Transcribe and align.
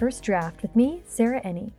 First 0.00 0.22
Draft 0.22 0.62
with 0.62 0.74
me, 0.74 1.02
Sarah 1.06 1.42
Enni. 1.42 1.72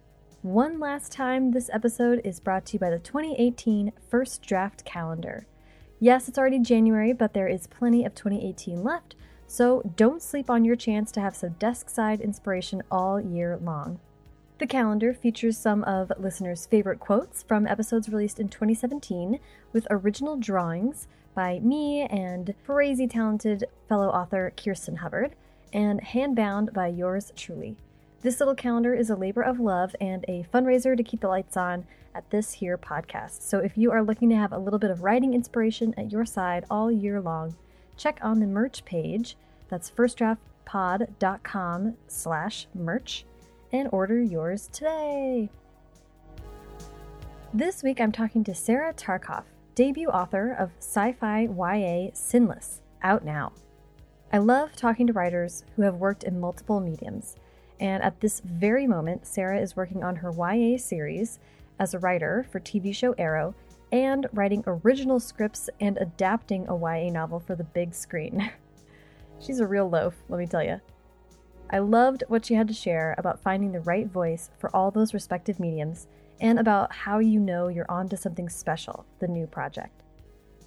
One 0.44 0.80
last 0.80 1.12
time, 1.12 1.50
this 1.50 1.72
episode 1.74 2.22
is 2.24 2.40
brought 2.40 2.68
to 2.68 2.74
you 2.74 2.80
by 2.80 2.92
the 2.92 3.00
2018 3.00 3.94
First 4.12 4.44
Draft 4.44 4.86
Calendar. 4.86 5.48
Yes, 6.00 6.30
it's 6.30 6.38
already 6.38 6.60
January, 6.60 7.14
but 7.14 7.34
there 7.34 7.48
is 7.48 7.66
plenty 7.66 8.06
of 8.06 8.14
2018 8.14 8.84
left, 8.84 9.16
so 9.48 9.82
don't 9.96 10.22
sleep 10.22 10.52
on 10.52 10.64
your 10.64 10.76
chance 10.76 11.12
to 11.14 11.20
have 11.20 11.36
some 11.36 11.54
desk 11.54 11.90
side 11.90 12.22
inspiration 12.22 12.84
all 12.92 13.20
year 13.20 13.58
long. 13.58 14.00
The 14.60 14.68
calendar 14.68 15.16
features 15.16 15.58
some 15.58 15.84
of 15.86 16.12
listeners' 16.20 16.68
favorite 16.68 17.00
quotes 17.00 17.42
from 17.42 17.66
episodes 17.66 18.08
released 18.08 18.40
in 18.40 18.50
2017 18.50 19.40
with 19.74 19.88
original 19.90 20.38
drawings 20.38 21.08
by 21.34 21.58
me 21.58 22.02
and 22.02 22.54
crazy 22.68 23.08
talented 23.08 23.66
fellow 23.90 24.10
author 24.10 24.54
Kirsten 24.56 24.98
Hubbard, 24.98 25.36
and 25.74 26.04
handbound 26.04 26.72
by 26.72 26.86
yours 26.86 27.34
truly. 27.36 27.78
This 28.22 28.40
little 28.40 28.54
calendar 28.54 28.94
is 28.94 29.10
a 29.10 29.16
labor 29.16 29.42
of 29.42 29.60
love 29.60 29.96
and 30.00 30.24
a 30.28 30.46
fundraiser 30.54 30.96
to 30.96 31.04
keep 31.04 31.22
the 31.22 31.28
lights 31.28 31.58
on 31.58 31.88
at 32.14 32.30
this 32.30 32.54
here 32.54 32.78
podcast. 32.78 33.42
So 33.42 33.58
if 33.58 33.76
you 33.76 33.92
are 33.92 34.04
looking 34.04 34.30
to 34.30 34.36
have 34.36 34.54
a 34.54 34.60
little 34.60 34.78
bit 34.78 34.92
of 34.92 35.02
writing 35.02 35.34
inspiration 35.34 35.96
at 35.98 36.12
your 36.12 36.26
side 36.26 36.66
all 36.70 36.92
year 36.92 37.20
long, 37.20 37.56
check 37.98 38.20
on 38.22 38.40
the 38.40 38.46
merch 38.46 38.86
page. 38.86 39.36
That's 39.70 39.90
firstdraftpod.com 39.90 41.98
slash 42.08 42.68
merch 42.76 43.26
and 43.74 43.90
order 43.92 44.22
yours 44.22 44.70
today. 44.72 45.50
This 47.52 47.82
week 47.82 48.00
I'm 48.00 48.12
talking 48.12 48.44
to 48.44 48.54
Sarah 48.54 48.94
Tarkoff, 48.94 49.46
debut 49.74 50.10
author 50.10 50.52
of 50.52 50.70
sci-fi 50.78 51.48
YA 51.48 52.12
Sinless, 52.14 52.82
out 53.02 53.26
now. 53.26 53.52
I 54.32 54.38
love 54.38 54.76
talking 54.76 55.08
to 55.08 55.14
writers 55.14 55.64
who 55.76 55.82
have 55.82 55.96
worked 55.96 56.24
in 56.24 56.40
multiple 56.40 56.80
mediums, 56.80 57.36
and 57.82 58.04
at 58.04 58.22
this 58.22 58.42
very 58.46 58.86
moment, 58.86 59.26
Sarah 59.26 59.60
is 59.60 59.76
working 59.76 60.04
on 60.04 60.18
her 60.18 60.32
YA 60.32 60.78
series 60.78 61.40
as 61.80 61.94
a 61.94 62.00
writer 62.00 62.46
for 62.52 62.60
TV 62.60 62.96
show 62.96 63.14
Arrow 63.18 63.56
and 63.92 64.28
writing 64.32 64.64
original 64.68 65.20
scripts 65.20 65.68
and 65.82 65.98
adapting 65.98 66.68
a 66.70 66.78
YA 66.78 67.12
novel 67.12 67.40
for 67.40 67.56
the 67.56 67.64
big 67.64 67.96
screen. 67.96 68.52
She's 69.40 69.60
a 69.60 69.66
real 69.66 69.90
loaf, 69.90 70.14
let 70.30 70.38
me 70.38 70.46
tell 70.46 70.64
you. 70.64 70.80
I 71.72 71.80
loved 71.80 72.24
what 72.28 72.46
she 72.46 72.54
had 72.54 72.68
to 72.68 72.74
share 72.74 73.16
about 73.18 73.42
finding 73.42 73.72
the 73.72 73.80
right 73.80 74.08
voice 74.08 74.52
for 74.60 74.74
all 74.76 74.92
those 74.92 75.14
respective 75.14 75.60
mediums 75.60 76.08
and 76.40 76.60
about 76.60 76.94
how 76.94 77.18
you 77.18 77.40
know 77.40 77.68
you're 77.68 77.90
onto 77.90 78.16
something 78.16 78.48
special, 78.48 79.06
the 79.20 79.28
new 79.28 79.48
project. 79.48 80.04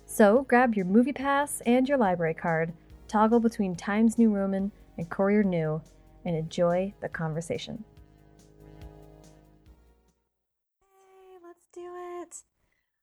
So 0.04 0.42
grab 0.48 0.74
your 0.74 0.86
movie 0.86 1.12
pass 1.12 1.60
and 1.64 1.88
your 1.88 1.98
library 1.98 2.34
card 2.34 2.72
toggle 3.06 3.38
between 3.38 3.76
Times 3.76 4.18
New 4.18 4.30
Roman 4.30 4.72
and 4.98 5.08
Courier 5.08 5.44
New, 5.44 5.80
and 6.24 6.36
enjoy 6.36 6.94
the 7.00 7.08
conversation. 7.08 7.84
Hey, 10.80 11.38
let's 11.42 11.66
do 11.72 11.82
it. 12.22 12.36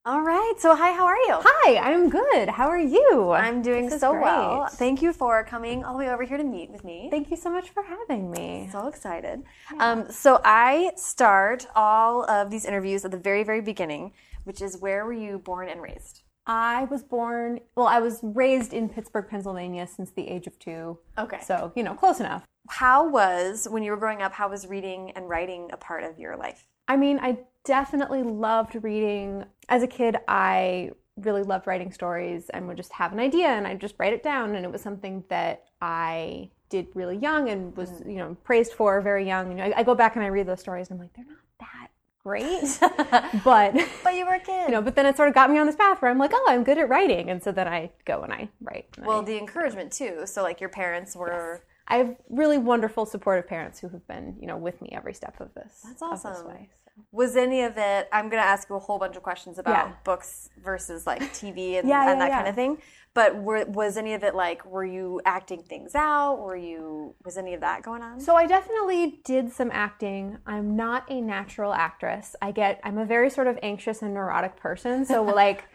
All 0.04 0.22
right. 0.22 0.54
So, 0.58 0.76
hi, 0.76 0.94
how 0.94 1.06
are 1.06 1.16
you? 1.16 1.36
Hi, 1.44 1.78
I'm 1.78 2.10
good. 2.10 2.50
How 2.50 2.68
are 2.68 2.80
you? 2.80 3.32
I'm 3.34 3.62
doing 3.62 3.88
so 3.90 4.14
great. 4.14 4.24
well. 4.24 4.68
Thank 4.68 5.04
you 5.04 5.14
for 5.14 5.44
coming 5.44 5.84
all 5.84 5.94
the 5.94 6.00
way 6.00 6.10
over 6.10 6.24
here 6.24 6.38
to 6.38 6.44
meet 6.44 6.72
with 6.72 6.84
me. 6.84 7.08
Thank 7.12 7.30
you 7.30 7.38
so 7.38 7.52
much 7.52 7.70
for 7.70 7.84
having 7.84 8.32
me. 8.32 8.68
so 8.72 8.88
excited. 8.88 9.44
Um, 9.80 10.10
so, 10.10 10.42
I 10.44 10.92
start 10.96 11.68
all 11.76 12.28
of 12.28 12.50
these 12.50 12.66
interviews 12.66 13.06
at 13.06 13.12
the 13.12 13.18
very, 13.18 13.44
very 13.44 13.62
beginning, 13.62 14.14
which 14.44 14.60
is 14.60 14.78
where 14.80 15.06
were 15.06 15.14
you 15.14 15.38
born 15.38 15.70
and 15.70 15.80
raised? 15.82 16.24
I 16.48 16.86
was 16.86 17.04
born, 17.04 17.60
well, 17.76 17.86
I 17.86 18.00
was 18.00 18.20
raised 18.24 18.74
in 18.74 18.90
Pittsburgh, 18.90 19.28
Pennsylvania 19.30 19.86
since 19.86 20.10
the 20.12 20.28
age 20.28 20.48
of 20.48 20.58
two. 20.58 20.98
Okay. 21.18 21.40
So, 21.46 21.72
you 21.76 21.84
know, 21.84 21.94
close 21.94 22.20
enough. 22.20 22.44
How 22.70 23.08
was, 23.08 23.68
when 23.70 23.84
you 23.84 23.92
were 23.92 23.98
growing 23.98 24.22
up, 24.22 24.34
how 24.34 24.50
was 24.50 24.68
reading 24.68 25.12
and 25.16 25.28
writing 25.30 25.70
a 25.74 25.78
part 25.78 26.04
of 26.04 26.20
your 26.20 26.38
life? 26.38 26.66
I 26.88 26.98
mean, 26.98 27.20
I 27.22 27.40
definitely 27.64 28.24
loved 28.24 28.76
reading. 28.84 29.46
As 29.70 29.84
a 29.84 29.88
kid, 29.88 30.18
I 30.28 30.92
really 31.18 31.44
loved 31.44 31.68
writing 31.68 31.92
stories 31.92 32.50
and 32.50 32.68
would 32.68 32.78
just 32.78 32.94
have 32.94 33.14
an 33.14 33.20
idea 33.20 33.48
and 33.48 33.68
I'd 33.68 33.82
just 33.82 33.96
write 33.98 34.14
it 34.14 34.24
down. 34.24 34.56
And 34.56 34.66
it 34.66 34.72
was 34.72 34.82
something 34.82 35.24
that 35.30 35.66
I 35.82 36.50
did 36.70 36.88
really 36.94 37.18
young 37.18 37.50
and 37.50 37.76
was, 37.76 37.90
mm-hmm. 37.90 38.10
you 38.10 38.18
know, 38.18 38.38
praised 38.44 38.74
for 38.74 39.02
very 39.02 39.26
young. 39.26 39.52
You 39.52 39.58
know, 39.58 39.64
I, 39.66 39.80
I 39.80 39.84
go 39.84 39.96
back 39.96 40.16
and 40.16 40.24
I 40.24 40.28
read 40.28 40.48
those 40.48 40.60
stories 40.60 40.90
and 40.90 41.00
I'm 41.00 41.06
like, 41.06 41.14
they're 41.14 41.26
not 41.26 41.38
that 41.60 41.92
great. 42.24 42.80
but 43.44 43.74
But 44.04 44.16
you 44.16 44.26
were 44.26 44.34
a 44.34 44.40
kid. 44.40 44.68
you 44.68 44.72
know, 44.72 44.82
but 44.82 44.96
then 44.96 45.06
it 45.06 45.18
sort 45.18 45.30
of 45.30 45.36
got 45.36 45.50
me 45.50 45.58
on 45.58 45.66
this 45.66 45.76
path 45.76 46.02
where 46.02 46.10
I'm 46.10 46.18
like, 46.18 46.32
oh, 46.34 46.46
I'm 46.48 46.64
good 46.64 46.78
at 46.78 46.90
writing, 46.90 47.30
and 47.30 47.42
so 47.42 47.52
then 47.52 47.68
I 47.68 47.92
go 48.06 48.22
and 48.22 48.34
I 48.34 48.50
write. 48.62 48.88
and 48.98 49.06
well, 49.06 49.22
I, 49.22 49.26
the 49.26 49.38
encouragement 49.38 49.92
too. 49.92 50.24
So, 50.26 50.44
like, 50.44 50.60
your 50.60 50.70
parents 50.70 51.16
were. 51.16 51.64
I 51.91 51.97
have 51.97 52.16
really 52.29 52.57
wonderful, 52.57 53.06
supportive 53.06 53.47
parents 53.47 53.79
who 53.79 53.90
have 53.90 54.07
been, 54.07 54.38
you 54.40 54.47
know, 54.47 54.56
with 54.57 54.81
me 54.81 54.90
every 54.94 55.13
step 55.13 55.40
of 55.41 55.53
this. 55.53 55.81
That's 55.85 56.02
of 56.02 56.12
this 56.12 56.25
awesome. 56.25 56.47
way, 56.47 56.69
so. 56.85 56.91
Was 57.12 57.35
any 57.35 57.63
of 57.63 57.78
it? 57.78 58.07
I'm 58.13 58.29
going 58.29 58.41
to 58.41 58.47
ask 58.47 58.69
you 58.69 58.75
a 58.78 58.79
whole 58.79 58.97
bunch 58.97 59.18
of 59.18 59.24
questions 59.24 59.59
about 59.59 59.88
Yeah. 59.88 59.94
books 60.06 60.50
versus 60.63 61.06
like 61.06 61.22
TV 61.34 61.74
and, 61.80 61.88
Yeah, 61.88 62.09
and 62.09 62.19
yeah, 62.19 62.28
that 62.28 62.31
kind 62.31 62.47
of 62.47 62.56
thing. 62.56 62.78
But 63.13 63.35
were, 63.35 63.66
was 63.66 63.97
any 63.97 64.13
of 64.13 64.24
it 64.24 64.35
like? 64.35 64.66
Were 64.66 64.85
you 64.85 65.19
acting 65.25 65.63
things 65.63 65.96
out? 65.96 66.35
Were 66.38 66.56
you? 66.56 67.13
Was 67.25 67.38
any 67.38 67.53
of 67.53 67.59
that 67.59 67.84
going 67.84 68.01
on? 68.01 68.22
So 68.22 68.38
I 68.38 68.46
definitely 68.47 69.19
did 69.25 69.51
some 69.51 69.69
acting. 69.74 70.38
I'm 70.47 70.78
not 70.78 71.12
a 71.12 71.19
natural 71.19 71.74
actress. 71.74 72.38
I 72.41 72.51
get, 72.53 72.80
I'm 72.85 72.97
a 72.97 73.06
very 73.06 73.30
sort 73.30 73.47
of 73.47 73.59
anxious 73.62 74.01
and 74.01 74.13
neurotic 74.13 74.56
person. 74.56 75.03
So 75.06 75.24
like, 75.44 75.66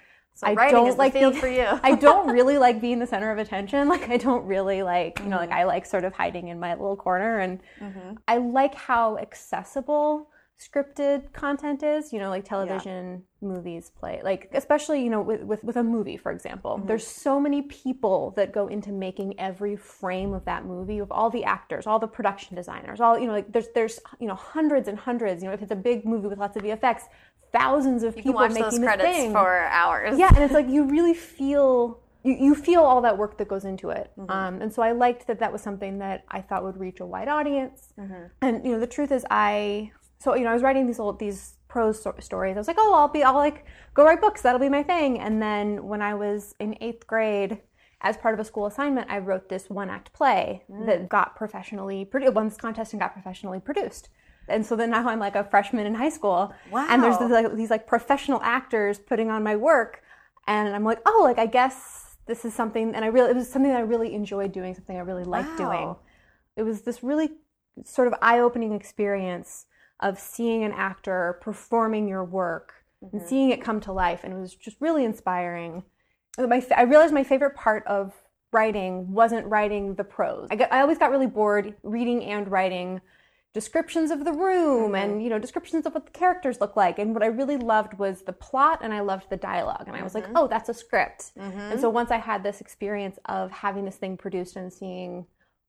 I 0.42 0.54
writing 0.54 0.74
don't 0.84 0.98
like 0.98 1.12
being- 1.14 1.32
for 1.32 1.48
you. 1.48 1.66
I 1.82 1.94
don't 1.94 2.28
really 2.32 2.58
like 2.58 2.80
being 2.80 2.98
the 2.98 3.06
center 3.06 3.30
of 3.30 3.38
attention. 3.38 3.88
Like 3.96 4.08
I 4.10 4.16
don't 4.16 4.44
really 4.44 4.82
like, 4.82 5.18
you 5.20 5.26
know, 5.26 5.36
Mm-hmm. 5.38 5.50
like 5.50 5.60
I 5.60 5.64
like 5.64 5.86
sort 5.86 6.04
of 6.04 6.12
hiding 6.12 6.48
in 6.48 6.58
my 6.60 6.72
little 6.74 6.96
corner 6.96 7.38
and 7.38 7.60
I 8.28 8.36
like 8.38 8.74
how 8.74 9.16
accessible 9.18 10.30
scripted 10.58 11.30
content 11.34 11.82
is, 11.82 12.12
you 12.14 12.18
know, 12.18 12.30
like 12.30 12.42
television, 12.44 13.22
movies, 13.42 13.90
play. 14.00 14.20
Like 14.24 14.48
especially, 14.54 15.02
you 15.04 15.10
know, 15.10 15.20
with 15.20 15.42
with, 15.42 15.62
with 15.62 15.76
a 15.76 15.82
movie, 15.82 16.16
for 16.16 16.32
example. 16.32 16.76
Mm-hmm. 16.78 16.86
There's 16.86 17.06
so 17.06 17.38
many 17.38 17.60
people 17.62 18.32
that 18.36 18.52
go 18.52 18.66
into 18.68 18.90
making 18.90 19.38
every 19.38 19.76
frame 19.76 20.32
of 20.32 20.44
that 20.46 20.64
movie 20.64 20.98
of 20.98 21.12
all 21.12 21.28
the 21.28 21.44
actors, 21.44 21.86
all 21.86 21.98
the 21.98 22.08
production 22.08 22.56
designers, 22.56 23.00
all, 23.02 23.18
you 23.18 23.26
know, 23.26 23.34
like 23.34 23.52
there's 23.52 23.68
there's, 23.74 24.00
you 24.18 24.26
know, 24.26 24.34
hundreds 24.34 24.88
and 24.88 24.98
hundreds, 24.98 25.42
you 25.42 25.48
know, 25.48 25.54
if 25.54 25.60
it's 25.60 25.72
a 25.72 25.76
big 25.76 26.06
movie 26.06 26.26
with 26.28 26.38
lots 26.38 26.56
of 26.56 26.62
VFX, 26.62 27.02
thousands 27.52 28.02
of 28.02 28.16
you 28.16 28.22
people 28.22 28.40
can 28.40 28.50
watch 28.50 28.52
making 28.52 28.70
those 28.70 28.78
credits 28.78 29.16
thing. 29.16 29.32
for 29.32 29.64
hours. 29.66 30.18
Yeah, 30.18 30.28
and 30.28 30.38
it's 30.38 30.54
like 30.54 30.68
you 30.68 30.84
really 30.84 31.14
feel 31.14 32.00
you, 32.26 32.36
you 32.38 32.54
feel 32.54 32.82
all 32.82 33.00
that 33.02 33.16
work 33.16 33.38
that 33.38 33.48
goes 33.48 33.64
into 33.64 33.90
it. 33.90 34.10
Mm-hmm. 34.18 34.30
Um, 34.30 34.60
and 34.60 34.72
so 34.72 34.82
I 34.82 34.92
liked 34.92 35.28
that 35.28 35.38
that 35.38 35.52
was 35.52 35.62
something 35.62 35.98
that 35.98 36.24
I 36.28 36.40
thought 36.40 36.64
would 36.64 36.78
reach 36.78 37.00
a 37.00 37.06
wide 37.06 37.28
audience. 37.28 37.92
Mm-hmm. 37.98 38.24
And 38.42 38.64
you 38.64 38.72
know, 38.72 38.80
the 38.80 38.86
truth 38.86 39.12
is, 39.12 39.24
I 39.30 39.92
so 40.18 40.34
you 40.34 40.44
know 40.44 40.50
I 40.50 40.54
was 40.54 40.62
writing 40.62 40.86
these 40.86 40.98
old 40.98 41.18
these 41.18 41.54
prose 41.68 42.00
sto- 42.00 42.16
stories. 42.18 42.56
I 42.56 42.60
was 42.60 42.66
like, 42.66 42.78
oh, 42.78 42.94
I'll 42.94 43.08
be 43.08 43.22
I'll 43.22 43.34
like 43.34 43.64
go 43.94 44.04
write 44.04 44.20
books. 44.20 44.42
That'll 44.42 44.60
be 44.60 44.68
my 44.68 44.82
thing. 44.82 45.20
And 45.20 45.40
then 45.40 45.86
when 45.86 46.02
I 46.02 46.14
was 46.14 46.54
in 46.60 46.76
eighth 46.80 47.06
grade. 47.06 47.58
As 48.02 48.18
part 48.18 48.34
of 48.34 48.40
a 48.40 48.44
school 48.44 48.66
assignment, 48.66 49.10
I 49.10 49.18
wrote 49.18 49.48
this 49.48 49.70
one 49.70 49.88
act 49.88 50.12
play 50.12 50.62
that 50.68 51.00
mm. 51.00 51.08
got 51.08 51.34
professionally 51.34 52.04
produced, 52.04 52.34
won 52.34 52.46
this 52.46 52.58
contest 52.58 52.92
and 52.92 53.00
got 53.00 53.14
professionally 53.14 53.58
produced. 53.58 54.10
And 54.48 54.64
so 54.64 54.76
then 54.76 54.90
now 54.90 55.08
I'm 55.08 55.18
like 55.18 55.36
a 55.36 55.44
freshman 55.44 55.86
in 55.86 55.94
high 55.94 56.08
school. 56.08 56.54
And 56.72 57.02
there's 57.02 57.18
this, 57.18 57.30
like, 57.30 57.54
these 57.56 57.70
like 57.70 57.86
professional 57.86 58.40
actors 58.42 58.98
putting 58.98 59.30
on 59.30 59.42
my 59.42 59.56
work 59.56 60.02
and 60.46 60.74
I'm 60.74 60.84
like, 60.84 61.00
oh, 61.06 61.22
like 61.24 61.38
I 61.38 61.46
guess 61.46 62.16
this 62.26 62.44
is 62.44 62.54
something, 62.54 62.94
and 62.94 63.04
I 63.04 63.08
really, 63.08 63.30
it 63.30 63.36
was 63.36 63.48
something 63.48 63.70
that 63.70 63.78
I 63.78 63.82
really 63.82 64.14
enjoyed 64.14 64.52
doing, 64.52 64.74
something 64.74 64.96
I 64.96 65.00
really 65.00 65.24
liked 65.24 65.56
doing. 65.56 65.94
It 66.56 66.64
was 66.64 66.82
this 66.82 67.02
really 67.02 67.30
sort 67.84 68.08
of 68.08 68.14
eye-opening 68.20 68.72
experience 68.72 69.66
of 70.00 70.18
seeing 70.18 70.64
an 70.64 70.72
actor 70.72 71.38
performing 71.40 72.08
your 72.08 72.24
work 72.24 72.74
and 73.00 73.12
mm-hmm. 73.12 73.28
seeing 73.28 73.50
it 73.50 73.62
come 73.62 73.80
to 73.80 73.92
life, 73.92 74.24
and 74.24 74.32
it 74.32 74.36
was 74.36 74.54
just 74.54 74.76
really 74.80 75.04
inspiring. 75.04 75.84
My, 76.36 76.64
I 76.76 76.82
realized 76.82 77.14
my 77.14 77.24
favorite 77.24 77.54
part 77.54 77.86
of 77.86 78.12
writing 78.52 79.12
wasn't 79.12 79.46
writing 79.46 79.94
the 79.94 80.04
prose. 80.04 80.48
I, 80.50 80.56
got, 80.56 80.72
I 80.72 80.80
always 80.80 80.98
got 80.98 81.10
really 81.10 81.26
bored 81.26 81.74
reading 81.82 82.24
and 82.24 82.50
writing 82.50 83.00
descriptions 83.56 84.10
of 84.10 84.26
the 84.26 84.34
room 84.34 84.94
and 84.94 85.12
mm-hmm. 85.12 85.20
you 85.22 85.30
know 85.30 85.38
descriptions 85.38 85.86
of 85.86 85.94
what 85.94 86.04
the 86.04 86.12
characters 86.12 86.60
look 86.60 86.76
like 86.76 86.98
and 86.98 87.14
what 87.14 87.22
i 87.22 87.26
really 87.26 87.56
loved 87.56 87.98
was 87.98 88.20
the 88.20 88.32
plot 88.34 88.80
and 88.82 88.92
i 88.92 89.00
loved 89.00 89.30
the 89.30 89.36
dialogue 89.38 89.84
and 89.86 89.96
i 89.96 90.02
was 90.02 90.14
like 90.14 90.24
mm-hmm. 90.24 90.36
oh 90.36 90.46
that's 90.46 90.68
a 90.68 90.74
script 90.74 91.32
mm-hmm. 91.38 91.58
and 91.58 91.80
so 91.80 91.88
once 91.88 92.10
i 92.10 92.18
had 92.18 92.42
this 92.42 92.60
experience 92.60 93.18
of 93.24 93.50
having 93.50 93.86
this 93.86 93.96
thing 93.96 94.14
produced 94.14 94.56
and 94.56 94.70
seeing 94.70 95.24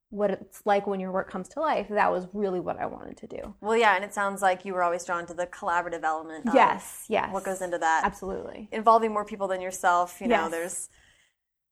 what 0.10 0.30
it's 0.32 0.66
like 0.66 0.86
when 0.86 1.00
your 1.00 1.14
work 1.14 1.32
comes 1.32 1.48
to 1.48 1.62
life 1.62 1.88
that 1.88 2.12
was 2.12 2.28
really 2.34 2.60
what 2.60 2.78
i 2.78 2.86
wanted 2.86 3.16
to 3.16 3.26
do 3.26 3.56
Well, 3.62 3.78
yeah, 3.78 3.96
and 3.96 4.04
it 4.04 4.14
sounds 4.14 4.42
like 4.42 4.66
you 4.66 4.74
were 4.74 4.84
always 4.84 5.06
drawn 5.06 5.26
to 5.28 5.34
the 5.34 5.48
collaborative 5.48 6.04
element. 6.04 6.50
Of 6.50 6.56
yes 6.56 7.06
yes 7.08 7.32
What 7.32 7.46
goes 7.46 7.62
into 7.62 7.78
that? 7.78 8.02
absolutely 8.04 8.68
Involving 8.74 9.14
more 9.14 9.24
people 9.24 9.48
than 9.48 9.62
yourself. 9.62 10.20
You 10.20 10.28
know, 10.28 10.44
Yes. 10.44 10.52
there's 10.52 10.90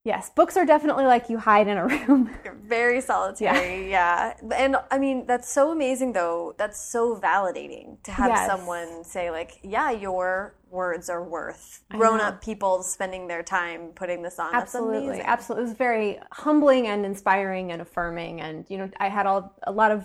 yes 0.05 0.29
books 0.29 0.55
are 0.55 0.65
definitely 0.65 1.05
like 1.05 1.29
you 1.29 1.37
hide 1.37 1.67
in 1.67 1.77
a 1.77 1.85
room 2.07 2.29
very 2.67 3.01
solitary. 3.01 3.89
Yeah. 3.89 4.33
And 4.55 4.77
I 4.89 4.97
mean, 4.97 5.25
that's 5.27 5.49
so 5.49 5.71
amazing 5.71 6.13
though. 6.13 6.55
That's 6.57 6.79
so 6.79 7.15
validating 7.15 8.01
to 8.03 8.11
have 8.11 8.29
Yes. 8.29 8.47
someone 8.49 9.03
say, 9.03 9.29
like, 9.31 9.59
yeah, 9.63 9.91
your 9.91 10.55
words 10.71 11.09
are 11.09 11.23
worth 11.23 11.83
grown 11.89 12.19
up 12.19 12.41
people 12.41 12.83
spending 12.83 13.27
their 13.27 13.43
time 13.43 13.89
putting 13.95 14.21
this 14.23 14.39
on. 14.39 14.53
Absolutely 14.53 15.21
absolutely 15.21 15.63
it 15.63 15.67
was 15.69 15.77
very 15.77 16.19
humbling 16.31 16.87
and 16.87 17.05
inspiring 17.05 17.71
and 17.71 17.81
affirming 17.81 18.41
and 18.41 18.65
you 18.67 18.77
know 18.77 18.89
i 18.99 19.07
had 19.07 19.25
all 19.25 19.53
a 19.63 19.71
lot 19.71 19.91
of 19.91 20.03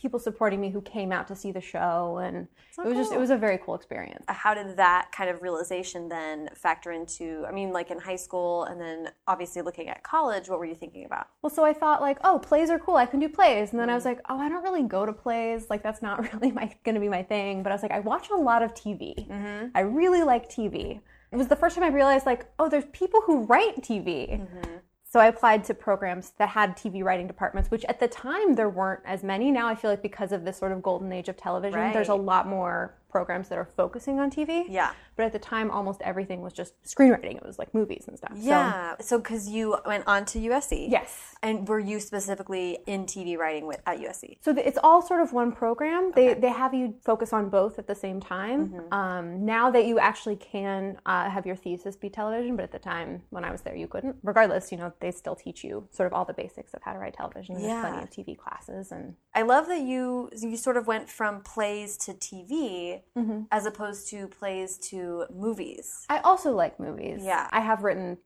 people 0.00 0.18
supporting 0.20 0.60
me 0.60 0.70
who 0.70 0.80
came 0.82 1.10
out 1.12 1.26
to 1.28 1.34
see 1.36 1.50
the 1.52 1.60
show, 1.60 2.18
and 2.22 2.46
So 2.72 2.82
it 2.82 2.88
was 2.88 2.96
just 2.96 3.12
it 3.12 3.18
was 3.18 3.30
a 3.30 3.36
very 3.36 3.58
cool 3.58 3.74
experience. 3.74 4.24
How 4.28 4.54
did 4.54 4.76
that 4.76 5.10
kind 5.12 5.28
of 5.28 5.42
realization 5.42 6.08
then 6.08 6.48
factor 6.54 6.92
into? 6.92 7.44
I 7.48 7.52
mean, 7.52 7.72
like 7.72 7.90
in 7.90 7.98
high 7.98 8.16
school, 8.16 8.64
and 8.64 8.80
then 8.80 9.10
obviously 9.26 9.60
looking 9.62 9.88
at 9.88 10.02
college. 10.02 10.48
What 10.48 10.58
were 10.60 10.64
you 10.64 10.74
thinking 10.74 11.04
about? 11.04 11.26
Well, 11.42 11.50
so 11.50 11.64
I 11.64 11.72
thought 11.72 12.00
like, 12.00 12.18
oh, 12.24 12.38
plays 12.38 12.70
are 12.70 12.78
cool. 12.78 12.96
I 12.96 13.06
can 13.06 13.20
do 13.20 13.28
plays, 13.28 13.72
and 13.72 13.80
then 13.80 13.88
I 13.90 13.92
Mm. 13.92 13.96
was 13.96 14.04
like, 14.04 14.20
oh, 14.28 14.38
I 14.38 14.48
don't 14.48 14.62
really 14.62 14.84
go 14.84 15.04
to 15.04 15.12
plays. 15.12 15.68
Like 15.68 15.82
that's 15.82 16.00
not 16.02 16.16
really 16.32 16.52
my 16.52 16.66
going 16.84 16.94
to 16.94 17.00
be 17.00 17.08
my 17.08 17.22
thing. 17.22 17.62
But 17.62 17.72
I 17.72 17.74
was 17.74 17.82
like, 17.82 17.92
I 17.92 18.00
watch 18.00 18.30
a 18.30 18.36
lot 18.36 18.62
of 18.62 18.72
TV. 18.74 19.28
Mm-hmm. 19.28 19.66
I 19.74 19.80
really 19.80 20.22
like 20.22 20.48
TV. 20.48 21.00
It 21.30 21.36
was 21.36 21.48
the 21.48 21.56
first 21.56 21.74
time 21.74 21.84
I 21.84 21.88
realized 21.88 22.24
like, 22.24 22.46
oh, 22.58 22.68
there's 22.70 22.86
people 22.92 23.20
who 23.26 23.40
write 23.42 23.82
TV. 23.82 24.40
Mm-hmm. 24.40 24.76
So 25.10 25.20
I 25.20 25.28
applied 25.28 25.64
to 25.64 25.74
programs 25.74 26.32
that 26.36 26.50
had 26.50 26.76
TV 26.76 27.02
writing 27.02 27.26
departments, 27.26 27.70
which 27.70 27.84
at 27.86 27.98
the 27.98 28.08
time 28.08 28.54
there 28.54 28.68
weren't 28.68 29.00
as 29.06 29.22
many. 29.22 29.50
Now 29.50 29.66
I 29.66 29.74
feel 29.74 29.90
like 29.90 30.02
because 30.02 30.32
of 30.32 30.44
this 30.44 30.58
sort 30.58 30.70
of 30.70 30.82
golden 30.82 31.10
age 31.12 31.30
of 31.30 31.36
television, 31.36 31.92
there's 31.92 32.10
a 32.10 32.14
lot 32.14 32.46
more 32.46 32.94
programs 33.08 33.48
that 33.48 33.58
are 33.58 33.64
focusing 33.76 34.20
on 34.20 34.30
TV. 34.30 34.64
Yeah. 34.68 34.92
But 35.16 35.26
at 35.26 35.32
the 35.32 35.38
time, 35.38 35.70
almost 35.70 36.00
everything 36.02 36.42
was 36.42 36.52
just 36.52 36.74
screenwriting. 36.84 37.36
It 37.36 37.44
was 37.46 37.58
like 37.58 37.74
movies 37.74 38.04
and 38.06 38.16
stuff. 38.16 38.32
Yeah. 38.36 38.94
So, 39.00 39.18
because 39.18 39.48
you 39.48 39.76
went 39.86 40.04
on 40.06 40.24
to 40.26 40.38
USC. 40.38 40.88
yes. 40.90 41.34
And 41.42 41.68
were 41.68 41.78
you 41.78 42.00
specifically 42.00 42.78
in 42.86 43.06
TV 43.06 43.38
writing 43.38 43.66
with 43.66 43.80
at 43.86 43.98
USC? 44.00 44.38
So 44.40 44.52
th- 44.52 44.66
it's 44.66 44.78
all 44.82 45.02
sort 45.02 45.20
of 45.20 45.32
one 45.32 45.52
program. 45.52 46.10
They 46.14 46.34
they 46.34 46.48
have 46.48 46.74
you 46.74 46.94
focus 47.04 47.32
on 47.32 47.48
both 47.48 47.78
at 47.78 47.86
the 47.86 47.94
same 47.94 48.20
time. 48.20 48.74
Um, 48.90 49.44
now 49.44 49.70
that 49.70 49.86
you 49.86 49.98
actually 50.00 50.34
can 50.36 50.98
uh, 51.06 51.30
have 51.30 51.46
your 51.46 51.54
thesis 51.54 51.94
be 51.96 52.10
television, 52.10 52.56
but 52.56 52.64
at 52.64 52.72
the 52.72 52.80
time 52.80 53.22
when 53.30 53.44
I 53.44 53.52
was 53.52 53.60
there, 53.62 53.76
you 53.76 53.86
couldn't. 53.86 54.16
Regardless, 54.24 54.72
you 54.72 54.78
know 54.78 54.92
they 55.00 55.12
still 55.12 55.36
teach 55.36 55.62
you 55.62 55.86
sort 55.92 56.08
of 56.08 56.12
all 56.12 56.24
the 56.24 56.34
basics 56.34 56.74
of 56.74 56.82
how 56.82 56.92
to 56.92 56.98
write 56.98 57.14
television. 57.14 57.54
There's 57.54 57.66
Yeah. 57.68 57.82
plenty 57.82 58.02
of 58.02 58.10
TV 58.10 58.36
classes, 58.36 58.90
and 58.90 59.14
I 59.32 59.42
love 59.42 59.68
that 59.68 59.82
you 59.82 60.30
you 60.36 60.56
sort 60.56 60.76
of 60.76 60.88
went 60.88 61.08
from 61.08 61.42
plays 61.42 61.96
to 61.98 62.14
TV 62.14 62.97
Mm-hmm. 63.16 63.42
as 63.50 63.66
opposed 63.66 64.08
to 64.10 64.28
plays 64.28 64.78
to 64.90 65.24
movies. 65.34 66.04
I 66.08 66.18
also 66.18 66.52
like 66.52 66.78
movies. 66.80 67.20
Yeah. 67.22 67.48
I 67.52 67.60
have 67.60 67.82
written 67.84 68.18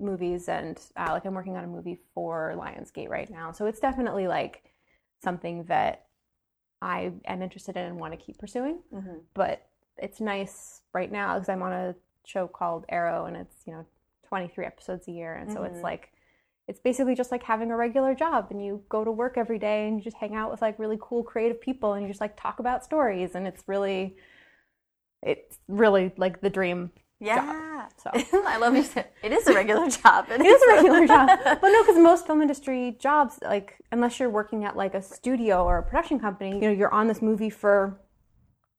movies, 0.00 0.48
and 0.48 0.78
uh, 0.96 1.08
like 1.12 1.24
I'm 1.24 1.34
working 1.34 1.56
on 1.56 1.64
a 1.64 1.68
movie 1.68 1.98
for 2.14 2.54
Lionsgate 2.56 3.08
right 3.08 3.28
now. 3.30 3.52
So 3.52 3.66
it's 3.66 3.80
definitely 3.80 4.28
like 4.28 4.62
something 5.22 5.64
that 5.64 6.06
I 6.80 7.12
am 7.24 7.42
interested 7.42 7.76
in 7.76 7.84
and 7.86 7.98
want 7.98 8.12
to 8.12 8.24
keep 8.24 8.38
pursuing. 8.38 8.80
Mhm. 8.92 9.22
But 9.34 9.66
it's 9.96 10.20
nice 10.20 10.82
right 10.92 11.10
now 11.10 11.34
because 11.34 11.48
I'm 11.48 11.62
on 11.62 11.72
a 11.72 11.94
show 12.24 12.46
called 12.46 12.84
Arrow, 12.88 13.24
and 13.26 13.36
it's 13.36 13.66
you 13.66 13.72
know 13.72 13.86
23 14.28 14.64
episodes 14.66 15.08
a 15.08 15.12
year, 15.12 15.34
and 15.34 15.50
so 15.52 15.64
it's 15.64 15.78
Mhm. 15.78 15.82
like 15.82 16.12
it's 16.68 16.78
basically 16.80 17.14
just 17.14 17.32
like 17.32 17.42
having 17.42 17.70
a 17.70 17.76
regular 17.76 18.14
job 18.14 18.48
and 18.50 18.62
you 18.64 18.82
go 18.90 19.02
to 19.02 19.10
work 19.10 19.38
every 19.38 19.58
day 19.58 19.88
and 19.88 19.96
you 19.98 20.04
just 20.04 20.18
hang 20.18 20.34
out 20.36 20.50
with 20.50 20.60
like 20.62 20.78
really 20.78 20.98
cool 21.00 21.22
creative 21.22 21.60
people 21.60 21.94
and 21.94 22.02
you 22.02 22.08
just 22.08 22.20
like 22.20 22.36
talk 22.40 22.58
about 22.60 22.84
stories 22.84 23.34
and 23.34 23.46
it's 23.46 23.62
really 23.66 24.16
it's 25.22 25.58
really 25.66 26.12
like 26.16 26.40
the 26.42 26.50
dream 26.50 26.90
Yeah. 27.20 27.88
so 27.96 28.10
I 28.46 28.58
love 28.58 28.76
you 28.76 28.82
said 28.84 29.06
it 29.22 29.32
is 29.32 29.46
a 29.48 29.54
regular 29.54 29.88
job. 30.00 30.26
it 30.30 30.40
is 30.44 30.62
a 30.62 30.68
regular 30.76 31.06
job. 31.06 31.28
But 31.44 31.68
no, 31.74 31.82
because 31.82 31.98
most 31.98 32.26
film 32.26 32.42
industry 32.42 32.96
jobs, 33.00 33.38
like 33.42 33.78
unless 33.90 34.20
you're 34.20 34.30
working 34.30 34.64
at 34.64 34.76
like 34.76 34.94
a 34.94 35.02
studio 35.02 35.64
or 35.64 35.78
a 35.78 35.82
production 35.82 36.20
company, 36.20 36.54
you 36.54 36.60
know, 36.60 36.70
you're 36.70 36.94
on 36.94 37.08
this 37.08 37.20
movie 37.22 37.50
for 37.50 37.98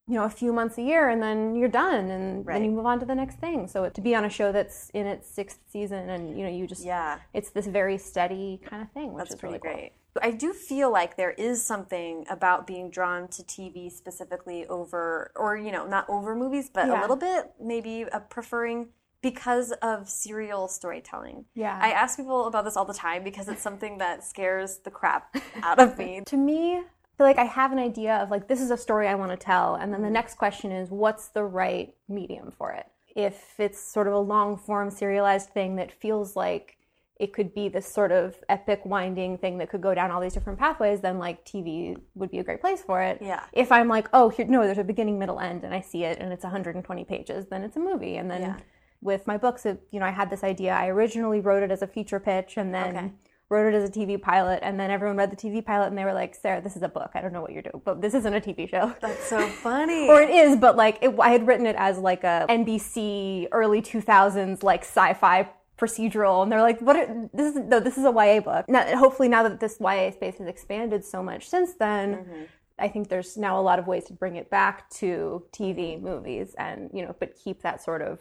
you 0.09 0.15
know 0.15 0.23
a 0.25 0.29
few 0.29 0.51
months 0.51 0.77
a 0.77 0.81
year, 0.81 1.07
and 1.09 1.21
then 1.21 1.55
you're 1.55 1.69
done, 1.85 2.09
and 2.09 2.45
Right. 2.45 2.55
then 2.55 2.63
you 2.65 2.71
move 2.71 2.85
on 2.85 2.99
to 2.99 3.05
the 3.05 3.15
next 3.15 3.35
thing. 3.39 3.67
So 3.67 3.87
to 3.89 4.01
be 4.01 4.15
on 4.15 4.25
a 4.25 4.29
show 4.29 4.51
that's 4.51 4.89
in 4.89 5.05
its 5.05 5.29
sixth 5.29 5.59
season, 5.67 6.09
and 6.09 6.37
you 6.37 6.43
know, 6.45 6.49
you 6.51 6.65
just 6.67 6.83
Yeah. 6.83 7.19
it's 7.33 7.51
this 7.51 7.67
very 7.67 7.97
steady 7.97 8.59
kind 8.69 8.81
of 8.81 8.89
thing, 8.91 9.13
which 9.13 9.25
That's 9.25 9.35
is 9.35 9.39
pretty 9.39 9.53
really 9.63 9.67
cool. 9.69 9.81
great. 9.81 9.91
I 10.21 10.31
do 10.31 10.51
feel 10.53 10.89
like 10.91 11.15
there 11.15 11.31
is 11.31 11.63
something 11.63 12.25
about 12.29 12.65
being 12.65 12.89
drawn 12.89 13.27
to 13.29 13.43
TV 13.43 13.89
specifically 13.91 14.65
over, 14.67 15.31
or 15.35 15.55
you 15.55 15.71
know, 15.71 15.85
not 15.85 16.09
over 16.09 16.35
movies, 16.35 16.69
but 16.73 16.89
a 16.89 16.99
little 16.99 17.15
bit 17.15 17.51
maybe 17.61 18.05
preferring 18.29 18.89
because 19.21 19.71
of 19.81 20.09
serial 20.09 20.67
storytelling. 20.67 21.45
Yeah. 21.53 21.77
I 21.81 21.91
ask 21.91 22.17
people 22.17 22.47
about 22.47 22.63
this 22.65 22.75
all 22.75 22.85
the 22.85 22.93
time 22.93 23.23
because 23.23 23.47
it's 23.49 23.61
something 23.61 23.97
that 23.99 24.23
scares 24.23 24.79
the 24.79 24.89
crap 24.91 25.35
out 25.63 25.77
of 25.79 25.97
me. 25.97 26.21
to 26.25 26.37
me, 26.37 26.81
feel 27.19 27.27
like 27.27 27.37
I 27.37 27.43
have 27.43 27.73
an 27.73 27.79
idea 27.79 28.15
of 28.15 28.31
like 28.31 28.47
this 28.47 28.61
is 28.61 28.71
a 28.71 28.77
story 28.77 29.05
I 29.05 29.15
want 29.15 29.31
to 29.31 29.37
tell, 29.37 29.75
and 29.75 29.93
then 29.93 30.01
the 30.01 30.09
next 30.09 30.37
question 30.37 30.71
is 30.71 30.89
what's 30.89 31.27
the 31.27 31.43
right 31.43 31.93
medium 32.07 32.49
for 32.57 32.71
it? 32.71 32.85
If 33.13 33.59
it's 33.59 33.77
sort 33.77 34.07
of 34.07 34.13
a 34.13 34.19
long 34.19 34.55
form 34.55 34.89
serialized 34.89 35.49
thing 35.49 35.75
that 35.75 35.91
feels 35.91 36.37
like 36.37 36.77
it 37.19 37.33
could 37.33 37.53
be 37.53 37.67
this 37.67 37.85
sort 37.85 38.13
of 38.13 38.37
epic 38.47 38.83
winding 38.85 39.37
thing 39.37 39.57
that 39.57 39.69
could 39.69 39.81
go 39.81 39.93
down 39.93 40.11
all 40.11 40.21
these 40.21 40.33
different 40.33 40.57
pathways, 40.57 41.01
then 41.01 41.19
like 41.19 41.43
TV 41.45 41.99
would 42.15 42.31
be 42.31 42.39
a 42.39 42.43
great 42.43 42.61
place 42.61 42.81
for 42.81 43.01
it. 43.01 43.17
Yeah. 43.19 43.43
If 43.51 43.69
I'm 43.69 43.89
like, 43.89 44.07
oh, 44.13 44.29
here, 44.29 44.45
no, 44.45 44.63
there's 44.63 44.77
a 44.77 44.85
beginning, 44.85 45.19
middle, 45.19 45.41
end, 45.41 45.65
and 45.65 45.73
I 45.73 45.81
see 45.81 46.05
it, 46.05 46.19
and 46.19 46.31
it's 46.31 46.45
120 46.45 47.03
pages, 47.03 47.47
then 47.47 47.63
it's 47.63 47.75
a 47.75 47.81
movie. 47.81 48.15
And 48.15 48.31
then 48.31 48.41
Yeah. 48.41 48.55
with 49.01 49.27
my 49.27 49.35
books, 49.35 49.65
it, 49.65 49.81
you 49.91 49.99
know, 49.99 50.05
I 50.05 50.11
had 50.11 50.29
this 50.29 50.45
idea. 50.45 50.71
I 50.71 50.87
originally 50.87 51.41
wrote 51.41 51.63
it 51.63 51.71
as 51.71 51.81
a 51.81 51.87
feature 51.87 52.21
pitch, 52.21 52.55
and 52.55 52.73
then 52.73 52.95
Okay. 52.95 53.11
Wrote 53.49 53.73
it 53.73 53.77
as 53.77 53.89
a 53.89 53.91
TV 53.91 54.21
pilot, 54.21 54.59
and 54.61 54.79
then 54.79 54.91
everyone 54.91 55.17
read 55.17 55.31
the 55.31 55.35
TV 55.35 55.65
pilot, 55.65 55.87
and 55.87 55.97
they 55.97 56.05
were 56.05 56.13
like, 56.13 56.35
"Sarah, 56.35 56.61
this 56.61 56.75
is 56.75 56.83
a 56.83 56.87
book. 56.87 57.11
I 57.15 57.21
don't 57.21 57.33
know 57.33 57.41
what 57.41 57.51
you're 57.51 57.63
doing, 57.63 57.81
but 57.83 58.01
this 58.01 58.13
isn't 58.13 58.33
a 58.33 58.39
TV 58.39 58.69
show." 58.69 58.93
That's 59.01 59.25
so 59.25 59.47
funny. 59.47 60.07
or 60.09 60.21
it 60.21 60.29
is, 60.29 60.55
but 60.55 60.77
like 60.77 60.99
it, 61.01 61.15
I 61.19 61.29
had 61.29 61.47
written 61.47 61.65
it 61.65 61.75
as 61.77 61.97
like 61.97 62.23
a 62.23 62.45
NBC 62.49 63.47
early 63.51 63.81
2000s 63.81 64.61
like 64.63 64.81
sci-fi 64.81 65.49
procedural, 65.77 66.43
and 66.43 66.51
they're 66.51 66.61
like, 66.61 66.79
"What? 66.79 66.95
Are, 66.95 67.29
this 67.33 67.55
is 67.55 67.61
no, 67.65 67.79
this 67.79 67.97
is 67.97 68.05
a 68.05 68.11
YA 68.11 68.41
book." 68.41 68.69
Now, 68.69 68.95
hopefully, 68.97 69.29
now 69.29 69.43
that 69.43 69.59
this 69.59 69.77
YA 69.79 70.11
space 70.11 70.37
has 70.37 70.47
expanded 70.47 71.03
so 71.03 71.23
much 71.23 71.49
since 71.49 71.73
then. 71.73 72.15
Mm-hmm. 72.15 72.43
I 72.81 72.87
think 72.87 73.09
there's 73.09 73.35
now 73.35 73.59
a 73.59 73.61
lot 73.61 73.77
of 73.77 73.87
ways 73.87 74.05
to 74.05 74.13
bring 74.13 74.37
it 74.37 74.49
back 74.49 74.89
to 74.91 75.43
TV, 75.51 76.01
movies, 76.01 76.55
and 76.57 76.89
you 76.93 77.03
know, 77.03 77.13
but 77.19 77.35
keep 77.35 77.61
that 77.61 77.83
sort 77.83 78.01
of, 78.01 78.19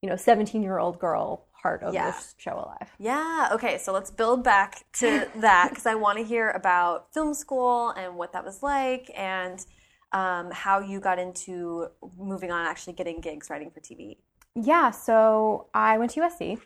you 0.00 0.08
know, 0.08 0.16
17 0.16 0.62
year 0.62 0.78
old 0.78 0.98
girl 0.98 1.46
heart 1.62 1.82
of 1.82 1.94
Yeah. 1.94 2.10
this 2.10 2.34
show 2.38 2.54
alive. 2.54 2.90
Yeah. 2.98 3.50
Okay. 3.52 3.78
So 3.78 3.92
let's 3.92 4.10
build 4.10 4.42
back 4.44 4.84
to 4.94 5.28
that 5.36 5.70
because 5.70 5.86
I 5.86 5.94
want 5.94 6.18
to 6.18 6.24
hear 6.24 6.50
about 6.50 7.12
film 7.12 7.34
school 7.34 7.90
and 7.90 8.16
what 8.16 8.32
that 8.32 8.44
was 8.44 8.62
like 8.62 9.10
and 9.16 9.64
um, 10.12 10.50
how 10.50 10.80
you 10.80 11.00
got 11.00 11.18
into 11.18 11.88
moving 12.18 12.50
on, 12.50 12.66
actually 12.66 12.94
getting 12.94 13.20
gigs 13.20 13.48
writing 13.50 13.70
for 13.70 13.80
TV. 13.80 14.16
Yeah, 14.54 14.90
so 14.90 15.68
I 15.72 15.98
went 15.98 16.10
to 16.12 16.20
USC. 16.20 16.58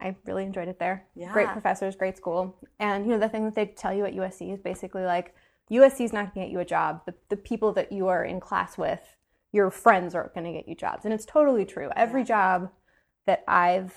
I 0.00 0.16
really 0.26 0.44
enjoyed 0.44 0.68
it 0.68 0.78
there. 0.78 1.06
Yeah. 1.14 1.32
Great 1.32 1.48
professors, 1.48 1.96
great 1.96 2.16
school. 2.16 2.56
And 2.80 3.06
you 3.06 3.12
know, 3.12 3.18
the 3.18 3.28
thing 3.28 3.44
that 3.44 3.54
they 3.54 3.66
tell 3.66 3.94
you 3.94 4.04
at 4.04 4.14
USC 4.14 4.52
is 4.52 4.60
basically 4.60 5.04
like 5.04 5.34
USC 5.70 6.04
is 6.04 6.12
not 6.12 6.34
going 6.34 6.46
to 6.46 6.48
get 6.48 6.50
you 6.52 6.58
a 6.58 6.64
job. 6.64 7.02
The, 7.06 7.14
the 7.30 7.36
people 7.36 7.72
that 7.74 7.92
you 7.92 8.08
are 8.08 8.24
in 8.24 8.40
class 8.40 8.76
with, 8.76 9.00
your 9.52 9.70
friends 9.70 10.14
are 10.14 10.30
going 10.34 10.44
to 10.44 10.52
get 10.52 10.68
you 10.68 10.74
jobs. 10.74 11.04
And 11.04 11.14
it's 11.14 11.24
totally 11.24 11.64
true. 11.64 11.88
Every 11.96 12.24
job 12.24 12.70
that 13.26 13.44
I've 13.46 13.94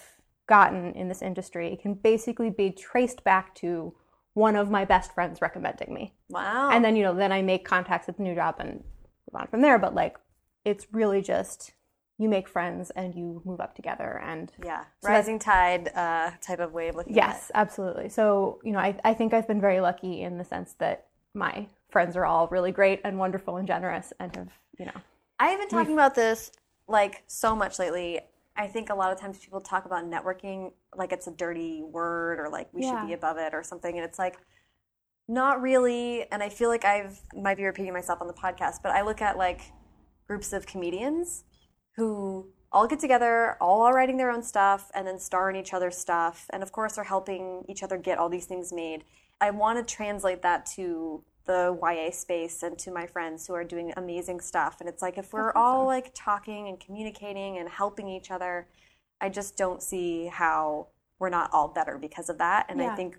gotten 0.48 0.94
in 0.94 1.08
this 1.08 1.22
industry 1.22 1.78
can 1.82 1.94
basically 1.94 2.50
be 2.50 2.72
traced 2.72 3.24
back 3.24 3.56
to 3.56 3.94
one 4.34 4.56
of 4.56 4.70
my 4.70 4.86
best 4.86 5.14
friends 5.14 5.42
recommending 5.42 5.94
me. 5.94 6.14
Wow. 6.30 6.70
and 6.72 6.84
then 6.84 6.96
you 6.96 7.04
know 7.04 7.14
then 7.14 7.32
i 7.32 7.42
make 7.42 7.64
contacts 7.64 8.10
at 8.10 8.18
the 8.18 8.24
new 8.24 8.36
job 8.36 8.56
and 8.60 8.72
move 8.74 9.42
on 9.42 9.48
from 9.48 9.62
there. 9.62 9.80
But 9.80 9.96
like 9.96 10.18
it's 10.64 10.88
really 10.92 11.22
just 11.22 11.74
you 12.18 12.30
make 12.30 12.48
friends 12.48 12.92
and 12.92 13.14
you 13.14 13.42
move 13.44 13.60
up 13.60 13.76
together 13.76 14.22
and 14.24 14.52
yeah, 14.64 14.86
So 15.02 15.10
rising 15.10 15.38
tide 15.38 15.90
uh, 15.94 16.32
type 16.42 16.60
of 16.60 16.72
way 16.74 16.88
of 16.88 16.96
looking 16.96 17.18
at 17.20 17.30
yes 17.30 17.52
absolutely. 17.54 18.10
So 18.10 18.60
you 18.64 18.72
know 18.72 18.80
I, 18.80 18.98
I 19.04 19.14
think 19.14 19.34
i've 19.34 19.48
been 19.48 19.62
very 19.62 19.82
lucky 19.82 20.22
in 20.22 20.38
the 20.38 20.46
sense 20.46 20.74
that 20.80 21.08
my 21.34 21.68
friends 21.90 22.16
are 22.16 22.26
all 22.26 22.48
really 22.48 22.72
great 22.72 23.02
and 23.04 23.18
wonderful 23.20 23.58
and 23.58 23.68
generous 23.68 24.14
and 24.20 24.36
have 24.36 24.52
you 24.80 24.86
know 24.86 25.02
I've 25.40 25.60
been 25.60 25.70
talking 25.70 25.94
about 25.94 26.16
this 26.16 26.52
like 26.88 27.24
so 27.28 27.56
much 27.56 27.80
lately. 27.80 28.22
I 28.58 28.68
think 28.68 28.90
a 28.90 28.96
lot 28.96 29.12
of 29.12 29.20
times 29.20 29.38
people 29.38 29.60
talk 29.62 29.86
about 29.86 30.06
networking 30.06 30.72
like 30.96 31.12
it's 31.12 31.28
a 31.28 31.32
dirty 31.32 31.84
word 31.84 32.40
or 32.40 32.50
like 32.50 32.70
we 32.74 32.82
Yeah. 32.84 33.02
should 33.02 33.08
be 33.08 33.14
above 33.14 33.38
it 33.38 33.54
or 33.54 33.64
something, 33.64 33.96
and 33.98 34.06
it's 34.06 34.20
like 34.20 34.38
not 35.28 35.62
really. 35.62 36.30
And 36.32 36.42
I 36.44 36.50
feel 36.50 36.70
like 36.70 36.86
I've 36.86 37.20
might 37.36 37.58
be 37.58 37.66
repeating 37.66 37.94
myself 37.94 38.22
on 38.22 38.28
the 38.28 38.34
podcast, 38.34 38.82
but 38.84 38.92
I 38.92 39.02
look 39.02 39.22
at 39.22 39.38
like 39.38 39.62
groups 40.28 40.54
of 40.54 40.66
comedians 40.66 41.44
who 41.96 42.52
all 42.72 42.88
get 42.88 43.00
together, 43.00 43.58
all 43.62 43.82
are 43.84 43.94
writing 43.94 44.18
their 44.18 44.30
own 44.32 44.44
stuff, 44.44 44.92
and 44.94 45.08
then 45.08 45.18
star 45.20 45.50
in 45.50 45.56
each 45.56 45.74
other's 45.74 45.98
stuff, 45.98 46.46
and 46.52 46.62
of 46.62 46.72
course 46.72 46.98
are 46.98 47.04
helping 47.06 47.64
each 47.70 47.84
other 47.84 47.98
get 47.98 48.18
all 48.18 48.30
these 48.30 48.46
things 48.46 48.74
made. 48.74 49.04
I 49.40 49.52
want 49.52 49.86
to 49.86 49.96
translate 49.96 50.42
that 50.42 50.66
to 50.76 51.24
the 51.46 51.78
YA 51.82 52.12
space 52.12 52.64
and 52.64 52.78
to 52.80 52.92
my 52.92 53.06
friends 53.06 53.48
who 53.48 53.54
are 53.54 53.64
doing 53.64 53.94
amazing 53.98 54.40
stuff. 54.40 54.78
And 54.80 54.90
it's 54.90 55.02
like 55.02 55.18
if 55.18 55.34
we're 55.34 55.54
all 55.54 55.86
like 55.86 56.12
talking 56.14 56.68
and 56.68 56.80
communicating 56.80 57.58
and 57.58 57.70
helping 57.70 58.08
each 58.08 58.32
other, 58.32 58.68
I 59.22 59.30
just 59.30 59.58
don't 59.58 59.82
see 59.82 60.28
how 60.28 60.88
we're 61.20 61.30
not 61.30 61.50
all 61.54 61.68
better 61.68 61.98
because 61.98 62.30
of 62.30 62.38
that. 62.40 62.66
And 62.70 62.82
I 62.82 62.96
think 62.96 63.18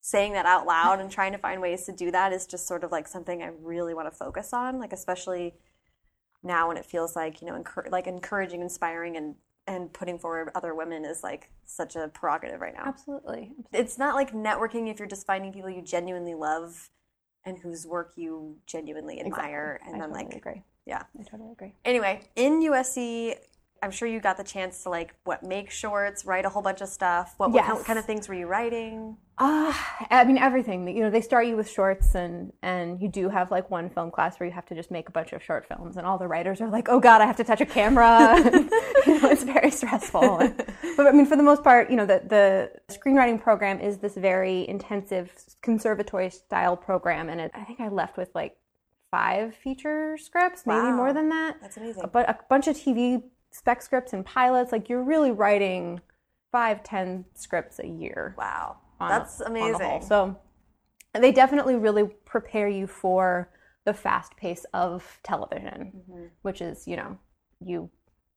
saying 0.00 0.32
that 0.32 0.46
out 0.46 0.66
loud 0.66 1.00
and 1.00 1.10
trying 1.10 1.32
to 1.32 1.38
find 1.38 1.60
ways 1.60 1.84
to 1.86 1.92
do 1.92 2.10
that 2.10 2.32
is 2.32 2.46
just 2.46 2.66
sort 2.66 2.84
of 2.84 2.92
like 2.92 3.08
something 3.08 3.42
I 3.42 3.50
really 3.60 3.94
want 3.94 4.10
to 4.10 4.16
focus 4.16 4.52
on, 4.52 4.78
like 4.78 4.92
especially 4.92 5.54
now 6.42 6.68
when 6.68 6.76
it 6.76 6.84
feels 6.84 7.14
like 7.14 7.40
you 7.40 7.46
know 7.46 7.60
encour- 7.60 7.90
like 7.90 8.06
encouraging, 8.06 8.60
inspiring, 8.60 9.16
and 9.16 9.34
and 9.66 9.92
putting 9.92 10.18
forward 10.18 10.50
other 10.54 10.74
women 10.74 11.04
is 11.04 11.22
like 11.22 11.50
such 11.64 11.94
a 11.94 12.08
prerogative 12.08 12.60
right 12.60 12.74
now. 12.74 12.82
absolutely 12.84 13.52
It's 13.72 13.96
not 13.96 14.14
like 14.14 14.32
networking 14.32 14.90
if 14.90 14.98
you're 14.98 15.08
just 15.08 15.26
finding 15.26 15.52
people 15.52 15.70
you 15.70 15.82
genuinely 15.82 16.34
love 16.34 16.90
and 17.44 17.58
whose 17.58 17.86
work 17.86 18.12
you 18.16 18.56
genuinely 18.66 19.20
admire 19.20 19.80
Exactly. 19.80 19.92
and 19.94 20.02
I 20.02 20.06
then 20.06 20.14
totally 20.14 20.24
like 20.26 20.36
agree. 20.36 20.62
yeah 20.86 21.02
I 21.18 21.22
totally 21.22 21.52
agree. 21.52 21.72
anyway 21.84 22.20
in 22.36 22.60
usc 22.62 23.34
i'm 23.82 23.90
sure 23.90 24.08
you 24.08 24.20
got 24.20 24.36
the 24.36 24.44
chance 24.44 24.82
to 24.84 24.88
like 24.88 25.14
what 25.24 25.42
make 25.42 25.70
shorts 25.70 26.24
write 26.24 26.44
a 26.44 26.48
whole 26.48 26.62
bunch 26.62 26.80
of 26.80 26.88
stuff 26.88 27.34
what, 27.36 27.50
what, 27.50 27.60
kind, 27.60 27.68
Yes. 27.70 27.76
what 27.78 27.86
kind 27.86 27.98
of 27.98 28.04
things 28.04 28.28
were 28.28 28.34
you 28.34 28.46
writing 28.46 29.16
Uh, 29.38 29.72
I 30.10 30.24
mean 30.24 30.38
everything. 30.38 30.86
You 30.96 31.02
know, 31.04 31.10
they 31.10 31.22
start 31.22 31.46
you 31.46 31.56
with 31.56 31.68
shorts, 31.68 32.14
and 32.14 32.52
and 32.62 33.00
you 33.02 33.08
do 33.08 33.28
have 33.30 33.50
like 33.50 33.70
one 33.70 33.88
film 33.90 34.10
class 34.10 34.38
where 34.38 34.46
you 34.46 34.52
have 34.52 34.66
to 34.66 34.74
just 34.74 34.90
make 34.90 35.08
a 35.08 35.10
bunch 35.18 35.32
of 35.32 35.42
short 35.42 35.66
films, 35.66 35.96
and 35.96 36.06
all 36.06 36.18
the 36.18 36.28
writers 36.28 36.60
are 36.60 36.68
like, 36.68 36.86
"Oh 36.88 37.00
God, 37.00 37.18
I 37.22 37.26
have 37.26 37.36
to 37.42 37.44
touch 37.50 37.60
a 37.62 37.66
camera." 37.66 38.36
you 39.06 39.14
know, 39.20 39.28
it's 39.34 39.42
very 39.42 39.70
stressful. 39.70 40.36
but 40.96 41.06
I 41.10 41.12
mean, 41.12 41.26
for 41.26 41.36
the 41.36 41.42
most 41.42 41.64
part, 41.64 41.90
you 41.90 41.96
know, 41.96 42.06
the 42.06 42.20
the 42.36 42.94
screenwriting 42.94 43.40
program 43.42 43.80
is 43.80 43.98
this 43.98 44.14
very 44.14 44.68
intensive 44.68 45.32
conservatory 45.62 46.30
style 46.30 46.76
program, 46.76 47.28
and 47.30 47.40
it, 47.40 47.50
I 47.54 47.64
think 47.64 47.80
I 47.80 47.88
left 47.88 48.16
with 48.18 48.30
like 48.34 48.54
five 49.10 49.54
feature 49.56 50.16
scripts, 50.18 50.66
maybe 50.66 50.78
Wow. 50.92 50.96
more 50.96 51.12
than 51.12 51.30
that. 51.30 51.56
that's 51.62 51.76
amazing 51.78 52.04
But 52.12 52.28
a 52.28 52.36
bunch 52.48 52.66
of 52.68 52.76
TV 52.76 53.22
spec 53.52 53.82
scripts 53.82 54.12
and 54.12 54.24
pilots. 54.24 54.72
Like 54.72 54.88
you're 54.88 55.02
really 55.02 55.30
writing 55.30 56.00
five, 56.50 56.82
ten 56.82 57.24
scripts 57.34 57.78
a 57.78 57.86
year 57.86 58.34
wow 58.36 58.76
that's 59.00 59.40
on 59.40 59.48
amazing 59.50 60.02
So 60.02 60.36
they 61.14 61.32
definitely 61.32 61.76
really 61.76 62.04
prepare 62.24 62.68
you 62.68 62.86
for 62.86 63.50
the 63.84 63.92
fast 63.94 64.36
pace 64.36 64.64
of 64.72 65.18
television, 65.22 65.92
Mm-hmm. 66.10 66.24
which 66.42 66.60
is, 66.60 66.86
you 66.86 66.96
know, 66.96 67.18
you 67.60 67.90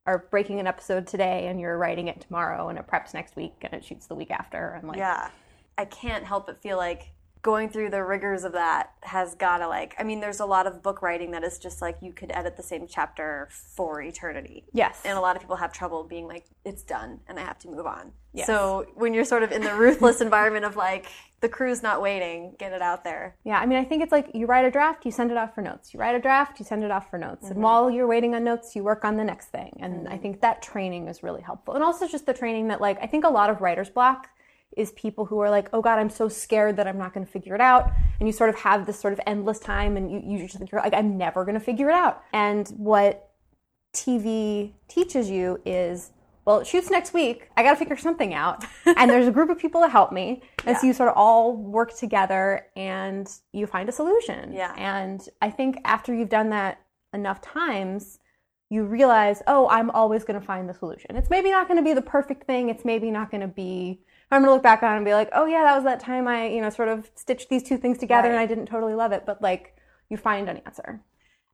are 0.08 0.28
breaking 0.32 0.60
an 0.60 0.68
episode 0.68 1.08
today 1.08 1.48
and 1.48 1.60
you're 1.60 1.78
writing 1.78 2.08
it 2.08 2.22
tomorrow 2.22 2.70
and 2.70 2.78
it 2.78 2.88
preps 2.88 3.14
next 3.14 3.36
week 3.36 3.54
and 3.62 3.74
it 3.74 3.84
shoots 3.84 4.06
the 4.08 4.16
week 4.16 4.30
after 4.32 4.74
and 4.74 4.88
like 4.88 4.98
yeah 4.98 5.30
i 5.80 5.86
can't 5.86 6.24
help 6.24 6.46
but 6.46 6.62
feel 6.62 6.78
like 6.78 7.12
going 7.46 7.70
through 7.70 7.92
the 7.92 8.04
rigors 8.04 8.44
of 8.44 8.54
that 8.54 8.94
has 9.04 9.36
gotta 9.36 9.68
like 9.68 9.94
i 10.00 10.04
mean 10.04 10.20
there's 10.20 10.40
a 10.40 10.46
lot 10.46 10.66
of 10.66 10.82
book 10.82 11.04
writing 11.04 11.30
that 11.30 11.44
is 11.44 11.60
just 11.60 11.80
like 11.80 11.96
you 12.02 12.12
could 12.12 12.32
edit 12.32 12.58
the 12.58 12.64
same 12.64 12.88
chapter 12.88 13.48
for 13.52 14.02
eternity 14.02 14.66
yes. 14.74 15.00
and 15.06 15.16
a 15.16 15.22
lot 15.22 15.36
of 15.36 15.44
people 15.44 15.56
have 15.56 15.72
trouble 15.72 16.04
being 16.04 16.28
like 16.28 16.46
it's 16.66 16.82
done 16.82 17.20
and 17.28 17.38
i 17.38 17.44
have 17.44 17.60
to 17.60 17.70
move 17.70 17.86
on 17.86 18.12
Yes. 18.34 18.48
so 18.48 18.86
when 18.96 19.14
you're 19.14 19.24
sort 19.24 19.44
of 19.44 19.52
in 19.54 19.62
the 19.62 19.74
ruthless 19.76 20.20
environment 20.22 20.66
of 20.66 20.76
like 20.76 21.06
the 21.42 21.48
crew's 21.48 21.84
not 21.84 22.02
waiting 22.02 22.56
get 22.58 22.74
it 22.74 22.82
out 22.82 23.04
there 23.04 23.36
Yeah, 23.44 23.60
I 23.60 23.68
mean, 23.68 23.78
I 23.78 23.84
think 23.84 24.02
it's 24.02 24.12
like 24.12 24.32
you 24.34 24.48
write 24.48 24.66
a 24.66 24.72
draft, 24.72 25.06
you 25.06 25.12
send 25.12 25.30
it 25.30 25.38
off 25.38 25.54
for 25.54 25.62
notes. 25.62 25.94
You 25.94 26.00
write 26.00 26.16
a 26.16 26.20
draft, 26.20 26.60
you 26.60 26.66
send 26.66 26.84
it 26.84 26.90
off 26.90 27.10
for 27.10 27.20
notes. 27.20 27.44
And 27.44 27.54
mm-hmm. 27.54 27.62
while 27.62 27.92
you're 27.92 28.08
waiting 28.08 28.34
on 28.34 28.44
notes, 28.44 28.76
you 28.76 28.84
work 28.84 29.06
on 29.06 29.16
the 29.16 29.24
next 29.24 29.50
thing. 29.50 29.78
And 29.80 30.08
I 30.08 30.14
mm-hmm. 30.14 30.22
think 30.22 30.42
that 30.42 30.64
training 30.64 31.08
is 31.08 31.22
really 31.22 31.44
helpful. 31.44 31.76
And 31.76 31.84
also 31.84 32.08
just 32.08 32.26
the 32.26 32.34
training 32.34 32.70
that, 32.70 32.82
like, 32.82 32.98
I 33.02 33.06
think 33.06 33.26
a 33.26 33.30
lot 33.30 33.52
of 33.52 33.62
writer's 33.62 33.92
block 33.92 34.30
is 34.78 34.92
people 34.92 35.26
who 35.26 35.40
are 35.40 35.50
like, 35.50 35.70
oh 35.74 35.82
God, 35.82 36.00
I'm 36.00 36.10
so 36.10 36.30
scared 36.30 36.78
that 36.78 36.88
I'm 36.88 36.98
not 36.98 37.14
going 37.14 37.26
to 37.26 37.32
figure 37.32 37.56
it 37.56 37.62
out. 37.62 37.92
And 38.20 38.28
you 38.28 38.34
sort 38.34 38.50
of 38.50 38.56
have 38.58 38.86
this 38.86 39.00
sort 39.00 39.14
of 39.14 39.20
endless 39.26 39.60
time 39.60 39.98
and 39.98 40.12
you, 40.12 40.22
you 40.26 40.40
just, 40.40 40.58
think 40.58 40.72
you're 40.72 40.82
like, 40.82 40.94
I'm 40.94 41.18
never 41.18 41.44
going 41.46 41.56
to 41.56 41.64
figure 41.64 41.90
it 41.90 41.96
out. 41.96 42.24
And 42.34 42.68
what 42.70 43.32
TV 43.94 44.74
teaches 44.88 45.30
you 45.30 45.62
is, 45.66 46.12
well, 46.46 46.60
it 46.60 46.68
shoots 46.68 46.92
next 46.92 47.14
week. 47.14 47.50
I 47.58 47.64
got 47.64 47.72
to 47.72 47.76
figure 47.78 47.98
something 47.98 48.34
out. 48.34 48.64
and 48.86 49.10
there's 49.10 49.28
a 49.28 49.32
group 49.32 49.50
of 49.50 49.58
people 49.58 49.82
to 49.82 49.90
help 49.90 50.12
me. 50.12 50.44
And 50.66 50.78
so 50.78 50.86
you 50.86 50.94
sort 50.94 51.10
of 51.10 51.16
all 51.18 51.56
work 51.56 51.96
together 51.98 52.68
and 52.76 53.28
you 53.52 53.66
find 53.66 53.90
a 53.90 53.92
solution. 53.92 54.54
Yeah. 54.54 54.74
And 54.78 55.28
I 55.42 55.50
think 55.50 55.78
after 55.86 56.14
you've 56.14 56.30
done 56.30 56.50
that 56.50 56.82
enough 57.14 57.42
times, 57.42 58.20
you 58.70 58.84
realize, 58.84 59.42
oh, 59.48 59.68
I'm 59.70 59.90
always 59.92 60.24
going 60.24 60.40
to 60.40 60.46
find 60.46 60.68
the 60.68 60.74
solution. 60.74 61.16
It's 61.16 61.30
maybe 61.30 61.52
not 61.52 61.68
going 61.68 61.78
to 61.78 61.84
be 61.84 61.94
the 61.94 62.02
perfect 62.02 62.46
thing. 62.46 62.70
It's 62.70 62.84
maybe 62.86 63.12
not 63.12 63.32
going 63.32 63.42
to 63.42 63.48
be. 63.48 64.02
I'm 64.32 64.42
going 64.42 64.50
to 64.50 64.54
look 64.54 64.64
back 64.64 64.82
on 64.84 64.94
it 64.94 64.98
and 64.98 65.06
be 65.06 65.14
like, 65.14 65.30
oh 65.34 65.46
yeah, 65.46 65.64
that 65.64 65.76
was 65.76 65.84
that 65.86 66.00
time 66.00 66.28
I, 66.28 66.48
you 66.48 66.62
know, 66.62 66.70
sort 66.70 66.90
of 66.90 67.10
stitched 67.16 67.50
these 67.50 67.64
two 67.64 67.78
things 67.78 67.98
together 67.98 68.30
and 68.30 68.38
I 68.40 68.46
didn't 68.46 68.66
totally 68.66 68.94
love 68.96 69.12
it. 69.12 69.24
But 69.26 69.42
like, 69.42 69.76
you 70.10 70.18
find 70.18 70.50
an 70.50 70.58
answer. 70.66 71.02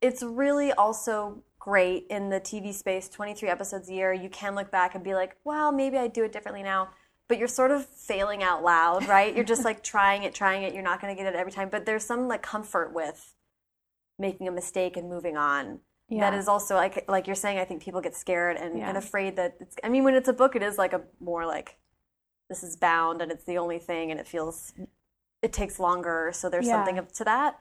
it's 0.02 0.22
really 0.24 0.72
also 0.74 1.44
great 1.60 2.06
in 2.10 2.30
the 2.30 2.40
tv 2.40 2.74
space 2.74 3.08
23 3.08 3.48
episodes 3.48 3.88
a 3.88 3.94
year 3.94 4.12
you 4.12 4.30
can 4.30 4.56
look 4.56 4.72
back 4.72 4.96
and 4.96 5.04
be 5.04 5.14
like 5.14 5.38
well 5.44 5.72
maybe 5.72 5.96
i 5.98 6.08
do 6.08 6.24
it 6.24 6.32
differently 6.34 6.64
now 6.64 6.90
but 7.30 7.38
you're 7.38 7.48
sort 7.48 7.70
of 7.72 7.86
failing 7.86 8.42
out 8.42 8.64
loud 8.64 9.08
right 9.08 9.36
you're 9.36 9.46
just 9.46 9.64
like 9.64 9.84
trying 9.94 10.24
it 10.24 10.34
trying 10.34 10.64
it 10.64 10.74
you're 10.74 10.82
not 10.84 11.00
going 11.00 11.16
to 11.16 11.24
get 11.24 11.32
it 11.32 11.38
every 11.38 11.52
time 11.52 11.70
but 11.70 11.86
there's 11.86 12.04
some 12.04 12.28
like 12.28 12.42
comfort 12.42 12.94
with 12.94 13.36
making 14.20 14.48
a 14.48 14.52
mistake 14.52 14.98
and 14.98 15.08
moving 15.08 15.38
on 15.38 15.80
Yeah. 16.10 16.22
that 16.32 16.34
is 16.38 16.48
also 16.48 16.76
like 16.76 17.06
like 17.08 17.28
you're 17.28 17.36
saying 17.36 17.60
i 17.60 17.64
think 17.66 17.82
people 17.84 18.02
get 18.02 18.16
scared 18.16 18.58
and, 18.58 18.80
Yeah. 18.80 18.90
and 18.90 18.98
afraid 18.98 19.36
that 19.38 19.56
it's 19.60 19.76
i 19.84 19.88
mean 19.90 20.04
when 20.04 20.16
it's 20.16 20.28
a 20.30 20.34
book 20.34 20.56
it 20.56 20.64
is 20.64 20.78
like 20.78 20.94
a 20.94 21.02
more 21.20 21.46
like 21.46 21.78
this 22.52 22.64
is 22.64 22.76
bound 22.76 23.22
and 23.22 23.32
it's 23.32 23.46
the 23.46 23.58
only 23.58 23.80
thing 23.80 24.12
and 24.12 24.20
it 24.20 24.28
feels 24.28 24.74
it 25.42 25.54
takes 25.54 25.80
longer 25.80 26.32
so 26.34 26.50
there's 26.50 26.68
Yeah. 26.68 26.86
something 26.86 27.08
to 27.20 27.24
that 27.24 27.58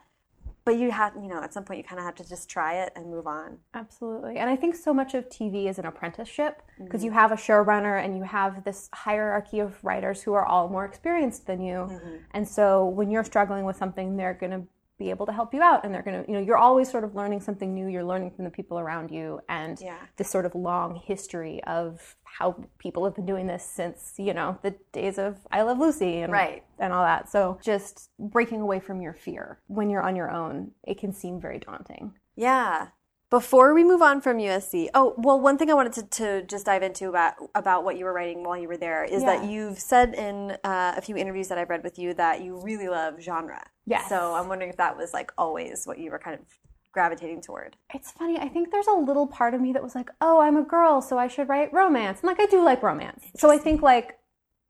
but 0.65 0.75
you 0.77 0.91
have 0.91 1.15
you 1.15 1.29
know 1.29 1.41
at 1.41 1.53
some 1.53 1.63
point 1.63 1.77
you 1.77 1.83
kind 1.83 1.97
of 1.97 2.05
have 2.05 2.15
to 2.15 2.27
just 2.27 2.49
try 2.49 2.73
it 2.83 2.91
and 2.95 3.09
move 3.09 3.25
on 3.25 3.59
Absolutely. 3.73 4.37
And 4.37 4.49
I 4.49 4.55
think 4.55 4.75
so 4.75 4.93
much 4.93 5.13
of 5.13 5.29
TV 5.29 5.69
is 5.69 5.79
an 5.79 5.85
apprenticeship 5.85 6.61
because 6.77 7.03
you 7.03 7.09
mm-hmm. 7.09 7.19
have 7.19 7.31
a 7.31 7.35
showrunner 7.35 8.03
and 8.03 8.17
you 8.17 8.23
have 8.23 8.63
this 8.63 8.89
hierarchy 8.93 9.59
of 9.59 9.81
writers 9.83 10.21
who 10.21 10.33
are 10.33 10.45
all 10.45 10.67
more 10.67 10.85
experienced 10.85 11.47
than 11.47 11.61
you. 11.61 11.77
Mm-hmm. 11.77 12.15
And 12.31 12.47
so 12.47 12.85
when 12.85 13.09
you're 13.09 13.23
struggling 13.23 13.63
with 13.65 13.77
something, 13.77 14.17
they're 14.17 14.33
going 14.33 14.51
to 14.51 14.63
be 15.01 15.09
able 15.09 15.25
to 15.25 15.31
help 15.31 15.53
you 15.53 15.61
out 15.63 15.83
and 15.83 15.93
they're 15.93 16.03
going 16.03 16.23
to, 16.23 16.29
you 16.31 16.37
know, 16.37 16.43
you're 16.43 16.57
always 16.57 16.89
sort 16.91 17.03
of 17.03 17.15
learning 17.15 17.41
something 17.41 17.73
new. 17.73 17.87
You're 17.87 18.03
learning 18.03 18.31
from 18.31 18.45
the 18.45 18.51
people 18.51 18.77
around 18.77 19.09
you 19.09 19.39
and 19.49 19.79
Yeah. 19.81 19.97
this 20.17 20.29
sort 20.29 20.45
of 20.45 20.53
long 20.53 20.95
history 20.95 21.63
of 21.63 22.15
how 22.23 22.55
people 22.77 23.03
have 23.05 23.15
been 23.15 23.25
doing 23.25 23.47
this 23.47 23.63
since, 23.65 24.13
you 24.17 24.33
know, 24.33 24.57
the 24.61 24.75
days 24.91 25.17
of 25.17 25.37
I 25.51 25.63
Love 25.63 25.79
Lucy 25.79 26.21
and 26.21 26.31
Right. 26.31 26.63
and 26.77 26.93
all 26.93 27.03
that. 27.03 27.29
So 27.29 27.57
just 27.63 28.09
breaking 28.19 28.61
away 28.61 28.79
from 28.79 29.01
your 29.01 29.13
fear 29.13 29.59
when 29.67 29.89
you're 29.89 30.03
on 30.03 30.15
your 30.15 30.29
own, 30.29 30.71
it 30.83 30.99
can 30.99 31.11
seem 31.13 31.41
very 31.41 31.57
daunting. 31.57 32.13
Yeah. 32.35 32.89
Before 33.29 33.73
we 33.73 33.85
move 33.85 34.01
on 34.01 34.19
from 34.19 34.39
USC, 34.39 34.89
oh 34.93 35.13
well, 35.17 35.39
one 35.39 35.57
thing 35.57 35.69
I 35.71 35.73
wanted 35.73 35.93
to, 35.93 36.03
to 36.19 36.41
just 36.45 36.65
dive 36.65 36.83
into 36.83 37.07
about 37.07 37.35
about 37.55 37.85
what 37.85 37.97
you 37.97 38.03
were 38.03 38.11
writing 38.11 38.43
while 38.43 38.57
you 38.57 38.67
were 38.67 38.75
there 38.75 39.05
is 39.05 39.23
that 39.23 39.45
you've 39.45 39.79
said 39.79 40.13
in 40.15 40.57
uh, 40.65 40.95
a 40.97 41.01
few 41.01 41.15
interviews 41.15 41.47
that 41.47 41.57
I've 41.57 41.69
read 41.69 41.81
with 41.81 41.97
you 41.97 42.13
that 42.15 42.41
you 42.41 42.59
really 42.61 42.89
love 42.89 43.21
genre. 43.21 43.63
Yes. 43.91 44.07
So 44.07 44.33
I'm 44.33 44.47
wondering 44.47 44.69
if 44.69 44.77
that 44.77 44.95
was 44.97 45.13
like 45.13 45.33
always 45.37 45.85
what 45.85 45.99
you 45.99 46.11
were 46.11 46.19
kind 46.19 46.39
of 46.39 46.45
gravitating 46.93 47.41
toward. 47.41 47.75
It's 47.93 48.11
funny. 48.11 48.37
I 48.39 48.47
think 48.47 48.71
there's 48.71 48.87
a 48.87 48.93
little 48.93 49.27
part 49.27 49.53
of 49.53 49.59
me 49.59 49.73
that 49.73 49.83
was 49.83 49.95
like, 49.95 50.09
"Oh, 50.21 50.39
I'm 50.39 50.55
a 50.55 50.63
girl, 50.63 51.01
so 51.01 51.17
I 51.17 51.27
should 51.27 51.49
write 51.49 51.73
romance." 51.73 52.21
And 52.21 52.27
like 52.27 52.39
I 52.39 52.45
do 52.45 52.63
like 52.63 52.81
romance. 52.81 53.25
So 53.35 53.51
I 53.51 53.57
think 53.57 53.81
like 53.81 54.17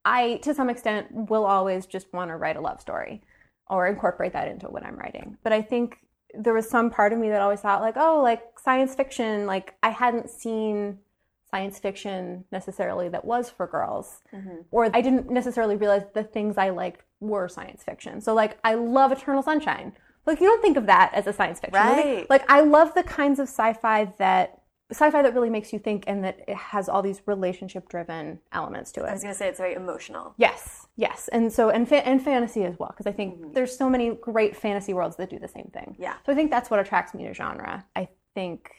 I 0.04 0.36
to 0.42 0.54
some 0.54 0.68
extent 0.68 1.06
will 1.12 1.44
always 1.44 1.86
just 1.86 2.12
want 2.12 2.30
to 2.30 2.36
write 2.36 2.56
a 2.56 2.60
love 2.60 2.80
story 2.80 3.22
or 3.68 3.86
incorporate 3.86 4.32
that 4.32 4.48
into 4.48 4.66
what 4.66 4.84
I'm 4.84 4.96
writing. 4.96 5.38
But 5.44 5.52
I 5.52 5.62
think 5.62 5.98
there 6.34 6.54
was 6.54 6.68
some 6.68 6.90
part 6.90 7.12
of 7.12 7.18
me 7.20 7.28
that 7.28 7.40
always 7.40 7.60
thought 7.60 7.80
like, 7.80 7.96
"Oh, 7.96 8.20
like 8.20 8.42
science 8.58 8.94
fiction, 8.96 9.46
like 9.46 9.74
I 9.84 9.90
hadn't 9.90 10.30
seen 10.30 10.98
science 11.48 11.78
fiction 11.78 12.44
necessarily 12.50 13.08
that 13.10 13.24
was 13.24 13.50
for 13.50 13.68
girls." 13.68 14.20
Mm-hmm. 14.32 14.62
Or 14.72 14.90
I 14.92 15.00
didn't 15.00 15.30
necessarily 15.30 15.76
realize 15.76 16.02
the 16.12 16.24
things 16.24 16.58
I 16.58 16.70
liked 16.70 17.04
were 17.22 17.48
science 17.48 17.82
fiction. 17.82 18.20
So 18.20 18.34
like 18.34 18.58
I 18.64 18.74
love 18.74 19.12
Eternal 19.12 19.42
Sunshine. 19.42 19.92
Like 20.26 20.40
you 20.40 20.46
don't 20.46 20.62
think 20.62 20.76
of 20.76 20.86
that 20.86 21.12
as 21.14 21.26
a 21.26 21.32
science 21.32 21.60
fiction. 21.60 21.84
movie. 21.84 22.02
Right. 22.02 22.30
Like 22.30 22.44
I 22.50 22.60
love 22.60 22.94
the 22.94 23.02
kinds 23.02 23.38
of 23.38 23.48
sci-fi 23.48 24.12
that 24.18 24.60
sci-fi 24.90 25.22
that 25.22 25.34
really 25.34 25.50
makes 25.50 25.72
you 25.72 25.78
think 25.78 26.04
and 26.06 26.22
that 26.22 26.40
it 26.46 26.56
has 26.56 26.88
all 26.88 27.02
these 27.02 27.22
relationship 27.26 27.88
driven 27.88 28.38
elements 28.52 28.92
to 28.92 29.04
it. 29.04 29.08
I 29.08 29.12
was 29.12 29.22
going 29.22 29.34
to 29.34 29.38
say 29.38 29.48
it's 29.48 29.58
very 29.58 29.74
emotional. 29.74 30.34
Yes, 30.36 30.86
yes, 30.96 31.28
and 31.32 31.52
so 31.52 31.70
and 31.70 31.88
fa- 31.88 32.06
and 32.06 32.22
fantasy 32.22 32.64
as 32.64 32.78
well 32.78 32.90
because 32.90 33.06
I 33.06 33.12
think 33.12 33.38
mm-hmm. 33.38 33.52
there's 33.52 33.76
so 33.76 33.88
many 33.88 34.16
great 34.20 34.54
fantasy 34.54 34.92
worlds 34.92 35.16
that 35.16 35.30
do 35.30 35.38
the 35.38 35.48
same 35.48 35.70
thing. 35.72 35.96
Yeah. 35.98 36.14
So 36.26 36.32
I 36.32 36.34
think 36.34 36.50
that's 36.50 36.70
what 36.70 36.78
attracts 36.78 37.14
me 37.14 37.24
to 37.24 37.34
genre. 37.34 37.86
I 37.96 38.08
think 38.34 38.70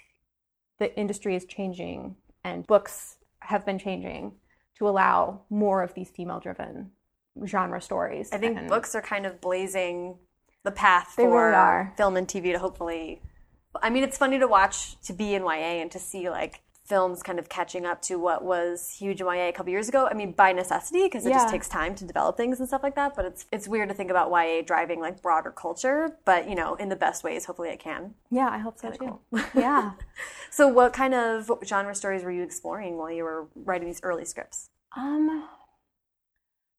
the 0.79 0.95
industry 0.97 1.35
is 1.35 1.45
changing 1.45 2.15
and 2.43 2.65
books 2.67 3.17
have 3.39 3.65
been 3.65 3.79
changing 3.79 4.33
to 4.77 4.87
allow 4.87 5.41
more 5.49 5.83
of 5.83 5.93
these 5.93 6.09
female 6.09 6.39
driven 6.39 6.91
genre 7.45 7.81
stories. 7.81 8.31
I 8.31 8.37
think 8.37 8.57
And- 8.57 8.67
books 8.69 8.95
are 8.95 9.01
kind 9.01 9.25
of 9.25 9.41
blazing 9.41 10.17
the 10.63 10.71
path 10.71 11.15
They 11.17 11.23
for 11.23 11.45
really 11.45 11.55
are. 11.55 11.93
film 11.97 12.15
and 12.17 12.27
TV 12.27 12.51
to 12.53 12.59
hopefully. 12.59 13.21
I 13.81 13.89
mean, 13.89 14.03
it's 14.03 14.17
funny 14.17 14.39
to 14.39 14.47
watch 14.47 14.99
to 15.01 15.13
be 15.13 15.33
in 15.35 15.43
YA 15.43 15.81
and 15.81 15.91
to 15.91 15.99
see 15.99 16.29
like 16.29 16.61
films 16.85 17.23
kind 17.23 17.39
of 17.39 17.47
catching 17.49 17.85
up 17.85 18.01
to 18.03 18.17
what 18.17 18.43
was 18.43 18.97
huge 18.99 19.19
in 19.21 19.25
YA 19.27 19.47
a 19.47 19.51
couple 19.53 19.71
years 19.71 19.87
ago. 19.89 20.05
I 20.09 20.13
mean, 20.13 20.33
by 20.33 20.51
necessity 20.51 21.03
because 21.05 21.25
it 21.25 21.29
Yeah. 21.29 21.37
just 21.37 21.49
takes 21.49 21.67
time 21.69 21.95
to 21.95 22.05
develop 22.05 22.35
things 22.37 22.59
and 22.59 22.67
stuff 22.67 22.83
like 22.83 22.95
that. 22.95 23.15
But 23.15 23.25
it's 23.25 23.45
it's 23.51 23.67
weird 23.67 23.89
to 23.89 23.95
think 23.95 24.09
about 24.11 24.29
YA 24.29 24.61
driving 24.61 24.99
like 24.99 25.21
broader 25.21 25.49
culture, 25.51 26.17
but 26.23 26.47
you 26.47 26.55
know, 26.55 26.75
in 26.75 26.89
the 26.89 26.95
best 26.95 27.23
ways. 27.23 27.45
Hopefully, 27.45 27.69
it 27.69 27.79
can. 27.79 28.13
Yeah, 28.29 28.49
I 28.49 28.57
hope 28.59 28.77
so 28.77 28.91
too. 28.91 29.19
yeah. 29.55 29.93
So, 30.51 30.67
what 30.67 30.93
kind 30.93 31.15
of 31.15 31.49
genre 31.65 31.95
stories 31.95 32.23
were 32.23 32.31
you 32.31 32.43
exploring 32.43 32.97
while 32.97 33.09
you 33.09 33.23
were 33.23 33.47
writing 33.55 33.87
these 33.87 33.99
early 34.03 34.23
scripts? 34.23 34.69
Um, 34.95 35.49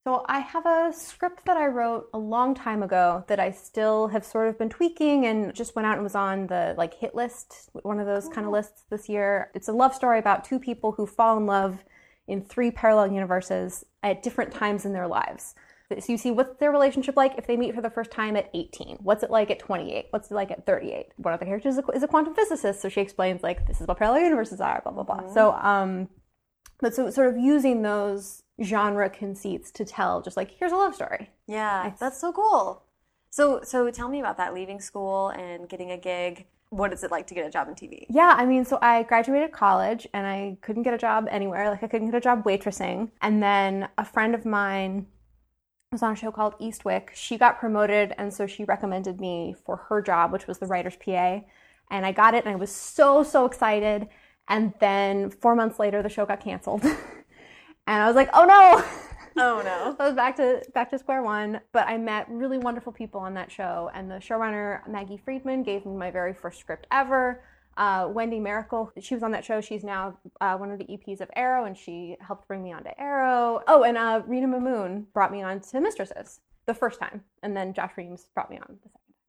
so 0.04 0.22
I 0.28 0.40
have 0.40 0.66
a 0.66 0.92
script 0.94 1.46
that 1.46 1.56
I 1.56 1.66
wrote 1.66 2.08
a 2.12 2.18
long 2.18 2.54
time 2.54 2.82
ago 2.82 3.24
that 3.28 3.40
I 3.40 3.50
still 3.50 4.08
have 4.08 4.24
sort 4.24 4.48
of 4.48 4.58
been 4.58 4.68
tweaking 4.68 5.24
and 5.24 5.54
just 5.54 5.74
went 5.74 5.86
out 5.86 5.94
and 5.94 6.02
was 6.02 6.14
on 6.14 6.46
the 6.46 6.74
like 6.76 6.92
hit 6.92 7.14
list, 7.14 7.70
one 7.72 7.98
of 7.98 8.06
those 8.06 8.28
kind 8.28 8.46
of 8.46 8.52
lists 8.52 8.84
this 8.90 9.08
year. 9.08 9.50
It's 9.54 9.68
a 9.68 9.72
love 9.72 9.94
story 9.94 10.18
about 10.18 10.44
two 10.44 10.58
people 10.58 10.92
who 10.92 11.06
fall 11.06 11.38
in 11.38 11.46
love 11.46 11.84
in 12.28 12.42
three 12.42 12.70
parallel 12.70 13.12
universes 13.12 13.84
at 14.02 14.22
different 14.22 14.52
times 14.52 14.84
in 14.84 14.92
their 14.92 15.08
lives. 15.08 15.54
So 16.00 16.12
you 16.12 16.18
see 16.18 16.30
what's 16.30 16.58
their 16.58 16.72
relationship 16.72 17.16
like 17.16 17.34
if 17.38 17.46
they 17.46 17.56
meet 17.56 17.74
for 17.74 17.82
the 17.82 17.90
first 17.90 18.10
time 18.10 18.36
at 18.36 18.50
18? 18.52 18.98
What's 19.00 19.22
it 19.22 19.30
like 19.30 19.50
at 19.50 19.58
28? 19.58 20.06
What's 20.10 20.30
it 20.30 20.34
like 20.34 20.50
at 20.50 20.66
38? 20.66 21.06
One 21.16 21.32
of 21.32 21.40
the 21.40 21.46
characters 21.46 21.78
is 21.78 21.84
a, 21.86 21.92
is 21.92 22.02
a 22.02 22.08
quantum 22.08 22.34
physicist, 22.34 22.80
so 22.80 22.88
she 22.88 23.00
explains 23.00 23.42
like 23.42 23.66
this 23.66 23.80
is 23.80 23.86
what 23.86 23.98
parallel 23.98 24.22
universes 24.22 24.60
are, 24.60 24.80
blah 24.82 24.92
blah 24.92 25.02
blah. 25.02 25.20
Mm-hmm. 25.20 25.34
So 25.34 25.52
um, 25.52 26.08
but 26.80 26.94
so 26.94 27.08
sort 27.10 27.28
of 27.28 27.38
using 27.38 27.82
those 27.82 28.43
genre 28.62 29.10
conceits 29.10 29.70
to 29.72 29.84
tell 29.84 30.22
just 30.22 30.36
like 30.36 30.50
here's 30.58 30.72
a 30.72 30.76
love 30.76 30.94
story. 30.94 31.30
Yeah, 31.46 31.92
that's 31.98 32.20
so 32.20 32.32
cool. 32.32 32.84
So, 33.34 33.62
so 33.64 33.90
tell 33.90 34.08
me 34.08 34.20
about 34.20 34.36
that. 34.36 34.54
Leaving 34.54 34.80
school 34.80 35.30
and 35.30 35.68
getting 35.68 35.90
a 35.90 35.96
gig. 35.96 36.46
What 36.70 36.92
is 36.92 37.02
it 37.02 37.10
like 37.10 37.26
to 37.26 37.34
get 37.34 37.44
a 37.44 37.50
job 37.50 37.66
in 37.68 37.74
TV? 37.74 38.06
Yeah, 38.08 38.32
I 38.36 38.46
mean, 38.46 38.64
so 38.64 38.78
I 38.80 39.02
graduated 39.02 39.50
college 39.50 40.06
and 40.14 40.24
I 40.24 40.56
couldn't 40.60 40.84
get 40.84 40.94
a 40.94 40.98
job 40.98 41.26
anywhere. 41.28 41.68
Like, 41.68 41.82
I 41.82 41.88
couldn't 41.88 42.10
get 42.10 42.16
a 42.16 42.20
job 42.20 42.44
waitressing. 42.44 43.10
And 43.22 43.42
then 43.42 43.88
a 43.98 44.04
friend 44.04 44.36
of 44.36 44.44
mine 44.44 45.06
was 45.90 46.02
on 46.02 46.12
a 46.12 46.16
show 46.16 46.30
called 46.30 46.56
Eastwick. 46.60 47.08
She 47.14 47.36
got 47.36 47.58
promoted, 47.58 48.14
and 48.18 48.32
so 48.32 48.46
she 48.46 48.62
recommended 48.64 49.20
me 49.20 49.56
for 49.64 49.76
her 49.88 50.00
job, 50.00 50.30
which 50.32 50.46
was 50.46 50.58
the 50.58 50.66
writer's 50.66 50.96
PA. 50.96 51.40
And 51.90 52.06
I 52.06 52.12
got 52.12 52.34
it, 52.34 52.44
and 52.44 52.52
I 52.52 52.56
was 52.56 52.70
so, 52.70 53.24
so 53.24 53.46
excited. 53.46 54.06
And 54.46 54.74
then 54.78 55.30
four 55.30 55.56
months 55.56 55.80
later, 55.80 56.02
the 56.02 56.08
show 56.08 56.24
got 56.24 56.40
canceled. 56.40 56.84
and 57.86 58.02
I 58.02 58.06
was 58.06 58.16
like, 58.16 58.30
oh 58.34 58.44
no! 58.44 58.84
Oh 59.36 59.62
no. 59.64 59.94
So 59.98 60.04
I 60.04 60.06
was 60.06 60.14
back 60.14 60.36
to 60.36 60.62
back 60.72 60.90
to 60.90 60.98
square 60.98 61.22
one, 61.22 61.60
but 61.72 61.86
I 61.88 61.98
met 61.98 62.26
really 62.30 62.58
wonderful 62.58 62.92
people 62.92 63.20
on 63.20 63.34
that 63.34 63.50
show, 63.50 63.90
and 63.94 64.10
the 64.10 64.16
showrunner 64.16 64.86
Maggie 64.88 65.16
Friedman 65.16 65.62
gave 65.62 65.84
me 65.86 65.96
my 65.96 66.10
very 66.10 66.32
first 66.32 66.60
script 66.60 66.86
ever. 66.90 67.42
Uh, 67.76 68.08
Wendy 68.08 68.38
Mericle, 68.38 68.92
she 69.00 69.14
was 69.14 69.24
on 69.24 69.32
that 69.32 69.44
show. 69.44 69.60
She's 69.60 69.82
now 69.82 70.16
uh, 70.40 70.56
one 70.56 70.70
of 70.70 70.78
the 70.78 70.84
EPs 70.84 71.20
of 71.20 71.28
Arrow, 71.34 71.64
and 71.64 71.76
she 71.76 72.16
helped 72.20 72.46
bring 72.46 72.62
me 72.62 72.72
onto 72.72 72.90
Arrow. 72.96 73.62
Oh, 73.66 73.82
and 73.82 73.98
uh, 73.98 74.22
Rina 74.26 74.46
Mimoun 74.46 75.06
brought 75.12 75.32
me 75.32 75.42
on 75.42 75.60
to 75.60 75.80
Mistresses 75.80 76.40
the 76.66 76.74
first 76.74 77.00
time, 77.00 77.22
and 77.42 77.56
then 77.56 77.74
Josh 77.74 77.92
Reims 77.96 78.26
brought 78.34 78.50
me 78.50 78.58
on 78.58 78.78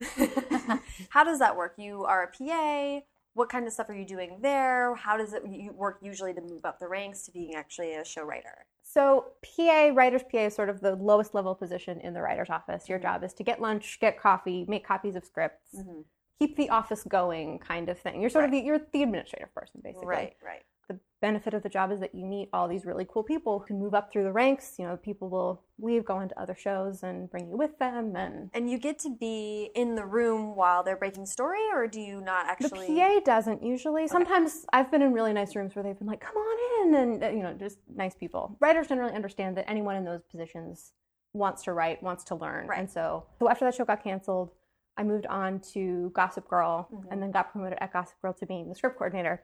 the 0.02 0.08
second. 0.08 0.80
How 1.10 1.24
does 1.24 1.40
that 1.40 1.58
work? 1.58 1.74
You 1.78 2.06
are 2.06 2.24
a 2.24 2.28
PA. 2.28 3.02
What 3.36 3.50
kind 3.50 3.68
of 3.68 3.74
stuff 3.74 3.90
are 3.90 3.94
you 3.94 4.06
doing 4.06 4.40
there? 4.42 4.96
How 4.96 5.18
does 5.18 5.34
it 5.34 5.44
work 5.76 6.00
usually 6.02 6.34
to 6.34 6.42
move 6.42 6.64
up 6.64 6.80
the 6.80 6.88
ranks 6.88 7.24
to 7.24 7.32
being 7.32 7.54
actually 7.54 7.94
a 7.94 8.04
show 8.04 8.24
writer? 8.24 8.66
So, 8.82 9.26
PA, 9.44 9.92
writer's 9.94 10.24
PA 10.24 10.46
is 10.46 10.56
sort 10.56 10.70
of 10.70 10.80
the 10.80 10.96
lowest 10.96 11.34
level 11.34 11.54
position 11.54 12.00
in 12.00 12.14
the 12.14 12.22
writer's 12.22 12.50
office. 12.50 12.88
Your 12.88 12.98
job 12.98 13.26
is 13.26 13.34
to 13.34 13.44
get 13.44 13.62
lunch, 13.62 14.00
get 14.00 14.18
coffee, 14.20 14.66
make 14.70 14.88
copies 14.88 15.18
of 15.18 15.26
scripts, 15.26 15.76
mm-hmm. 15.78 16.02
keep 16.40 16.56
the 16.56 16.70
office 16.70 17.04
going, 17.04 17.60
kind 17.60 17.90
of 17.90 18.00
thing. 18.00 18.22
You're 18.22 18.30
sort 18.30 18.46
of 18.46 18.52
the, 18.52 18.60
you're 18.60 18.80
the 18.94 19.04
administrative 19.04 19.54
person, 19.54 19.82
basically. 19.84 20.08
Right, 20.08 20.36
right. 20.42 20.64
Benefit 21.26 21.56
of 21.56 21.64
the 21.64 21.70
job 21.70 21.92
is 21.92 22.00
that 22.02 22.14
you 22.14 22.24
meet 22.24 22.50
all 22.54 22.68
these 22.68 22.86
really 22.86 23.04
cool 23.12 23.24
people 23.24 23.58
who 23.58 23.66
can 23.66 23.80
move 23.80 23.96
up 23.96 24.12
through 24.12 24.26
the 24.26 24.32
ranks. 24.32 24.76
You 24.78 24.86
know, 24.86 24.96
people 24.96 25.28
will 25.28 25.64
leave, 25.80 26.06
go 26.06 26.20
into 26.20 26.40
other 26.40 26.54
shows, 26.54 27.02
and 27.02 27.28
bring 27.32 27.50
you 27.50 27.58
with 27.58 27.80
them. 27.80 28.16
And 28.16 28.52
And 28.54 28.70
you 28.70 28.78
get 28.78 29.00
to 29.00 29.10
be 29.10 29.72
in 29.74 29.96
the 29.96 30.06
room 30.06 30.56
while 30.56 30.84
they're 30.84 30.96
breaking 30.96 31.26
story, 31.26 31.62
or 31.74 31.88
do 31.88 32.00
you 32.00 32.22
not 32.22 32.46
actually? 32.46 32.86
the? 32.86 33.00
PA 33.00 33.20
doesn't 33.26 33.64
usually. 33.64 34.08
Sometimes 34.08 34.68
I've 34.72 34.92
been 34.92 35.02
in 35.02 35.14
really 35.14 35.34
nice 35.34 35.56
rooms 35.56 35.76
where 35.76 35.82
they've 35.82 35.98
been 35.98 36.06
like, 36.06 36.22
"Come 36.22 36.38
on 36.38 36.58
in," 36.90 36.96
and 37.02 37.24
uh, 37.24 37.30
you 37.30 37.42
know, 37.42 37.54
just 37.54 37.80
nice 37.96 38.14
people. 38.14 38.56
Writers 38.60 38.86
generally 38.88 39.16
understand 39.16 39.58
that 39.58 39.68
anyone 39.68 39.96
in 39.96 40.06
those 40.06 40.22
positions 40.30 40.94
wants 41.34 41.64
to 41.64 41.74
write, 41.74 42.04
wants 42.04 42.24
to 42.26 42.36
learn, 42.36 42.68
Right. 42.68 42.78
and 42.78 42.88
so 42.98 43.26
so 43.40 43.50
after 43.50 43.66
that 43.66 43.74
show 43.74 43.84
got 43.86 44.04
canceled, 44.04 44.52
I 44.96 45.02
moved 45.04 45.26
on 45.26 45.60
to 45.74 46.12
Gossip 46.14 46.48
Girl, 46.48 46.88
Mm-hmm. 46.94 47.12
and 47.12 47.18
then 47.24 47.32
got 47.32 47.52
promoted 47.52 47.80
at 47.82 47.92
Gossip 47.92 48.22
Girl 48.22 48.34
to 48.34 48.46
being 48.46 48.70
the 48.70 48.76
script 48.76 48.98
coordinator. 49.00 49.42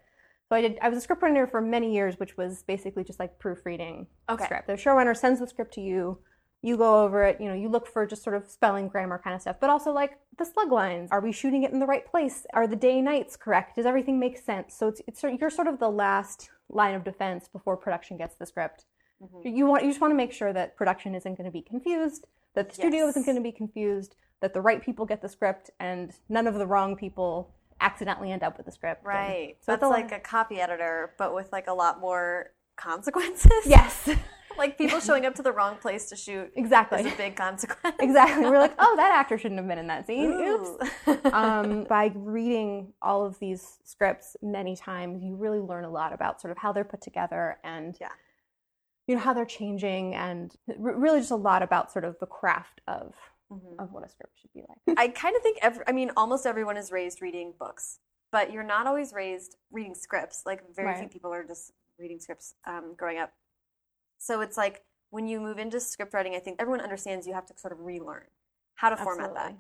So 0.51 0.57
I 0.57 0.61
did. 0.61 0.79
I 0.81 0.89
was 0.89 0.97
a 0.97 1.01
script 1.01 1.21
coordinator 1.21 1.47
for 1.47 1.61
many 1.61 1.93
years, 1.93 2.19
which 2.19 2.35
was 2.35 2.63
basically 2.63 3.05
just 3.05 3.21
like 3.21 3.39
proofreading 3.39 4.05
Okay. 4.29 4.43
script. 4.43 4.67
The 4.67 4.73
showrunner 4.73 5.15
sends 5.15 5.39
the 5.39 5.47
script 5.47 5.73
to 5.75 5.81
you. 5.81 6.17
You 6.61 6.75
go 6.75 7.05
over 7.05 7.23
it. 7.23 7.39
You 7.39 7.47
know, 7.47 7.53
you 7.53 7.69
look 7.69 7.87
for 7.87 8.05
just 8.05 8.21
sort 8.21 8.35
of 8.35 8.45
spelling, 8.49 8.89
grammar 8.89 9.17
kind 9.23 9.33
of 9.33 9.41
stuff, 9.41 9.55
but 9.61 9.69
also 9.69 9.93
like 9.93 10.19
the 10.37 10.43
slug 10.43 10.69
lines. 10.69 11.09
Are 11.09 11.21
we 11.21 11.31
shooting 11.31 11.63
it 11.63 11.71
in 11.71 11.79
the 11.79 11.85
right 11.85 12.05
place? 12.05 12.45
Are 12.53 12.67
the 12.67 12.75
day 12.75 12.99
nights 12.99 13.37
correct? 13.37 13.77
Does 13.77 13.85
everything 13.85 14.19
make 14.19 14.37
sense? 14.37 14.75
So 14.75 14.89
it's 14.89 15.01
it's 15.07 15.23
you're 15.23 15.49
sort 15.49 15.69
of 15.69 15.79
the 15.79 15.89
last 15.89 16.49
line 16.67 16.95
of 16.95 17.05
defense 17.05 17.47
before 17.47 17.77
production 17.77 18.17
gets 18.17 18.35
the 18.35 18.45
script. 18.45 18.83
Mm-hmm. 19.23 19.55
You 19.55 19.65
want 19.67 19.83
you 19.85 19.89
just 19.89 20.01
want 20.01 20.11
to 20.11 20.17
make 20.17 20.33
sure 20.33 20.51
that 20.51 20.75
production 20.75 21.15
isn't 21.15 21.35
going 21.37 21.45
to 21.45 21.51
be 21.51 21.61
confused, 21.61 22.27
that 22.55 22.67
the 22.67 22.75
studio 22.75 23.05
Yes. 23.05 23.11
isn't 23.11 23.25
going 23.25 23.37
to 23.37 23.41
be 23.41 23.53
confused, 23.53 24.17
that 24.41 24.53
the 24.53 24.59
right 24.59 24.81
people 24.81 25.05
get 25.05 25.21
the 25.21 25.29
script, 25.29 25.69
and 25.79 26.11
none 26.27 26.45
of 26.45 26.55
the 26.55 26.67
wrong 26.67 26.97
people 26.97 27.53
accidentally 27.81 28.31
end 28.31 28.43
up 28.43 28.55
with 28.57 28.65
the 28.65 28.71
script. 28.71 29.03
Right. 29.05 29.57
So 29.61 29.73
That's 29.73 29.83
it's 29.83 29.87
a 29.87 29.89
like 29.89 30.11
a 30.11 30.19
copy 30.19 30.61
editor, 30.61 31.13
but 31.17 31.33
with 31.35 31.51
like 31.51 31.67
a 31.67 31.73
lot 31.73 31.99
more 31.99 32.51
consequences. 32.77 33.51
yes, 33.65 34.09
like 34.57 34.77
people 34.77 34.99
showing 34.99 35.25
up 35.25 35.35
to 35.35 35.41
the 35.41 35.51
wrong 35.51 35.75
place 35.77 36.09
to 36.09 36.15
shoot 36.15 36.51
exactly. 36.55 37.01
is 37.01 37.13
a 37.13 37.17
big 37.17 37.35
consequence. 37.35 37.95
exactly. 37.99 38.45
We're 38.45 38.59
like, 38.59 38.75
oh, 38.79 38.95
that 38.95 39.11
actor 39.11 39.37
shouldn't 39.37 39.59
have 39.59 39.67
been 39.67 39.77
in 39.79 39.87
that 39.87 40.07
scene. 40.07 40.31
Oops. 40.31 40.85
Um, 41.33 41.85
by 41.85 42.11
reading 42.15 42.93
all 43.01 43.25
of 43.25 43.39
these 43.39 43.79
scripts 43.83 44.35
many 44.41 44.75
times, 44.75 45.23
you 45.23 45.35
really 45.35 45.59
learn 45.59 45.83
a 45.83 45.89
lot 45.89 46.13
about 46.13 46.39
sort 46.39 46.51
of 46.51 46.57
how 46.57 46.71
they're 46.71 46.83
put 46.83 47.01
together 47.01 47.57
and 47.63 47.97
Yeah. 47.99 48.09
you 49.07 49.15
know 49.15 49.21
how 49.21 49.33
they're 49.33 49.45
changing, 49.45 50.15
and 50.15 50.55
really 50.77 51.19
just 51.19 51.31
a 51.31 51.35
lot 51.35 51.63
about 51.63 51.91
sort 51.91 52.05
of 52.05 52.17
the 52.19 52.27
craft 52.27 52.81
of 52.87 53.15
Mhm. 53.51 53.79
of 53.79 53.91
what 53.91 54.05
a 54.05 54.09
script 54.09 54.37
should 54.39 54.53
be 54.53 54.63
like. 54.67 54.97
I 54.97 55.09
kind 55.09 55.35
of 55.35 55.41
think 55.41 55.59
every, 55.61 55.83
I 55.87 55.91
mean 55.91 56.11
almost 56.15 56.45
everyone 56.45 56.77
is 56.77 56.91
raised 56.91 57.21
reading 57.21 57.53
books, 57.59 57.99
but 58.31 58.51
you're 58.51 58.63
not 58.63 58.87
always 58.87 59.13
raised 59.13 59.57
reading 59.71 59.93
scripts. 59.95 60.43
Like 60.45 60.73
very 60.73 60.93
few 60.99 61.07
people 61.09 61.33
are 61.33 61.43
just 61.43 61.71
reading 61.99 62.19
scripts 62.19 62.55
um, 62.65 62.95
growing 62.95 63.17
up. 63.19 63.33
So 64.17 64.41
it's 64.41 64.57
like 64.57 64.83
when 65.09 65.27
you 65.27 65.39
move 65.41 65.59
into 65.59 65.79
script 65.79 66.13
writing, 66.13 66.35
I 66.35 66.39
think 66.39 66.57
everyone 66.59 66.81
understands 66.81 67.27
you 67.27 67.33
have 67.33 67.45
to 67.47 67.57
sort 67.57 67.73
of 67.73 67.81
relearn 67.81 68.27
how 68.75 68.89
to 68.89 68.95
format 68.97 69.33
that. 69.35 69.57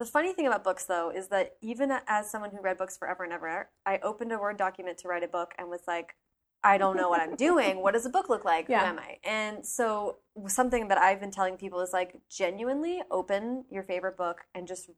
The 0.00 0.04
funny 0.06 0.32
thing 0.32 0.46
about 0.46 0.64
books, 0.64 0.84
though, 0.84 1.10
is 1.10 1.28
that 1.28 1.56
even 1.62 1.92
as 2.08 2.30
someone 2.30 2.50
who 2.50 2.60
read 2.60 2.76
books 2.76 2.98
forever 2.98 3.22
and 3.24 3.32
ever, 3.32 3.70
I 3.86 3.98
opened 3.98 4.32
a 4.32 4.38
Word 4.38 4.56
document 4.58 4.98
to 4.98 5.08
write 5.08 5.22
a 5.22 5.28
book 5.28 5.54
and 5.56 5.70
was 5.70 5.82
like, 5.86 6.16
I 6.64 6.78
don't 6.78 6.96
know 6.96 7.10
what 7.10 7.20
I'm 7.20 7.36
doing. 7.36 7.82
What 7.82 7.92
does 7.92 8.06
a 8.06 8.10
book 8.10 8.30
look 8.30 8.44
like? 8.44 8.68
Yeah. 8.68 8.80
Who 8.80 8.86
am 8.86 8.98
I? 8.98 9.18
And 9.22 9.64
so, 9.64 10.16
something 10.46 10.88
that 10.88 10.98
I've 10.98 11.20
been 11.20 11.30
telling 11.30 11.56
people 11.56 11.80
is 11.80 11.92
like, 11.92 12.16
genuinely 12.30 13.02
open 13.10 13.66
your 13.70 13.82
favorite 13.82 14.16
book 14.16 14.46
and 14.54 14.66
just 14.66 14.88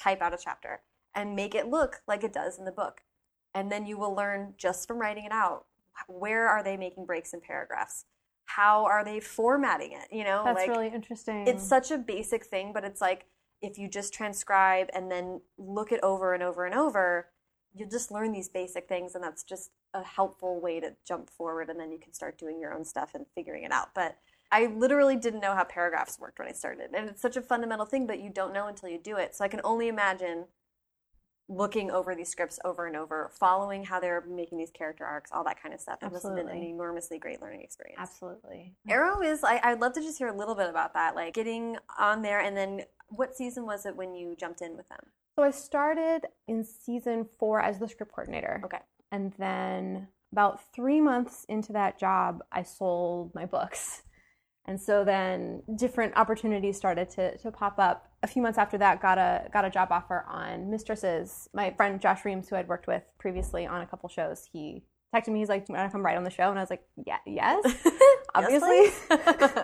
type 0.00 0.22
out 0.22 0.32
a 0.32 0.38
chapter 0.42 0.82
and 1.14 1.34
make 1.34 1.54
it 1.54 1.66
look 1.66 2.02
like 2.06 2.22
it 2.22 2.32
does 2.32 2.58
in 2.58 2.64
the 2.64 2.72
book. 2.72 3.00
And 3.54 3.72
then 3.72 3.86
you 3.86 3.98
will 3.98 4.14
learn 4.14 4.54
just 4.56 4.86
from 4.86 4.98
writing 4.98 5.24
it 5.24 5.32
out 5.32 5.66
where 6.06 6.48
are 6.48 6.62
they 6.62 6.76
making 6.76 7.06
breaks 7.06 7.32
in 7.32 7.40
paragraphs? 7.40 8.04
How 8.44 8.84
are 8.84 9.04
they 9.04 9.18
formatting 9.18 9.92
it? 9.92 10.14
You 10.14 10.24
know, 10.24 10.42
That's 10.44 10.60
like 10.60 10.68
really 10.68 10.88
interesting. 10.88 11.46
it's 11.46 11.66
such 11.66 11.90
a 11.90 11.98
basic 11.98 12.44
thing, 12.44 12.72
but 12.72 12.84
it's 12.84 13.00
like 13.00 13.26
if 13.62 13.78
you 13.78 13.88
just 13.88 14.12
transcribe 14.12 14.88
and 14.94 15.10
then 15.10 15.40
look 15.58 15.90
it 15.90 16.00
over 16.02 16.34
and 16.34 16.42
over 16.42 16.64
and 16.66 16.74
over, 16.74 17.28
you'll 17.76 17.90
just 17.90 18.10
learn 18.10 18.32
these 18.32 18.48
basic 18.48 18.88
things, 18.88 19.14
and 19.14 19.22
that's 19.22 19.42
just 19.42 19.70
a 19.94 20.02
helpful 20.02 20.60
way 20.60 20.80
to 20.80 20.94
jump 21.06 21.30
forward, 21.30 21.68
and 21.68 21.78
then 21.78 21.92
you 21.92 21.98
can 21.98 22.12
start 22.12 22.38
doing 22.38 22.60
your 22.60 22.72
own 22.72 22.84
stuff 22.84 23.10
and 23.14 23.26
figuring 23.34 23.64
it 23.64 23.72
out. 23.72 23.90
But 23.94 24.16
I 24.50 24.66
literally 24.66 25.16
didn't 25.16 25.40
know 25.40 25.54
how 25.54 25.64
paragraphs 25.64 26.18
worked 26.18 26.38
when 26.38 26.48
I 26.48 26.52
started, 26.52 26.90
and 26.94 27.08
it's 27.08 27.22
such 27.22 27.36
a 27.36 27.42
fundamental 27.42 27.86
thing, 27.86 28.06
but 28.06 28.20
you 28.20 28.30
don't 28.30 28.52
know 28.52 28.68
until 28.68 28.88
you 28.88 28.98
do 28.98 29.16
it. 29.16 29.34
So 29.34 29.44
I 29.44 29.48
can 29.48 29.60
only 29.64 29.88
imagine 29.88 30.46
looking 31.48 31.90
over 31.90 32.14
these 32.14 32.28
scripts 32.28 32.58
over 32.64 32.86
and 32.86 32.96
over, 32.96 33.30
following 33.38 33.84
how 33.84 34.00
they're 34.00 34.24
making 34.26 34.58
these 34.58 34.70
character 34.70 35.04
arcs, 35.04 35.30
all 35.32 35.44
that 35.44 35.62
kind 35.62 35.72
of 35.74 35.80
stuff. 35.80 35.98
It 36.02 36.12
must 36.12 36.24
have 36.24 36.34
been 36.34 36.48
an 36.48 36.62
enormously 36.62 37.18
great 37.18 37.40
learning 37.40 37.60
experience. 37.62 37.98
Absolutely. 38.00 38.74
Arrow 38.88 39.22
is. 39.22 39.44
I, 39.44 39.60
I'd 39.62 39.80
love 39.80 39.92
to 39.94 40.00
just 40.00 40.18
hear 40.18 40.28
a 40.28 40.36
little 40.36 40.54
bit 40.54 40.68
about 40.68 40.94
that, 40.94 41.14
like 41.14 41.34
getting 41.34 41.76
on 41.98 42.22
there, 42.22 42.40
and 42.40 42.56
then 42.56 42.82
what 43.08 43.36
season 43.36 43.64
was 43.64 43.86
it 43.86 43.94
when 43.94 44.14
you 44.14 44.34
jumped 44.34 44.60
in 44.60 44.76
with 44.76 44.88
them? 44.88 45.06
So 45.38 45.44
I 45.44 45.50
started 45.50 46.22
in 46.48 46.64
season 46.64 47.26
four 47.38 47.60
as 47.60 47.78
the 47.78 47.88
script 47.88 48.12
coordinator. 48.12 48.62
Okay. 48.64 48.78
And 49.12 49.34
then 49.38 50.08
about 50.32 50.72
three 50.74 51.00
months 51.00 51.44
into 51.48 51.74
that 51.74 51.98
job, 51.98 52.42
I 52.50 52.62
sold 52.62 53.34
my 53.34 53.44
books. 53.44 54.02
And 54.64 54.80
so 54.80 55.04
then 55.04 55.62
different 55.76 56.16
opportunities 56.16 56.76
started 56.76 57.10
to, 57.10 57.36
to 57.38 57.52
pop 57.52 57.78
up. 57.78 58.10
A 58.22 58.26
few 58.26 58.42
months 58.42 58.58
after 58.58 58.78
that, 58.78 59.00
got 59.00 59.18
a 59.18 59.48
got 59.52 59.64
a 59.64 59.70
job 59.70 59.88
offer 59.92 60.24
on 60.28 60.70
Mistresses. 60.70 61.48
My 61.54 61.70
friend 61.70 62.00
Josh 62.00 62.24
Reims, 62.24 62.48
who 62.48 62.56
I'd 62.56 62.66
worked 62.66 62.88
with 62.88 63.04
previously 63.18 63.66
on 63.66 63.82
a 63.82 63.86
couple 63.86 64.08
shows, 64.08 64.48
he 64.52 64.82
texted 65.14 65.28
me. 65.28 65.40
He's 65.40 65.48
like, 65.48 65.66
"Do 65.66 65.72
you 65.72 65.78
want 65.78 65.90
to 65.90 65.92
come 65.92 66.04
write 66.04 66.16
on 66.16 66.24
the 66.24 66.30
show?" 66.30 66.50
And 66.50 66.58
I 66.58 66.62
was 66.62 66.70
like, 66.70 66.84
"Yeah, 67.04 67.18
yes, 67.26 67.64
obviously, 68.34 68.86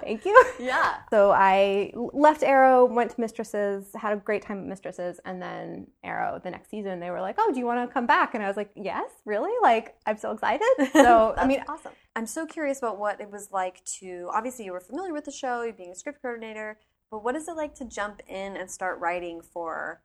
thank 0.01 0.25
you." 0.25 0.45
yeah. 0.59 0.97
So 1.11 1.31
I 1.31 1.93
left 1.95 2.43
Arrow, 2.43 2.85
went 2.85 3.11
to 3.13 3.21
Mistresses, 3.21 3.87
had 3.95 4.13
a 4.13 4.17
great 4.17 4.43
time 4.43 4.59
at 4.59 4.67
Mistresses, 4.67 5.21
and 5.25 5.41
then 5.41 5.87
Arrow 6.05 6.41
the 6.43 6.51
next 6.51 6.71
season 6.71 7.01
they 7.01 7.11
were 7.11 7.21
like, 7.21 7.37
"Oh, 7.39 7.51
do 7.53 7.59
you 7.59 7.67
want 7.67 7.89
to 7.89 7.93
come 7.93 8.07
back?" 8.07 8.35
And 8.35 8.43
I 8.43 8.49
was 8.49 8.57
like, 8.57 8.71
"Yes, 8.75 9.11
really? 9.25 9.53
Like 9.63 9.97
I'm 10.07 10.17
so 10.17 10.33
excited." 10.33 10.69
So 10.93 11.35
I 11.37 11.47
mean, 11.47 11.63
awesome. 11.69 11.93
I'm 12.15 12.27
so 12.27 12.47
curious 12.47 12.79
about 12.79 12.99
what 12.99 13.21
it 13.21 13.31
was 13.31 13.51
like 13.53 13.85
to. 14.01 14.29
Obviously, 14.33 14.65
you 14.65 14.73
were 14.73 14.81
familiar 14.81 15.13
with 15.13 15.25
the 15.25 15.33
show, 15.33 15.63
you 15.63 15.73
being 15.73 15.93
a 15.93 15.95
script 15.95 16.23
coordinator, 16.23 16.79
but 17.11 17.25
what 17.25 17.37
is 17.37 17.49
it 17.49 17.57
like 17.57 17.75
to 17.77 17.85
jump 17.85 18.23
in 18.29 18.57
and 18.57 18.71
start 18.71 18.99
writing 19.01 19.41
for 19.43 20.03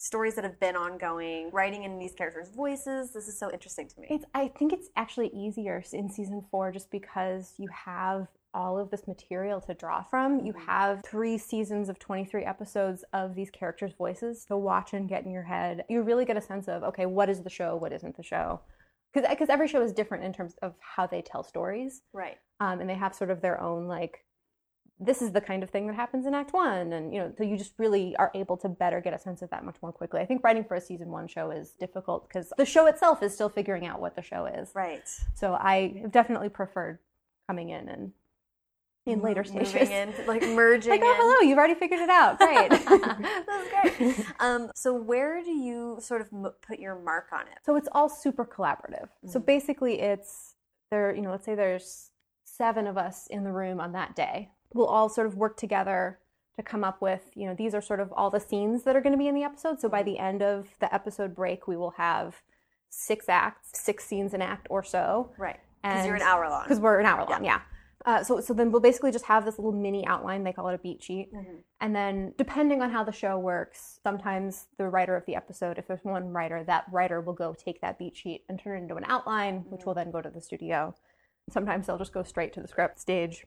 stories 0.00 0.34
that 0.34 0.44
have 0.44 0.58
been 0.58 0.76
ongoing, 0.76 1.50
writing 1.52 1.84
in 1.84 1.98
these 1.98 2.14
characters' 2.14 2.48
voices? 2.48 3.12
This 3.12 3.28
is 3.28 3.38
so 3.38 3.50
interesting 3.52 3.86
to 3.88 4.00
me. 4.00 4.06
it's 4.10 4.24
I 4.34 4.48
think 4.48 4.72
it's 4.72 4.88
actually 4.96 5.28
easier 5.28 5.82
in 5.92 6.08
season 6.10 6.42
four 6.50 6.72
just 6.72 6.90
because 6.90 7.52
you 7.58 7.68
have 7.68 8.26
all 8.54 8.78
of 8.78 8.90
this 8.90 9.06
material 9.06 9.60
to 9.60 9.74
draw 9.74 10.02
from. 10.02 10.40
You 10.44 10.54
Mhm. 10.54 10.64
have 10.66 11.02
three 11.04 11.38
seasons 11.38 11.88
of 11.88 11.98
23 12.00 12.44
episodes 12.44 13.04
of 13.12 13.34
these 13.34 13.50
characters' 13.50 13.92
voices 13.92 14.44
to 14.46 14.56
watch 14.56 14.92
and 14.94 15.08
get 15.08 15.24
in 15.24 15.30
your 15.30 15.44
head. 15.44 15.84
You 15.88 16.02
really 16.02 16.24
get 16.24 16.36
a 16.36 16.40
sense 16.40 16.66
of, 16.66 16.82
okay, 16.82 17.06
what 17.06 17.28
is 17.28 17.42
the 17.42 17.50
show? 17.50 17.76
What 17.76 17.92
isn't 17.92 18.16
the 18.16 18.22
show? 18.24 18.60
Because 19.12 19.48
every 19.50 19.68
show 19.68 19.82
is 19.82 19.92
different 19.92 20.24
in 20.24 20.32
terms 20.32 20.54
of 20.62 20.74
how 20.80 21.06
they 21.06 21.20
tell 21.22 21.42
stories. 21.44 22.02
Right. 22.12 22.38
Um, 22.58 22.80
and 22.80 22.88
they 22.88 22.94
have 22.94 23.14
sort 23.14 23.30
of 23.30 23.40
their 23.40 23.60
own, 23.60 23.86
like, 23.86 24.24
this 25.02 25.22
is 25.22 25.32
the 25.32 25.40
kind 25.40 25.62
of 25.62 25.70
thing 25.70 25.86
that 25.86 25.96
happens 25.96 26.26
in 26.26 26.34
Act 26.34 26.52
One. 26.52 26.92
And, 26.92 27.12
you 27.14 27.20
know, 27.20 27.32
so 27.36 27.42
you 27.42 27.56
just 27.56 27.72
really 27.78 28.14
are 28.16 28.30
able 28.34 28.56
to 28.58 28.68
better 28.68 29.00
get 29.00 29.14
a 29.14 29.18
sense 29.18 29.40
of 29.40 29.48
that 29.50 29.64
much 29.64 29.76
more 29.82 29.92
quickly. 29.92 30.20
I 30.20 30.26
think 30.26 30.44
writing 30.44 30.62
for 30.64 30.74
a 30.74 30.80
season 30.80 31.08
one 31.08 31.26
show 31.26 31.50
is 31.50 31.70
difficult 31.70 32.28
because 32.28 32.52
the 32.58 32.66
show 32.66 32.86
itself 32.86 33.22
is 33.22 33.32
still 33.34 33.48
figuring 33.48 33.86
out 33.86 34.00
what 34.00 34.14
the 34.14 34.22
show 34.22 34.44
is. 34.44 34.70
Right. 34.74 35.02
So 35.34 35.54
I 35.54 35.94
have 36.02 36.12
definitely 36.12 36.50
preferred 36.50 36.98
coming 37.48 37.70
in 37.70 37.88
and 37.88 38.12
in 39.06 39.22
later 39.22 39.42
stages. 39.42 39.72
Moving 39.72 39.90
in, 39.90 40.14
like 40.26 40.42
merging 40.42 40.90
Like, 40.90 41.00
oh, 41.02 41.14
hello, 41.18 41.48
you've 41.48 41.56
already 41.58 41.74
figured 41.74 42.00
it 42.00 42.10
out. 42.10 42.38
Great. 42.38 42.68
That's 42.70 43.96
great. 43.98 44.26
Um, 44.38 44.70
so 44.74 44.92
where 44.92 45.42
do 45.42 45.50
you 45.50 45.96
sort 46.00 46.20
of 46.20 46.28
m- 46.32 46.52
put 46.60 46.78
your 46.78 46.98
mark 46.98 47.28
on 47.32 47.42
it? 47.42 47.58
so 47.64 47.76
it's 47.76 47.88
all 47.92 48.10
super 48.10 48.44
collaborative. 48.44 49.08
So 49.26 49.40
Mhm. 49.40 49.46
basically, 49.46 50.00
it's 50.00 50.54
there. 50.90 51.14
You 51.14 51.22
know, 51.22 51.30
let's 51.30 51.46
say 51.46 51.54
there's 51.54 52.10
seven 52.44 52.86
of 52.86 52.98
us 52.98 53.26
in 53.28 53.42
the 53.44 53.50
room 53.52 53.80
on 53.80 53.92
that 53.92 54.14
day. 54.14 54.50
We'll 54.74 54.86
all 54.86 55.08
sort 55.08 55.26
of 55.26 55.36
work 55.36 55.56
together 55.56 56.18
to 56.56 56.62
come 56.62 56.84
up 56.84 57.00
with. 57.00 57.30
You 57.34 57.46
know, 57.46 57.54
these 57.54 57.74
are 57.74 57.80
sort 57.82 58.00
of 58.00 58.12
all 58.12 58.30
the 58.30 58.40
scenes 58.40 58.82
that 58.84 58.96
are 58.96 59.00
going 59.00 59.12
to 59.12 59.18
be 59.18 59.28
in 59.28 59.34
the 59.34 59.42
episode. 59.44 59.80
So 59.80 59.88
by 59.88 60.02
the 60.02 60.18
end 60.18 60.42
of 60.42 60.68
the 60.80 60.92
episode 60.94 61.34
break, 61.34 61.66
we 61.66 61.76
will 61.76 61.92
have 61.92 62.42
six 62.88 63.28
acts, 63.28 63.70
six 63.74 64.04
scenes 64.04 64.34
an 64.34 64.42
act 64.42 64.66
or 64.70 64.82
so. 64.82 65.32
Right. 65.38 65.58
Because 65.82 66.06
you're 66.06 66.16
an 66.16 66.22
hour 66.22 66.48
long. 66.48 66.64
because 66.64 66.80
we're 66.80 67.00
an 67.00 67.06
hour 67.06 67.24
long. 67.28 67.44
Yeah. 67.44 67.60
Uh, 68.06 68.24
so 68.24 68.40
so 68.40 68.54
then 68.54 68.70
we'll 68.70 68.80
basically 68.80 69.12
just 69.12 69.26
have 69.26 69.44
this 69.44 69.58
little 69.58 69.72
mini 69.72 70.06
outline. 70.06 70.42
They 70.42 70.52
call 70.54 70.68
it 70.68 70.74
a 70.74 70.78
beat 70.78 71.02
sheet. 71.02 71.32
Mhm. 71.34 71.62
And 71.82 71.94
then, 71.94 72.32
depending 72.38 72.80
on 72.80 72.90
how 72.90 73.04
the 73.04 73.12
show 73.12 73.38
works, 73.38 74.00
sometimes 74.02 74.68
the 74.78 74.88
writer 74.88 75.16
of 75.16 75.26
the 75.26 75.36
episode, 75.36 75.76
if 75.78 75.86
there's 75.86 76.02
one 76.02 76.32
writer, 76.32 76.64
that 76.64 76.84
writer 76.90 77.20
will 77.20 77.34
go 77.34 77.52
take 77.54 77.80
that 77.82 77.98
beat 77.98 78.16
sheet 78.16 78.44
and 78.48 78.58
turn 78.58 78.78
it 78.78 78.82
into 78.82 78.96
an 78.96 79.04
outline, 79.06 79.64
which 79.68 79.84
will 79.84 79.92
then 79.94 80.10
go 80.10 80.22
to 80.22 80.30
the 80.30 80.40
studio. 80.40 80.94
Sometimes 81.50 81.86
they'll 81.86 81.98
just 81.98 82.14
go 82.14 82.22
straight 82.22 82.52
to 82.54 82.60
the 82.62 82.68
script 82.68 82.98
stage. 82.98 83.46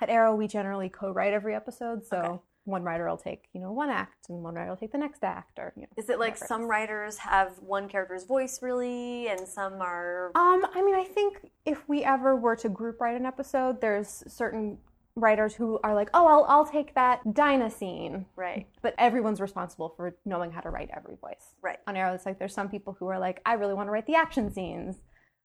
At 0.00 0.08
Arrow, 0.10 0.34
we 0.34 0.46
generally 0.46 0.88
co-write 0.88 1.32
every 1.32 1.54
episode, 1.54 2.04
so 2.06 2.16
Okay. 2.18 2.38
one 2.64 2.84
writer 2.84 3.08
will 3.08 3.16
take, 3.16 3.48
you 3.52 3.60
know, 3.60 3.72
one 3.72 3.90
act, 3.90 4.28
and 4.28 4.42
one 4.44 4.54
writer 4.54 4.70
will 4.70 4.76
take 4.76 4.92
the 4.92 4.98
next 4.98 5.24
act, 5.24 5.58
or 5.58 5.72
you 5.76 5.82
know. 5.82 5.88
Is 5.96 6.08
it 6.08 6.18
like 6.18 6.36
some 6.36 6.68
writers 6.68 7.18
have 7.18 7.58
one 7.60 7.88
character's 7.88 8.24
voice 8.24 8.62
really, 8.62 9.28
and 9.28 9.40
some 9.48 9.80
are 9.82 10.30
Um, 10.34 10.64
I 10.74 10.82
mean, 10.82 10.94
I 10.94 11.04
think 11.04 11.50
if 11.64 11.88
we 11.88 12.04
ever 12.04 12.36
were 12.36 12.56
to 12.56 12.68
group 12.68 13.00
write 13.00 13.16
an 13.16 13.26
episode, 13.26 13.80
there's 13.80 14.22
certain 14.28 14.78
writers 15.16 15.52
who 15.56 15.80
are 15.82 15.96
like, 15.96 16.08
oh, 16.14 16.28
I'll, 16.28 16.44
I'll 16.48 16.64
take 16.66 16.94
that 16.94 17.34
Dinah 17.34 17.72
scene. 17.72 18.26
right? 18.36 18.68
But 18.82 18.94
everyone's 18.98 19.40
responsible 19.40 19.88
for 19.96 20.14
knowing 20.24 20.52
how 20.52 20.60
to 20.60 20.70
write 20.70 20.90
every 20.96 21.16
voice. 21.16 21.54
Right. 21.60 21.78
On 21.88 21.96
Arrow, 21.96 22.14
it's 22.14 22.24
like 22.24 22.38
there's 22.38 22.54
some 22.54 22.68
people 22.68 22.96
who 23.00 23.08
are 23.08 23.18
like, 23.18 23.40
I 23.44 23.54
really 23.54 23.74
want 23.74 23.88
to 23.88 23.90
write 23.90 24.06
the 24.06 24.14
action 24.14 24.52
scenes. 24.52 25.00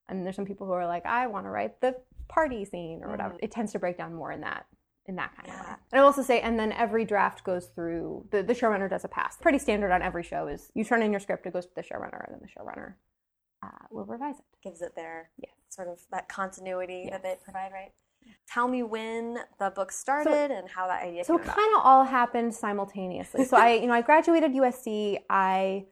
And 0.09 0.25
there's 0.25 0.35
some 0.35 0.45
people 0.45 0.67
who 0.67 0.73
are 0.73 0.85
like, 0.87 1.05
I 1.05 1.27
want 1.27 1.45
to 1.45 1.49
write 1.49 1.79
the 1.81 1.95
party 2.27 2.65
scene 2.65 3.03
or 3.03 3.09
whatever. 3.09 3.35
Mhm. 3.35 3.39
It 3.43 3.51
tends 3.51 3.71
to 3.73 3.79
break 3.79 3.97
down 3.97 4.13
more 4.13 4.31
in 4.31 4.41
that 4.41 4.65
in 5.05 5.15
that 5.17 5.35
kind 5.35 5.49
of 5.49 5.59
way. 5.59 5.71
And 5.91 5.99
I 5.99 5.99
will 5.99 6.05
also 6.07 6.21
say, 6.21 6.39
and 6.39 6.57
then 6.57 6.71
every 6.71 7.03
draft 7.03 7.43
goes 7.43 7.65
through 7.67 8.25
the, 8.31 8.41
the 8.41 8.53
showrunner 8.53 8.89
does 8.89 9.03
a 9.03 9.09
pass. 9.09 9.35
Pretty 9.35 9.59
standard 9.59 9.91
on 9.91 10.01
every 10.01 10.23
show 10.23 10.47
is 10.47 10.71
you 10.75 10.85
turn 10.85 11.01
in 11.03 11.11
your 11.11 11.19
script, 11.19 11.45
it 11.45 11.51
goes 11.51 11.65
to 11.65 11.75
the 11.75 11.81
showrunner, 11.83 12.23
and 12.25 12.33
then 12.33 12.39
the 12.41 12.47
showrunner 12.47 12.93
uh, 13.61 13.67
will 13.91 14.05
revise 14.05 14.35
it. 14.39 14.45
Gives 14.63 14.81
it 14.81 14.95
their 14.95 15.29
Yes. 15.37 15.51
sort 15.67 15.89
of 15.89 15.99
that 16.11 16.29
continuity 16.29 17.09
that 17.11 17.21
they 17.21 17.35
provide, 17.43 17.73
right? 17.73 17.91
Tell 18.47 18.69
me 18.69 18.81
when 18.83 19.39
the 19.59 19.71
book 19.71 19.91
started 19.91 20.51
and 20.51 20.69
how 20.69 20.87
that 20.87 21.03
idea 21.03 21.25
So 21.25 21.37
it 21.37 21.43
kind 21.43 21.75
of 21.75 21.81
all 21.83 22.05
happened 22.05 22.53
simultaneously. 22.55 23.43
So 23.43 23.57
I, 23.57 23.73
you 23.73 23.87
know, 23.87 23.93
I 23.93 24.01
graduated 24.01 24.53
USC. 24.53 25.17
I 25.29 25.85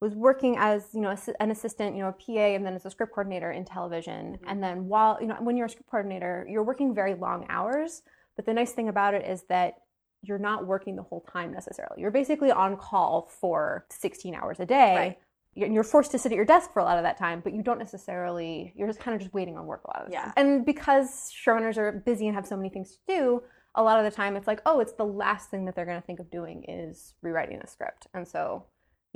was 0.00 0.14
working 0.14 0.56
as, 0.58 0.88
you 0.94 1.00
know, 1.00 1.14
an 1.40 1.50
assistant, 1.50 1.96
you 1.96 2.02
know, 2.02 2.08
a 2.08 2.12
PA, 2.12 2.54
and 2.54 2.64
then 2.64 2.74
as 2.74 2.86
a 2.86 2.90
script 2.90 3.12
coordinator 3.12 3.50
in 3.50 3.64
television. 3.64 4.34
Mhm. 4.34 4.44
And 4.46 4.62
then 4.62 4.88
while, 4.88 5.18
you 5.20 5.26
know, 5.26 5.36
when 5.40 5.56
you're 5.56 5.66
a 5.66 5.70
script 5.70 5.90
coordinator, 5.90 6.46
you're 6.48 6.62
working 6.62 6.94
very 6.94 7.14
long 7.14 7.46
hours. 7.48 8.02
But 8.36 8.46
the 8.46 8.54
nice 8.54 8.72
thing 8.72 8.88
about 8.88 9.14
it 9.14 9.24
is 9.26 9.42
that 9.44 9.82
you're 10.22 10.38
not 10.38 10.66
working 10.66 10.94
the 10.96 11.02
whole 11.02 11.22
time 11.22 11.52
necessarily. 11.52 12.00
You're 12.00 12.10
basically 12.12 12.52
on 12.52 12.76
call 12.76 13.28
for 13.40 13.86
16 13.90 14.34
hours 14.34 14.60
a 14.60 14.66
day. 14.66 14.96
Right. 14.96 15.18
You're 15.54 15.68
you're 15.68 15.84
forced 15.84 16.12
to 16.12 16.18
sit 16.18 16.30
at 16.30 16.36
your 16.36 16.44
desk 16.44 16.72
for 16.72 16.78
a 16.78 16.84
lot 16.84 16.98
of 16.98 17.02
that 17.02 17.16
time, 17.16 17.40
but 17.40 17.52
you 17.52 17.62
don't 17.62 17.78
necessarily, 17.78 18.72
you're 18.76 18.86
just 18.86 19.00
kind 19.00 19.14
of 19.16 19.20
just 19.20 19.34
waiting 19.34 19.56
on 19.56 19.66
work 19.66 19.82
a 19.84 19.88
lot 19.88 20.02
of 20.02 20.06
the 20.06 20.12
Yeah. 20.12 20.22
time. 20.22 20.32
And 20.36 20.64
because 20.64 21.32
showrunners 21.32 21.76
are 21.76 21.90
busy 21.90 22.26
and 22.28 22.36
have 22.36 22.46
so 22.46 22.56
many 22.56 22.68
things 22.68 22.96
to 22.96 22.98
do, 23.08 23.42
a 23.74 23.82
lot 23.82 23.98
of 23.98 24.04
the 24.04 24.14
time 24.14 24.36
it's 24.36 24.46
like, 24.46 24.60
oh, 24.66 24.78
it's 24.78 24.92
the 24.92 25.04
last 25.04 25.50
thing 25.50 25.64
that 25.64 25.74
they're 25.74 25.84
going 25.86 26.00
to 26.00 26.06
think 26.06 26.20
of 26.20 26.30
doing 26.30 26.64
is 26.68 27.14
rewriting 27.22 27.60
a 27.60 27.66
script. 27.66 28.06
And 28.14 28.26
so, 28.26 28.64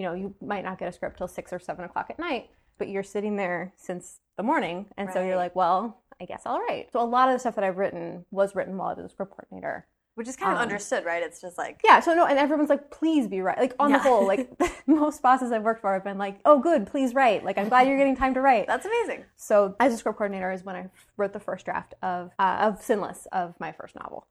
you 0.02 0.08
know, 0.08 0.14
you 0.14 0.34
might 0.44 0.64
not 0.64 0.78
get 0.80 0.88
a 0.88 0.92
script 0.92 1.16
till 1.18 1.28
six 1.28 1.52
or 1.52 1.60
seven 1.60 1.84
o'clock 1.84 2.06
at 2.10 2.18
night, 2.18 2.50
but 2.76 2.88
you're 2.88 3.04
sitting 3.04 3.36
there 3.36 3.72
since 3.76 4.18
the 4.36 4.42
morning. 4.42 4.86
And 4.96 5.10
so 5.12 5.22
you're 5.24 5.36
like, 5.36 5.54
well, 5.54 6.02
I 6.20 6.24
guess 6.24 6.42
I'll 6.44 6.58
write. 6.58 6.88
So 6.92 7.00
a 7.00 7.04
lot 7.06 7.28
of 7.28 7.34
the 7.34 7.38
stuff 7.38 7.54
that 7.54 7.62
I've 7.62 7.76
written 7.78 8.24
was 8.32 8.56
written 8.56 8.76
while 8.76 8.88
I 8.88 8.94
was 8.94 9.04
a 9.04 9.08
script 9.08 9.30
coordinator. 9.32 9.86
Which 10.14 10.26
is 10.28 10.36
kind 10.36 10.52
of 10.52 10.56
Um, 10.58 10.62
understood, 10.64 11.04
right? 11.06 11.22
It's 11.22 11.40
just 11.40 11.56
like 11.56 11.80
Yeah, 11.84 12.00
so 12.00 12.14
no, 12.14 12.26
and 12.26 12.38
everyone's 12.38 12.68
like, 12.68 12.90
please 12.90 13.28
be 13.28 13.40
right. 13.42 13.56
Like 13.58 13.74
on 13.78 13.90
Yeah. 13.90 13.98
the 13.98 14.02
whole, 14.02 14.26
like 14.26 14.50
most 14.86 15.22
bosses 15.22 15.52
I've 15.52 15.62
worked 15.62 15.80
for 15.80 15.92
have 15.94 16.04
been 16.04 16.18
like, 16.18 16.40
oh, 16.44 16.58
good, 16.58 16.86
please 16.86 17.14
write. 17.14 17.44
Like 17.44 17.56
I'm 17.58 17.68
glad 17.68 17.86
you're 17.86 17.96
getting 17.96 18.16
time 18.16 18.34
to 18.34 18.40
write. 18.40 18.66
that's 18.66 18.84
amazing. 18.84 19.24
So 19.36 19.76
as 19.80 19.94
a 19.94 19.96
script 19.96 20.18
coordinator 20.18 20.50
is 20.50 20.64
when 20.64 20.74
I 20.76 20.90
wrote 21.16 21.32
the 21.32 21.40
first 21.40 21.64
draft 21.64 21.94
of 22.02 22.32
uh, 22.38 22.58
of 22.60 22.82
Sinless 22.82 23.26
of 23.32 23.54
my 23.60 23.70
first 23.72 23.94
novel. 23.94 24.26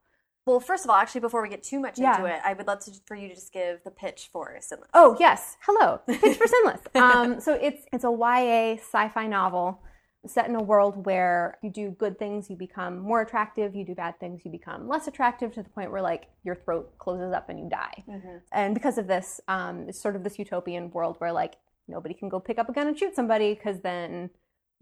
Well, 0.46 0.58
first 0.60 0.84
of 0.84 0.90
all, 0.90 0.96
actually, 0.96 1.20
before 1.20 1.40
we 1.42 1.48
get 1.48 1.62
too 1.62 1.78
much 1.78 1.98
Yeah. 1.98 2.16
into 2.16 2.26
it, 2.26 2.40
I 2.44 2.52
would 2.54 2.66
love 2.66 2.80
to, 2.80 2.92
for 3.06 3.14
you 3.14 3.28
to 3.28 3.34
just 3.34 3.52
give 3.52 3.82
the 3.84 3.90
pitch 3.92 4.28
for 4.32 4.56
Sinless. 4.60 4.88
Oh 4.94 5.16
yes, 5.20 5.56
hello, 5.60 6.00
Pitch 6.08 6.36
for 6.36 6.46
Sinless. 6.54 6.80
Um, 6.96 7.40
so 7.40 7.54
it's 7.54 7.86
it's 7.92 8.04
a 8.04 8.10
YA 8.10 8.74
sci-fi 8.80 9.26
novel 9.26 9.80
set 10.26 10.48
in 10.48 10.54
a 10.54 10.62
world 10.62 11.04
where 11.04 11.58
you 11.62 11.70
do 11.70 11.90
good 11.90 12.16
things, 12.18 12.48
you 12.48 12.54
become 12.56 12.98
more 12.98 13.20
attractive. 13.22 13.74
You 13.74 13.84
do 13.84 13.94
bad 13.94 14.18
things, 14.20 14.44
you 14.44 14.50
become 14.52 14.88
less 14.88 15.08
attractive 15.08 15.52
to 15.54 15.62
the 15.62 15.68
point 15.68 15.90
where 15.90 16.02
like 16.02 16.28
your 16.44 16.54
throat 16.54 16.96
closes 16.98 17.32
up 17.32 17.48
and 17.48 17.58
you 17.58 17.68
die. 17.68 18.04
Mhm. 18.08 18.40
And 18.52 18.72
because 18.74 18.98
of 18.98 19.06
this, 19.08 19.40
um, 19.48 19.88
it's 19.88 20.00
sort 20.00 20.14
of 20.16 20.22
this 20.22 20.38
utopian 20.38 20.90
world 20.92 21.16
where 21.18 21.32
like 21.32 21.56
nobody 21.88 22.14
can 22.14 22.28
go 22.28 22.38
pick 22.38 22.58
up 22.58 22.68
a 22.68 22.72
gun 22.72 22.86
and 22.86 22.96
shoot 22.98 23.14
somebody 23.16 23.54
because 23.54 23.80
then 23.80 24.30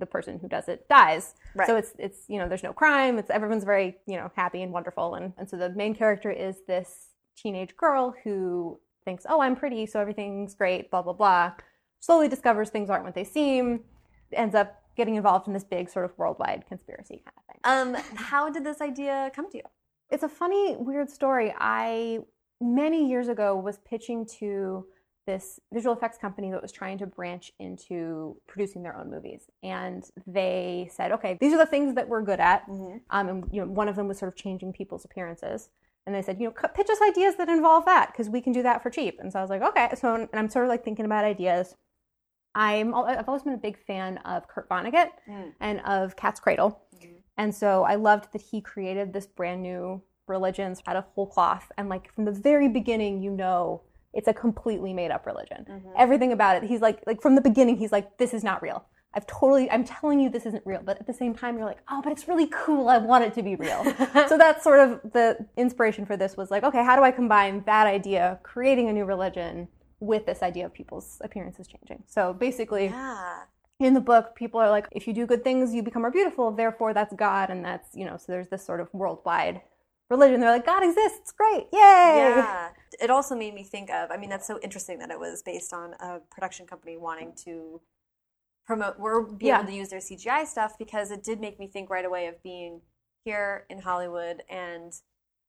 the 0.00 0.06
person 0.06 0.38
who 0.38 0.48
does 0.48 0.68
it 0.68 0.88
dies. 0.88 1.34
Right. 1.54 1.66
So 1.66 1.76
it's 1.76 1.92
it's 1.98 2.24
you 2.28 2.38
know 2.38 2.48
there's 2.48 2.62
no 2.62 2.72
crime. 2.72 3.18
It's 3.18 3.30
everyone's 3.30 3.64
very 3.64 3.96
you 4.06 4.16
know 4.16 4.30
happy 4.34 4.62
and 4.62 4.72
wonderful. 4.72 5.14
And 5.14 5.32
and 5.38 5.48
so 5.48 5.56
the 5.56 5.70
main 5.70 5.94
character 5.94 6.30
is 6.30 6.56
this 6.66 7.10
teenage 7.36 7.76
girl 7.76 8.14
who 8.24 8.80
thinks 9.04 9.24
oh 9.28 9.40
I'm 9.40 9.56
pretty 9.56 9.86
so 9.86 10.00
everything's 10.00 10.54
great 10.54 10.90
blah 10.90 11.02
blah 11.02 11.12
blah. 11.12 11.52
Slowly 12.00 12.28
discovers 12.28 12.70
things 12.70 12.90
aren't 12.90 13.04
what 13.04 13.14
they 13.14 13.24
seem. 13.24 13.80
Ends 14.32 14.54
up 14.54 14.82
getting 14.96 15.16
involved 15.16 15.46
in 15.46 15.54
this 15.54 15.64
big 15.64 15.88
sort 15.88 16.04
of 16.04 16.16
worldwide 16.18 16.64
conspiracy 16.66 17.22
kind 17.24 17.36
of 17.36 17.44
thing. 17.46 17.60
Um, 17.98 18.16
how 18.16 18.50
did 18.50 18.64
this 18.64 18.80
idea 18.80 19.30
come 19.34 19.50
to 19.50 19.58
you? 19.58 19.64
It's 20.10 20.22
a 20.24 20.28
funny, 20.28 20.76
weird 20.76 21.10
story. 21.10 21.54
I 21.58 22.20
many 22.60 23.08
years 23.08 23.28
ago 23.28 23.56
was 23.56 23.78
pitching 23.78 24.26
to 24.38 24.84
this 25.30 25.60
visual 25.72 25.94
effects 25.94 26.18
company 26.18 26.50
that 26.50 26.62
was 26.62 26.72
trying 26.72 26.98
to 26.98 27.06
branch 27.06 27.52
into 27.58 28.36
producing 28.46 28.82
their 28.82 28.96
own 28.96 29.08
movies, 29.10 29.42
and 29.62 30.02
they 30.26 30.88
said, 30.96 31.12
"Okay, 31.12 31.32
these 31.40 31.52
are 31.54 31.58
the 31.58 31.70
things 31.74 31.94
that 31.94 32.08
we're 32.08 32.22
good 32.22 32.40
at." 32.40 32.60
Mm-hmm. 32.68 32.98
Um, 33.10 33.28
and 33.28 33.44
you 33.52 33.60
know, 33.60 33.68
one 33.70 33.88
of 33.88 33.96
them 33.96 34.08
was 34.08 34.18
sort 34.18 34.30
of 34.32 34.36
changing 34.36 34.72
people's 34.72 35.04
appearances. 35.04 35.70
And 36.06 36.14
they 36.14 36.22
said, 36.22 36.40
you 36.40 36.46
know, 36.46 36.68
pitch 36.74 36.88
us 36.90 36.98
ideas 37.10 37.36
that 37.36 37.48
involve 37.50 37.84
that 37.84 38.10
because 38.10 38.28
we 38.30 38.40
can 38.40 38.52
do 38.54 38.62
that 38.62 38.82
for 38.82 38.88
cheap. 38.90 39.20
And 39.20 39.30
so 39.30 39.38
I 39.38 39.42
was 39.42 39.50
like, 39.50 39.62
okay. 39.62 39.90
So 39.94 40.14
and 40.14 40.28
I'm 40.32 40.48
sort 40.48 40.64
of 40.64 40.70
like 40.70 40.82
thinking 40.82 41.04
about 41.04 41.24
ideas. 41.24 41.76
I'm 42.54 42.94
I've 42.94 43.28
always 43.28 43.42
been 43.44 43.52
a 43.52 43.58
big 43.68 43.78
fan 43.78 44.18
of 44.18 44.48
Kurt 44.48 44.68
Vonnegut 44.68 45.10
Mm. 45.28 45.52
and 45.60 45.80
of 45.82 46.16
Cat's 46.16 46.40
Cradle. 46.40 46.80
Mhm. 46.96 47.16
And 47.36 47.54
so 47.54 47.84
I 47.84 47.94
loved 47.94 48.32
that 48.32 48.42
he 48.50 48.60
created 48.60 49.12
this 49.12 49.26
brand 49.26 49.62
new 49.62 50.02
religion 50.26 50.74
out 50.86 50.96
of 50.96 51.04
whole 51.14 51.26
cloth. 51.26 51.70
And 51.76 51.88
like 51.88 52.12
from 52.14 52.24
the 52.24 52.32
very 52.32 52.68
beginning, 52.68 53.22
you 53.22 53.30
know, 53.30 53.82
it's 54.12 54.29
a 54.29 54.33
completely 54.35 54.92
made 54.92 55.11
up 55.11 55.27
religion. 55.27 55.64
Mhm. 55.68 55.92
Everything 55.96 56.33
about 56.33 56.57
it, 56.57 56.64
he's 56.68 56.81
like, 56.81 57.03
like 57.07 57.20
from 57.23 57.35
the 57.35 57.40
beginning, 57.40 57.77
he's 57.77 57.92
like, 57.92 58.16
this 58.18 58.35
is 58.35 58.42
not 58.42 58.61
real. 58.62 58.85
I've 59.12 59.27
totally, 59.27 59.68
I'm 59.70 59.83
telling 59.85 60.20
you 60.20 60.29
this 60.31 60.46
isn't 60.46 60.64
real. 60.64 60.83
But 60.85 61.01
at 61.01 61.07
the 61.07 61.12
same 61.12 61.35
time, 61.35 61.57
you're 61.57 61.66
like, 61.66 61.79
oh, 61.90 62.01
but 62.03 62.12
it's 62.12 62.29
really 62.29 62.46
cool. 62.46 62.88
I 62.88 62.99
want 62.99 63.25
it 63.25 63.35
to 63.35 63.42
be 63.42 63.57
real. 63.57 63.83
so 64.29 64.38
that's 64.38 64.62
sort 64.62 64.79
of 64.81 65.01
the 65.12 65.46
inspiration 65.57 66.07
for 66.07 66.16
this 66.16 66.37
was 66.37 66.51
like, 66.51 66.62
okay, 66.62 66.85
how 66.85 66.94
do 66.96 67.03
I 67.03 67.11
combine 67.11 67.62
that 67.66 67.87
idea, 67.88 68.38
creating 68.44 68.88
a 68.88 68.92
new 68.92 69.05
religion, 69.05 69.68
with 69.99 70.25
this 70.27 70.42
idea 70.42 70.64
of 70.64 70.73
people's 70.73 71.18
appearances 71.23 71.66
changing? 71.66 72.05
So 72.07 72.33
basically, 72.33 72.87
Yeah. 72.87 73.40
in 73.81 73.94
the 73.94 74.01
book, 74.01 74.35
people 74.37 74.61
are 74.61 74.70
like, 74.70 74.87
if 74.92 75.07
you 75.09 75.12
do 75.12 75.27
good 75.27 75.42
things, 75.42 75.75
you 75.75 75.83
become 75.83 76.03
more 76.03 76.11
beautiful. 76.12 76.53
Therefore, 76.53 76.94
that's 76.94 77.12
God, 77.14 77.51
and 77.51 77.64
that's 77.64 77.88
you 77.94 78.05
know. 78.05 78.16
So 78.16 78.27
there's 78.33 78.49
this 78.49 78.64
sort 78.64 78.81
of 78.81 78.88
worldwide 78.94 79.61
religion. 80.11 80.40
They're 80.40 80.51
like, 80.51 80.66
God 80.66 80.83
exists, 80.83 81.33
great, 81.33 81.66
yay! 81.73 81.79
Yeah. 82.35 82.70
It 83.01 83.11
also 83.11 83.35
made 83.37 83.55
me 83.55 83.62
think 83.62 83.88
of, 83.90 84.11
I 84.11 84.16
mean, 84.16 84.29
that's 84.29 84.46
so 84.46 84.59
interesting 84.61 84.99
that 84.99 85.11
it 85.11 85.18
was 85.18 85.42
based 85.42 85.73
on 85.73 85.94
a 86.01 86.18
production 86.31 86.66
company 86.66 86.96
wanting 86.96 87.33
to 87.44 87.81
promote 88.66 88.96
or 88.99 89.23
be 89.23 89.46
Yeah. 89.46 89.61
able 89.61 89.68
to 89.70 89.75
use 89.75 89.88
their 89.88 90.01
CGI 90.01 90.44
stuff 90.46 90.77
because 90.79 91.11
it 91.11 91.23
did 91.23 91.40
make 91.40 91.59
me 91.59 91.66
think 91.66 91.88
right 91.88 92.05
away 92.05 92.27
of 92.27 92.42
being 92.42 92.83
here 93.25 93.64
in 93.70 93.81
Hollywood 93.81 94.42
and 94.49 94.92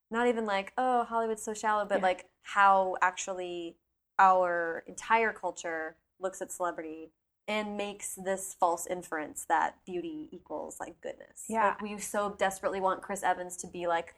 not 0.09 0.27
even 0.27 0.45
like, 0.45 0.73
oh, 0.77 1.03
Hollywood's 1.05 1.43
so 1.43 1.53
shallow, 1.53 1.85
but 1.85 2.01
like 2.01 2.29
how 2.43 2.95
actually 3.01 3.77
our 4.19 4.83
entire 4.87 5.31
culture 5.33 5.95
looks 6.19 6.41
at 6.41 6.51
celebrity 6.51 7.11
and 7.47 7.75
makes 7.75 8.15
this 8.15 8.55
false 8.59 8.85
inference 8.87 9.45
that 9.49 9.75
beauty 9.85 10.29
equals 10.31 10.79
like 10.79 10.99
goodness. 11.01 11.45
Yeah. 11.49 11.69
Like 11.69 11.81
we 11.81 11.97
so 11.97 12.35
desperately 12.37 12.79
want 12.79 13.01
Chris 13.01 13.23
Evans 13.23 13.57
to 13.57 13.67
be 13.67 13.87
like 13.87 14.15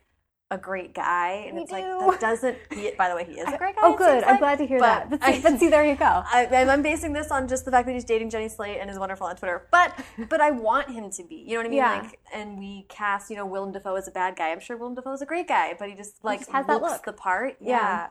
a 0.54 0.58
great 0.58 0.94
guy, 0.94 1.46
and 1.48 1.56
We 1.58 1.64
it's 1.64 1.72
like 1.72 1.84
that 1.84 2.20
doesn't. 2.20 2.58
He, 2.72 2.92
by 2.98 3.10
the 3.10 3.16
way, 3.16 3.26
he 3.26 3.34
is 3.34 3.48
a 3.54 3.58
great 3.58 3.76
guy. 3.76 3.82
Oh, 3.84 3.96
good. 3.98 4.24
I'm 4.24 4.32
like, 4.32 4.40
glad 4.40 4.58
to 4.60 4.66
hear 4.68 4.80
that. 4.80 5.10
But 5.10 5.20
I- 5.24 5.34
see, 5.34 5.42
but 5.42 5.60
see, 5.60 5.70
there 5.70 5.84
you 5.84 5.96
go. 5.96 6.06
I, 6.26 6.48
I'm 6.52 6.82
basing 6.82 7.14
this 7.14 7.32
on 7.32 7.48
just 7.48 7.66
the 7.66 7.72
fact 7.72 7.86
that 7.88 7.94
he's 7.94 8.04
dating 8.04 8.30
Jenny 8.30 8.50
Slate 8.50 8.78
and 8.80 8.90
is 8.90 9.00
wonderful 9.00 9.28
on 9.28 9.36
Twitter. 9.36 9.68
But 9.72 9.94
but 10.30 10.42
I 10.42 10.52
want 10.52 10.90
him 10.92 11.10
to 11.12 11.24
be. 11.24 11.36
You 11.36 11.54
know 11.54 11.58
what 11.58 11.66
I 11.66 11.70
mean? 11.70 11.78
Yeah. 11.78 12.02
Like, 12.04 12.20
and 12.34 12.58
we 12.60 12.86
cast 12.90 13.30
you 13.30 13.36
know 13.36 13.46
Willem 13.46 13.72
Dafoe 13.72 13.96
as 13.96 14.08
a 14.08 14.12
bad 14.12 14.36
guy. 14.36 14.52
I'm 14.52 14.60
sure 14.60 14.78
Willem 14.78 14.96
Dafoe 14.96 15.14
is 15.14 15.22
a 15.22 15.26
great 15.26 15.48
guy, 15.48 15.74
but 15.78 15.90
he 15.90 15.96
just 15.96 16.24
like 16.24 16.40
just 16.40 16.52
has 16.52 16.66
that 16.68 16.82
looks 16.82 16.94
look. 16.94 17.06
the 17.06 17.14
part. 17.14 17.58
Yeah. 17.60 17.70
Yeah. 17.78 18.08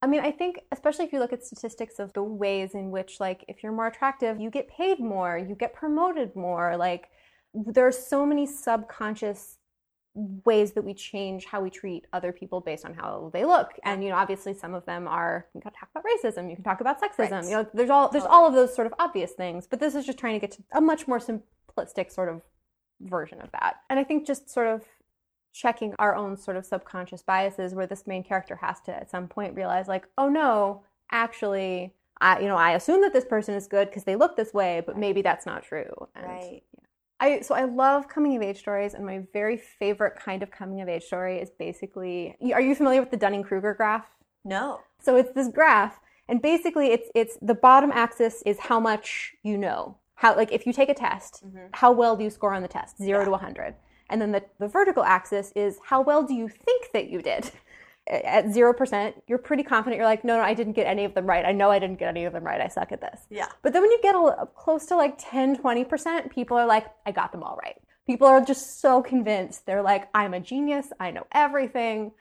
I 0.00 0.06
mean, 0.06 0.20
I 0.20 0.30
think 0.30 0.60
especially 0.70 1.06
if 1.06 1.12
you 1.12 1.18
look 1.18 1.32
at 1.32 1.42
statistics 1.44 1.98
of 1.98 2.12
the 2.12 2.22
ways 2.22 2.74
in 2.74 2.92
which, 2.92 3.18
like, 3.18 3.44
if 3.48 3.64
you're 3.64 3.72
more 3.72 3.88
attractive, 3.88 4.40
you 4.40 4.48
get 4.48 4.68
paid 4.68 5.00
more, 5.00 5.36
you 5.36 5.56
get 5.56 5.74
promoted 5.74 6.36
more. 6.36 6.76
Like, 6.76 7.08
there's 7.52 7.98
so 7.98 8.24
many 8.24 8.46
subconscious 8.46 9.58
ways 10.44 10.72
that 10.72 10.82
we 10.82 10.94
change 10.94 11.44
how 11.46 11.60
we 11.60 11.70
treat 11.70 12.06
other 12.12 12.32
people 12.32 12.60
based 12.60 12.84
on 12.84 12.94
how 12.94 13.30
they 13.32 13.44
look. 13.44 13.72
And 13.84 14.02
you 14.02 14.10
know, 14.10 14.16
obviously, 14.16 14.54
some 14.54 14.74
of 14.74 14.84
them 14.86 15.06
are 15.06 15.46
you 15.54 15.60
can 15.60 15.72
talk 15.72 15.88
about 15.94 16.04
racism, 16.04 16.50
you 16.50 16.56
can 16.56 16.64
talk 16.64 16.80
about 16.80 17.00
sexism. 17.00 17.30
Right. 17.30 17.44
You 17.44 17.50
know, 17.50 17.66
there's 17.72 17.90
all 17.90 18.08
there's 18.08 18.24
all 18.24 18.46
of 18.46 18.54
those 18.54 18.74
sort 18.74 18.86
of 18.86 18.94
obvious 18.98 19.32
things. 19.32 19.66
But 19.66 19.80
this 19.80 19.94
is 19.94 20.04
just 20.04 20.18
trying 20.18 20.34
to 20.34 20.46
get 20.46 20.56
to 20.56 20.62
a 20.72 20.80
much 20.80 21.06
more 21.06 21.20
simplistic 21.20 22.10
sort 22.12 22.28
of 22.28 22.42
version 23.00 23.40
of 23.40 23.50
that. 23.52 23.76
And 23.88 23.98
I 23.98 24.04
think 24.04 24.26
just 24.26 24.50
sort 24.50 24.66
of 24.66 24.84
checking 25.52 25.94
our 25.98 26.14
own 26.14 26.36
sort 26.36 26.56
of 26.56 26.66
subconscious 26.66 27.22
biases 27.22 27.74
where 27.74 27.86
this 27.86 28.06
main 28.06 28.22
character 28.22 28.56
has 28.56 28.80
to 28.82 28.94
at 28.94 29.10
some 29.10 29.26
point 29.26 29.56
realize 29.56 29.88
like 29.88 30.06
oh 30.18 30.28
no 30.28 30.82
actually 31.10 31.92
i 32.20 32.38
you 32.38 32.46
know 32.46 32.54
i 32.56 32.72
assume 32.72 33.00
that 33.00 33.12
this 33.12 33.24
person 33.24 33.54
is 33.54 33.66
good 33.66 33.88
because 33.88 34.04
they 34.04 34.14
look 34.14 34.36
this 34.36 34.52
way 34.52 34.82
but 34.84 34.96
maybe 34.96 35.22
that's 35.22 35.46
not 35.46 35.62
true 35.62 35.90
and 36.14 36.26
Right. 36.26 36.62
I 37.20 37.40
so 37.40 37.54
I 37.54 37.64
love 37.64 38.08
coming 38.08 38.36
of 38.36 38.42
age 38.42 38.58
stories, 38.58 38.94
and 38.94 39.04
my 39.04 39.24
very 39.32 39.56
favorite 39.56 40.16
kind 40.16 40.42
of 40.42 40.50
coming 40.50 40.80
of 40.80 40.88
age 40.88 41.04
story 41.04 41.38
is 41.38 41.50
basically. 41.50 42.36
Are 42.52 42.60
you 42.60 42.74
familiar 42.74 43.00
with 43.00 43.10
the 43.10 43.16
Dunning 43.16 43.42
Kruger 43.42 43.74
graph? 43.74 44.08
No. 44.44 44.80
So 45.00 45.16
it's 45.16 45.32
this 45.32 45.48
graph, 45.48 46.00
and 46.28 46.40
basically 46.40 46.88
it's 46.88 47.08
it's 47.14 47.36
the 47.42 47.54
bottom 47.54 47.90
axis 47.92 48.42
is 48.46 48.58
how 48.60 48.78
much 48.80 49.34
you 49.42 49.58
know. 49.58 49.96
How 50.14 50.36
like 50.36 50.52
if 50.52 50.66
you 50.66 50.72
take 50.72 50.88
a 50.88 50.94
test, 50.94 51.44
mm-hmm. 51.46 51.66
how 51.72 51.92
well 51.92 52.16
do 52.16 52.24
you 52.24 52.30
score 52.30 52.54
on 52.54 52.62
the 52.62 52.68
test? 52.68 52.98
Zero 52.98 53.24
to 53.24 53.30
100. 53.30 53.74
And 54.10 54.20
then 54.20 54.32
the, 54.32 54.42
the 54.58 54.68
vertical 54.68 55.04
axis 55.04 55.52
is 55.54 55.78
how 55.84 56.00
well 56.00 56.22
do 56.22 56.34
you 56.34 56.48
think 56.48 56.92
that 56.92 57.10
you 57.10 57.20
did? 57.20 57.50
At 58.08 58.46
0%, 58.46 59.14
you're 59.26 59.38
pretty 59.38 59.62
confident. 59.62 59.98
You're 59.98 60.06
like, 60.06 60.24
no, 60.24 60.36
no, 60.38 60.42
I 60.42 60.54
didn't 60.54 60.72
get 60.72 60.86
any 60.86 61.04
of 61.04 61.14
them 61.14 61.26
right. 61.26 61.44
I 61.44 61.52
know 61.52 61.70
I 61.70 61.78
didn't 61.78 61.98
get 61.98 62.08
any 62.08 62.24
of 62.24 62.32
them 62.32 62.44
right. 62.44 62.60
I 62.60 62.68
suck 62.68 62.90
at 62.90 63.00
this. 63.00 63.20
Yeah. 63.28 63.48
But 63.62 63.72
then 63.72 63.82
when 63.82 63.90
you 63.90 64.00
get 64.02 64.14
a, 64.14 64.48
close 64.54 64.86
to 64.86 64.96
like 64.96 65.16
10, 65.18 65.58
20%, 65.58 66.30
people 66.30 66.56
are 66.56 66.66
like, 66.66 66.86
I 67.04 67.12
got 67.12 67.32
them 67.32 67.42
all 67.42 67.58
right. 67.62 67.76
People 68.06 68.26
are 68.26 68.40
just 68.40 68.80
so 68.80 69.02
convinced. 69.02 69.66
They're 69.66 69.82
like, 69.82 70.08
I'm 70.14 70.32
a 70.32 70.40
genius. 70.40 70.88
I 70.98 71.10
know 71.10 71.26
everything. 71.32 72.12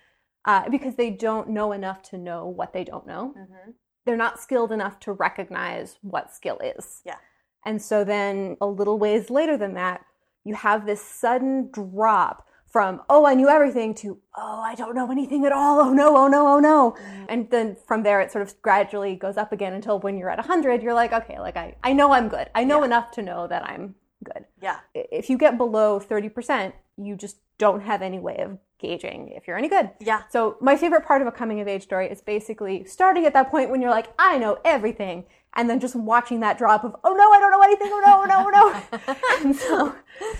Uh, 0.43 0.69
because 0.69 0.95
they 0.95 1.10
don't 1.10 1.50
know 1.50 1.73
enough 1.73 2.02
to 2.02 2.17
know 2.17 2.47
what 2.47 2.71
they 2.71 2.86
don't 2.86 3.06
know. 3.06 3.34
Mm-hmm. 3.38 3.71
They're 4.06 4.15
not 4.15 4.39
skilled 4.39 4.71
enough 4.71 5.00
to 5.02 5.12
recognize 5.12 5.97
what 6.02 6.34
skill 6.34 6.58
is. 6.60 7.02
Yeah. 7.06 7.17
And 7.65 7.82
so 7.82 8.06
then 8.06 8.56
a 8.62 8.65
little 8.65 8.97
ways 8.97 9.30
later 9.30 9.58
than 9.58 9.73
that, 9.73 10.06
you 10.45 10.56
have 10.56 10.86
this 10.86 11.02
sudden 11.02 11.69
drop 11.71 12.46
from, 12.77 13.01
oh, 13.09 13.25
I 13.25 13.33
knew 13.33 13.49
everything 13.49 13.95
to, 13.95 14.19
oh, 14.35 14.61
I 14.63 14.75
don't 14.75 14.93
know 14.93 15.09
anything 15.11 15.45
at 15.47 15.51
all. 15.51 15.79
Oh 15.79 15.91
no, 15.91 16.15
oh 16.15 16.27
no, 16.27 16.47
oh 16.47 16.59
no. 16.59 16.91
Mm-hmm. 16.91 17.23
And 17.27 17.49
then 17.49 17.75
from 17.87 18.03
there, 18.03 18.21
it 18.21 18.31
sort 18.31 18.43
of 18.43 18.61
gradually 18.61 19.15
goes 19.15 19.35
up 19.35 19.51
again 19.51 19.73
until 19.73 19.99
when 19.99 20.15
you're 20.15 20.29
at 20.29 20.37
100, 20.37 20.83
you're 20.83 20.93
like, 20.93 21.11
okay, 21.11 21.39
like 21.39 21.57
I, 21.57 21.73
I 21.83 21.93
know 21.93 22.11
I'm 22.11 22.29
good. 22.29 22.51
I 22.53 22.63
know 22.63 22.81
Yeah. 22.81 22.85
enough 22.85 23.09
to 23.13 23.23
know 23.23 23.47
that 23.47 23.63
I'm 23.67 23.95
good. 24.23 24.45
Yeah. 24.61 24.77
If 24.93 25.27
you 25.27 25.39
get 25.39 25.57
below 25.57 25.99
30%, 25.99 26.73
you 26.97 27.15
just 27.15 27.37
don't 27.57 27.81
have 27.81 28.03
any 28.03 28.19
way 28.19 28.37
of 28.37 28.59
gauging 28.77 29.29
if 29.35 29.47
you're 29.47 29.57
any 29.57 29.69
good. 29.69 29.89
Yeah. 29.99 30.21
So 30.29 30.57
my 30.61 30.75
favorite 30.75 31.03
part 31.03 31.23
of 31.23 31.27
a 31.27 31.31
coming 31.31 31.59
of 31.59 31.67
age 31.67 31.81
story 31.81 32.07
is 32.11 32.21
basically 32.21 32.85
starting 32.85 33.25
at 33.25 33.33
that 33.33 33.49
point 33.49 33.71
when 33.71 33.81
you're 33.81 33.89
like, 33.89 34.13
I 34.19 34.37
know 34.37 34.59
everything, 34.63 35.25
and 35.58 35.67
then 35.67 35.80
just 35.80 35.96
watching 35.96 36.39
that 36.41 36.58
drop 36.58 36.84
of, 36.84 36.96
oh 37.04 37.13
no, 37.13 37.32
I 37.32 37.39
don't 37.39 37.52
know 37.52 37.62
anything, 37.62 37.89
oh 37.91 38.02
no, 38.06 38.22
oh 38.22 38.26
no, 38.26 38.46
oh 38.48 39.10
no. 39.10 39.15
and 39.43 39.56
so, 39.56 39.93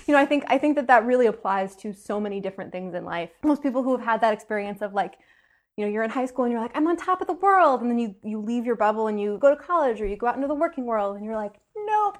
you 0.06 0.14
know, 0.14 0.20
I 0.20 0.26
think 0.26 0.46
I 0.48 0.58
think 0.60 0.76
that 0.76 0.88
that 0.88 1.06
really 1.06 1.26
applies 1.26 1.76
to 1.78 1.92
so 1.92 2.20
many 2.20 2.40
different 2.40 2.72
things 2.72 2.94
in 2.94 3.04
life. 3.04 3.32
Most 3.44 3.64
people 3.64 3.84
who 3.84 3.98
have 3.98 4.06
had 4.06 4.22
that 4.22 4.34
experience 4.34 4.82
of 4.82 4.94
like, 4.94 5.16
you 5.76 5.84
know, 5.84 5.92
you're 5.92 6.04
in 6.04 6.12
high 6.12 6.28
school 6.28 6.46
and 6.46 6.52
you're 6.52 6.62
like, 6.62 6.76
I'm 6.76 6.88
on 6.88 6.98
top 6.98 7.20
of 7.20 7.28
the 7.28 7.34
world, 7.34 7.82
and 7.82 7.90
then 7.90 7.98
you 7.98 8.16
you 8.24 8.40
leave 8.40 8.66
your 8.66 8.76
bubble 8.76 9.08
and 9.08 9.20
you 9.20 9.40
go 9.40 9.50
to 9.50 9.62
college 9.62 10.00
or 10.00 10.06
you 10.06 10.16
go 10.16 10.28
out 10.28 10.36
into 10.36 10.48
the 10.48 10.56
working 10.56 10.86
world 10.86 11.18
and 11.18 11.26
you're 11.26 11.36
like, 11.36 11.56
nope, 11.76 12.20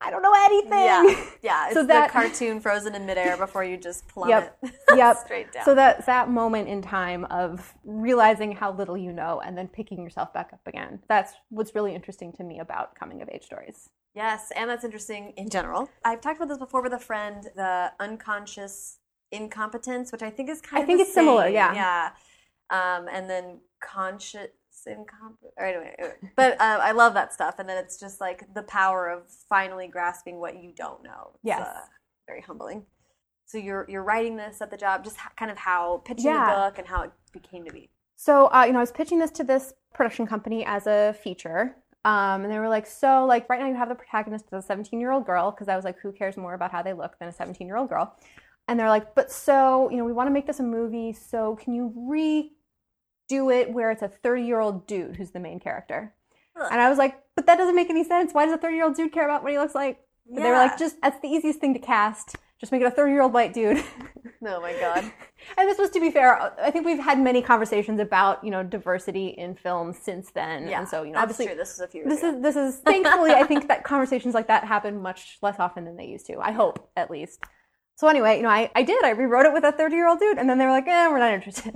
I 0.00 0.10
don't 0.10 0.22
know 0.22 0.34
anything. 0.44 0.70
Yeah. 0.72 1.24
Yeah. 1.42 1.64
It's 1.66 1.74
So 1.74 1.82
that- 1.84 2.08
the 2.08 2.12
cartoon 2.12 2.60
frozen 2.60 2.94
in 2.94 3.04
midair 3.06 3.36
before 3.36 3.64
you 3.64 3.76
just 3.76 4.06
plummet. 4.08 4.52
Yep. 4.62 4.74
Yep. 4.96 5.16
Straight 5.24 5.52
down. 5.52 5.64
So 5.64 5.74
that 5.74 6.06
that 6.06 6.30
moment 6.30 6.68
in 6.68 6.82
time 6.82 7.24
of 7.26 7.74
realizing 7.84 8.52
how 8.52 8.72
little 8.72 8.96
you 8.96 9.12
know 9.12 9.40
and 9.44 9.56
then 9.58 9.68
picking 9.68 10.02
yourself 10.02 10.32
back 10.32 10.50
up 10.52 10.60
again. 10.66 11.00
That's 11.08 11.32
what's 11.50 11.74
really 11.74 11.94
interesting 11.94 12.32
to 12.34 12.44
me 12.44 12.60
about 12.60 12.94
coming 12.94 13.22
of 13.22 13.28
age 13.28 13.44
stories. 13.44 13.90
Yes, 14.14 14.50
and 14.56 14.68
that's 14.70 14.84
interesting 14.84 15.32
in 15.36 15.48
general. 15.48 15.88
I've 16.04 16.20
talked 16.20 16.36
about 16.36 16.48
this 16.48 16.58
before 16.58 16.82
with 16.82 16.92
a 16.92 16.98
friend, 16.98 17.48
the 17.54 17.92
unconscious 18.00 18.98
incompetence, 19.30 20.10
which 20.10 20.22
I 20.22 20.30
think 20.30 20.48
is 20.48 20.60
kind 20.60 20.78
I 20.78 20.80
of 20.82 20.86
think 20.86 20.98
the 20.98 21.02
it's 21.04 21.14
similar, 21.14 21.48
yeah. 21.48 21.74
Yeah. 21.74 22.10
Um, 22.70 23.06
and 23.12 23.28
then 23.30 23.60
conscious 23.80 24.48
incompetence. 24.86 25.52
Or 25.56 25.64
anyway, 25.66 25.94
anyway. 25.98 26.14
but 26.36 26.60
uh, 26.60 26.78
I 26.82 26.92
love 26.92 27.14
that 27.14 27.32
stuff. 27.32 27.58
And 27.58 27.68
then 27.68 27.76
it's 27.82 27.98
just 27.98 28.20
like 28.20 28.42
the 28.54 28.62
power 28.62 29.08
of 29.08 29.22
finally 29.48 29.88
grasping 29.88 30.38
what 30.40 30.62
you 30.62 30.72
don't 30.74 31.02
know. 31.02 31.30
It's, 31.34 31.40
Yes. 31.44 31.60
uh, 31.66 31.80
very 32.26 32.40
humbling. 32.42 32.84
So 33.46 33.56
you're 33.58 33.86
you're 33.88 34.02
writing 34.04 34.36
this 34.36 34.60
at 34.60 34.70
the 34.70 34.76
job, 34.76 35.04
just 35.04 35.16
kind 35.36 35.50
of 35.50 35.56
how 35.56 36.02
pitching 36.04 36.26
Yeah. 36.26 36.46
the 36.50 36.60
book 36.70 36.78
and 36.78 36.86
how 36.86 37.02
it 37.02 37.12
became 37.32 37.64
to 37.64 37.72
be. 37.72 37.88
So, 38.16 38.46
uh, 38.52 38.64
you 38.66 38.72
know, 38.72 38.78
I 38.78 38.82
was 38.82 38.92
pitching 38.92 39.18
this 39.18 39.30
to 39.32 39.44
this 39.44 39.72
production 39.94 40.26
company 40.26 40.64
as 40.66 40.86
a 40.86 41.14
feature. 41.22 41.76
Um, 42.04 42.42
and 42.44 42.52
they 42.52 42.58
were 42.58 42.68
like, 42.68 42.86
so, 42.86 43.24
like, 43.26 43.48
right 43.48 43.60
now 43.60 43.66
you 43.68 43.74
have 43.74 43.88
the 43.88 43.94
protagonist 43.94 44.46
as 44.52 44.64
a 44.64 44.66
17 44.66 45.00
year 45.00 45.10
old 45.12 45.24
girl, 45.26 45.50
because 45.50 45.68
I 45.68 45.76
was 45.76 45.84
like, 45.84 45.98
who 45.98 46.12
cares 46.12 46.36
more 46.36 46.54
about 46.54 46.70
how 46.72 46.82
they 46.82 46.92
look 46.92 47.18
than 47.18 47.28
a 47.28 47.32
17 47.32 47.66
year 47.66 47.76
old 47.76 47.88
girl? 47.88 48.16
And 48.66 48.78
they're 48.78 48.88
like, 48.88 49.14
but 49.14 49.32
so, 49.32 49.88
you 49.90 49.96
know, 49.96 50.04
we 50.04 50.12
want 50.12 50.26
to 50.26 50.30
make 50.32 50.46
this 50.46 50.60
a 50.60 50.62
movie, 50.62 51.12
so 51.12 51.56
can 51.56 51.72
you 51.74 51.92
redo 53.28 53.54
it 53.54 53.72
where 53.72 53.90
it's 53.90 54.02
a 54.02 54.08
30 54.08 54.42
year 54.42 54.60
old 54.60 54.86
dude 54.86 55.16
who's 55.16 55.30
the 55.30 55.40
main 55.40 55.60
character? 55.60 56.14
Ugh. 56.60 56.68
And 56.70 56.80
I 56.80 56.88
was 56.88 56.98
like, 56.98 57.20
but 57.36 57.46
that 57.46 57.56
doesn't 57.58 57.76
make 57.76 57.90
any 57.90 58.04
sense. 58.04 58.32
Why 58.32 58.44
does 58.44 58.54
a 58.54 58.58
30 58.58 58.74
year 58.76 58.84
old 58.84 58.94
dude 58.96 59.12
care 59.12 59.24
about 59.24 59.42
what 59.42 59.52
he 59.52 59.58
looks 59.58 59.74
like? 59.74 60.00
And 60.28 60.38
They 60.44 60.50
were 60.50 60.56
like, 60.56 60.78
just, 60.78 60.96
that's 61.00 61.20
the 61.20 61.28
easiest 61.28 61.60
thing 61.60 61.72
to 61.74 61.80
cast. 61.80 62.36
Just 62.60 62.72
make 62.72 62.82
it 62.82 62.86
a 62.86 62.90
30 62.90 63.12
year 63.12 63.22
old 63.22 63.32
white 63.32 63.52
dude. 63.52 63.82
Oh 64.46 64.60
my 64.60 64.72
god. 64.74 65.10
And 65.56 65.68
this 65.68 65.78
was 65.78 65.90
to 65.90 66.00
be 66.00 66.10
fair. 66.10 66.38
I 66.62 66.70
think 66.70 66.84
we've 66.84 66.98
had 66.98 67.18
many 67.18 67.42
conversations 67.42 67.98
about 67.98 68.44
you 68.44 68.50
know 68.50 68.62
diversity 68.62 69.28
in 69.28 69.54
film 69.56 69.92
since 69.92 70.30
then. 70.30 70.68
Yeah. 70.68 70.80
and 70.80 70.88
so 70.88 71.02
you 71.02 71.12
know 71.12 71.18
obviously 71.18 71.46
true. 71.46 71.56
This 71.56 71.72
is 71.72 71.80
a 71.80 71.88
few 71.88 72.02
years 72.02 72.10
this 72.10 72.22
ago. 72.22 72.36
is 72.36 72.42
this 72.42 72.56
is 72.56 72.76
thankfully 72.80 73.30
I 73.32 73.42
think 73.44 73.66
that 73.68 73.82
conversations 73.84 74.34
like 74.34 74.46
that 74.48 74.64
happen 74.64 75.00
much 75.00 75.38
less 75.42 75.58
often 75.58 75.84
than 75.84 75.96
they 75.96 76.06
used 76.06 76.26
to. 76.26 76.38
I 76.38 76.52
hope 76.52 76.88
at 76.96 77.10
least. 77.10 77.42
So 77.96 78.06
anyway, 78.06 78.36
you 78.36 78.42
know 78.42 78.48
I, 78.50 78.70
I 78.76 78.82
did 78.82 79.02
I 79.02 79.10
rewrote 79.10 79.46
it 79.46 79.52
with 79.52 79.64
a 79.64 79.72
30 79.72 79.96
year 79.96 80.06
old 80.08 80.20
dude, 80.20 80.38
and 80.38 80.48
then 80.48 80.58
they 80.58 80.66
were 80.66 80.72
like, 80.72 80.86
eh, 80.86 81.08
we're 81.08 81.18
not 81.18 81.32
interested. 81.32 81.74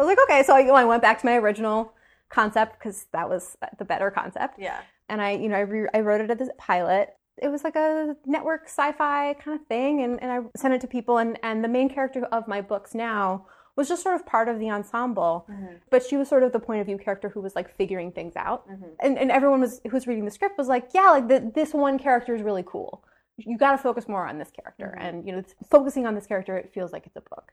I 0.00 0.04
was 0.04 0.16
like, 0.16 0.30
okay, 0.30 0.42
so 0.42 0.54
I, 0.56 0.62
I 0.62 0.84
went 0.84 1.02
back 1.02 1.20
to 1.20 1.26
my 1.26 1.36
original 1.36 1.92
concept 2.30 2.78
because 2.78 3.06
that 3.12 3.28
was 3.28 3.56
the 3.78 3.84
better 3.84 4.10
concept 4.10 4.58
yeah. 4.58 4.80
and 5.08 5.20
I, 5.20 5.32
you 5.32 5.48
know, 5.48 5.56
I, 5.56 5.60
re- 5.60 5.88
I 5.92 6.00
wrote 6.00 6.20
it 6.20 6.30
as 6.40 6.48
a 6.48 6.54
pilot. 6.54 7.10
It 7.36 7.48
was 7.48 7.64
like 7.64 7.76
a 7.76 8.16
network 8.24 8.64
sci-fi 8.64 9.34
kind 9.34 9.58
of 9.60 9.66
thing, 9.66 10.02
and, 10.02 10.22
and 10.22 10.30
I 10.30 10.38
sent 10.56 10.74
it 10.74 10.80
to 10.82 10.86
people. 10.86 11.18
And, 11.18 11.38
and 11.42 11.64
the 11.64 11.68
main 11.68 11.88
character 11.88 12.24
of 12.26 12.46
my 12.46 12.60
books 12.60 12.94
now 12.94 13.46
was 13.76 13.88
just 13.88 14.02
sort 14.02 14.14
of 14.14 14.26
part 14.26 14.48
of 14.48 14.58
the 14.58 14.70
ensemble, 14.70 15.46
mm-hmm. 15.50 15.76
but 15.90 16.04
she 16.04 16.16
was 16.16 16.28
sort 16.28 16.42
of 16.42 16.52
the 16.52 16.60
point 16.60 16.80
of 16.80 16.86
view 16.86 16.98
character 16.98 17.28
who 17.28 17.40
was 17.40 17.56
like 17.56 17.74
figuring 17.76 18.12
things 18.12 18.36
out. 18.36 18.68
Mm-hmm. 18.68 18.84
And, 19.00 19.18
and 19.18 19.30
everyone 19.30 19.60
was 19.60 19.80
who 19.84 19.90
was 19.90 20.06
reading 20.06 20.24
the 20.24 20.30
script 20.30 20.58
was 20.58 20.68
like, 20.68 20.88
yeah, 20.94 21.10
like 21.10 21.28
the, 21.28 21.50
this 21.54 21.72
one 21.72 21.98
character 21.98 22.34
is 22.34 22.42
really 22.42 22.64
cool. 22.66 23.02
You 23.38 23.56
got 23.56 23.72
to 23.72 23.78
focus 23.78 24.06
more 24.06 24.26
on 24.26 24.38
this 24.38 24.50
character, 24.50 24.94
mm-hmm. 24.96 25.06
and 25.06 25.26
you 25.26 25.32
know, 25.32 25.42
focusing 25.70 26.06
on 26.06 26.14
this 26.14 26.26
character, 26.26 26.58
it 26.58 26.70
feels 26.74 26.92
like 26.92 27.06
it's 27.06 27.16
a 27.16 27.22
book. 27.22 27.52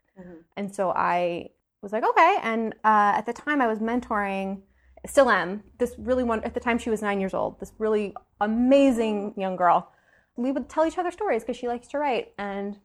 And 0.57 0.73
so 0.73 0.89
I 0.89 1.51
was 1.87 1.93
like, 1.93 2.09
okay. 2.09 2.37
And 2.43 2.73
uh, 2.83 3.13
at 3.15 3.25
the 3.25 3.33
time, 3.33 3.61
I 3.61 3.67
was 3.67 3.79
mentoring, 3.79 4.61
still 5.05 5.29
am, 5.29 5.63
this 5.79 5.95
really 5.97 6.23
one, 6.23 6.43
at 6.43 6.53
the 6.53 6.59
time 6.59 6.77
she 6.77 6.89
was 6.89 7.01
nine 7.01 7.19
years 7.19 7.33
old, 7.33 7.59
this 7.59 7.71
really 7.79 8.13
amazing 8.41 9.33
young 9.37 9.55
girl. 9.55 9.91
We 10.35 10.51
would 10.51 10.69
tell 10.69 10.85
each 10.85 10.97
other 10.97 11.11
stories 11.11 11.43
because 11.43 11.57
she 11.57 11.67
likes 11.67 11.87
to 11.89 11.99
write. 11.99 12.33
And 12.37 12.77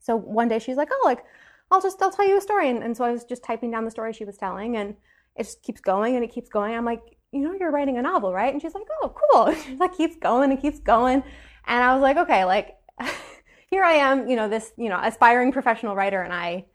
so 0.00 0.16
one 0.16 0.48
day 0.48 0.58
she's 0.58 0.76
like, 0.76 0.88
oh, 0.90 1.02
like, 1.04 1.24
I'll 1.70 1.80
just, 1.80 2.02
I'll 2.02 2.10
tell 2.10 2.26
you 2.26 2.38
a 2.38 2.40
story. 2.40 2.68
And, 2.68 2.82
and 2.82 2.96
so 2.96 3.04
I 3.04 3.12
was 3.12 3.24
just 3.24 3.44
typing 3.44 3.70
down 3.70 3.84
the 3.84 3.90
story 3.90 4.12
she 4.12 4.24
was 4.24 4.36
telling, 4.36 4.76
and 4.76 4.96
it 5.36 5.44
just 5.44 5.62
keeps 5.62 5.80
going 5.80 6.16
and 6.16 6.24
it 6.24 6.32
keeps 6.32 6.48
going. 6.48 6.74
I'm 6.74 6.84
like, 6.84 7.02
you 7.32 7.40
know, 7.40 7.54
you're 7.58 7.70
writing 7.70 7.96
a 7.96 8.02
novel, 8.02 8.32
right? 8.32 8.52
And 8.52 8.60
she's 8.60 8.74
like, 8.74 8.86
oh, 9.02 9.14
cool. 9.30 9.54
She 9.64 9.76
like 9.76 9.96
keeps 9.96 10.16
going 10.16 10.50
and 10.50 10.60
keeps 10.60 10.80
going. 10.80 11.22
And 11.66 11.82
I 11.82 11.94
was 11.94 12.02
like, 12.02 12.16
okay, 12.18 12.44
like, 12.44 12.76
here 13.70 13.84
I 13.84 13.92
am, 13.92 14.28
you 14.28 14.36
know, 14.36 14.48
this, 14.48 14.72
you 14.76 14.88
know, 14.88 15.00
aspiring 15.02 15.52
professional 15.52 15.94
writer, 15.94 16.20
and 16.20 16.32
I 16.32 16.66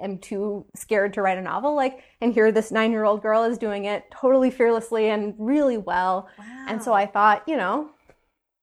am 0.00 0.18
too 0.18 0.66
scared 0.74 1.12
to 1.14 1.22
write 1.22 1.38
a 1.38 1.42
novel. 1.42 1.74
Like, 1.74 2.02
and 2.20 2.32
here 2.32 2.52
this 2.52 2.70
nine 2.70 2.90
year 2.92 3.04
old 3.04 3.22
girl 3.22 3.44
is 3.44 3.58
doing 3.58 3.84
it 3.84 4.04
totally 4.10 4.50
fearlessly 4.50 5.10
and 5.10 5.34
really 5.38 5.78
well. 5.78 6.28
wow. 6.38 6.66
And 6.68 6.82
so 6.82 6.92
I 6.92 7.06
thought, 7.06 7.42
you 7.46 7.56
know, 7.56 7.90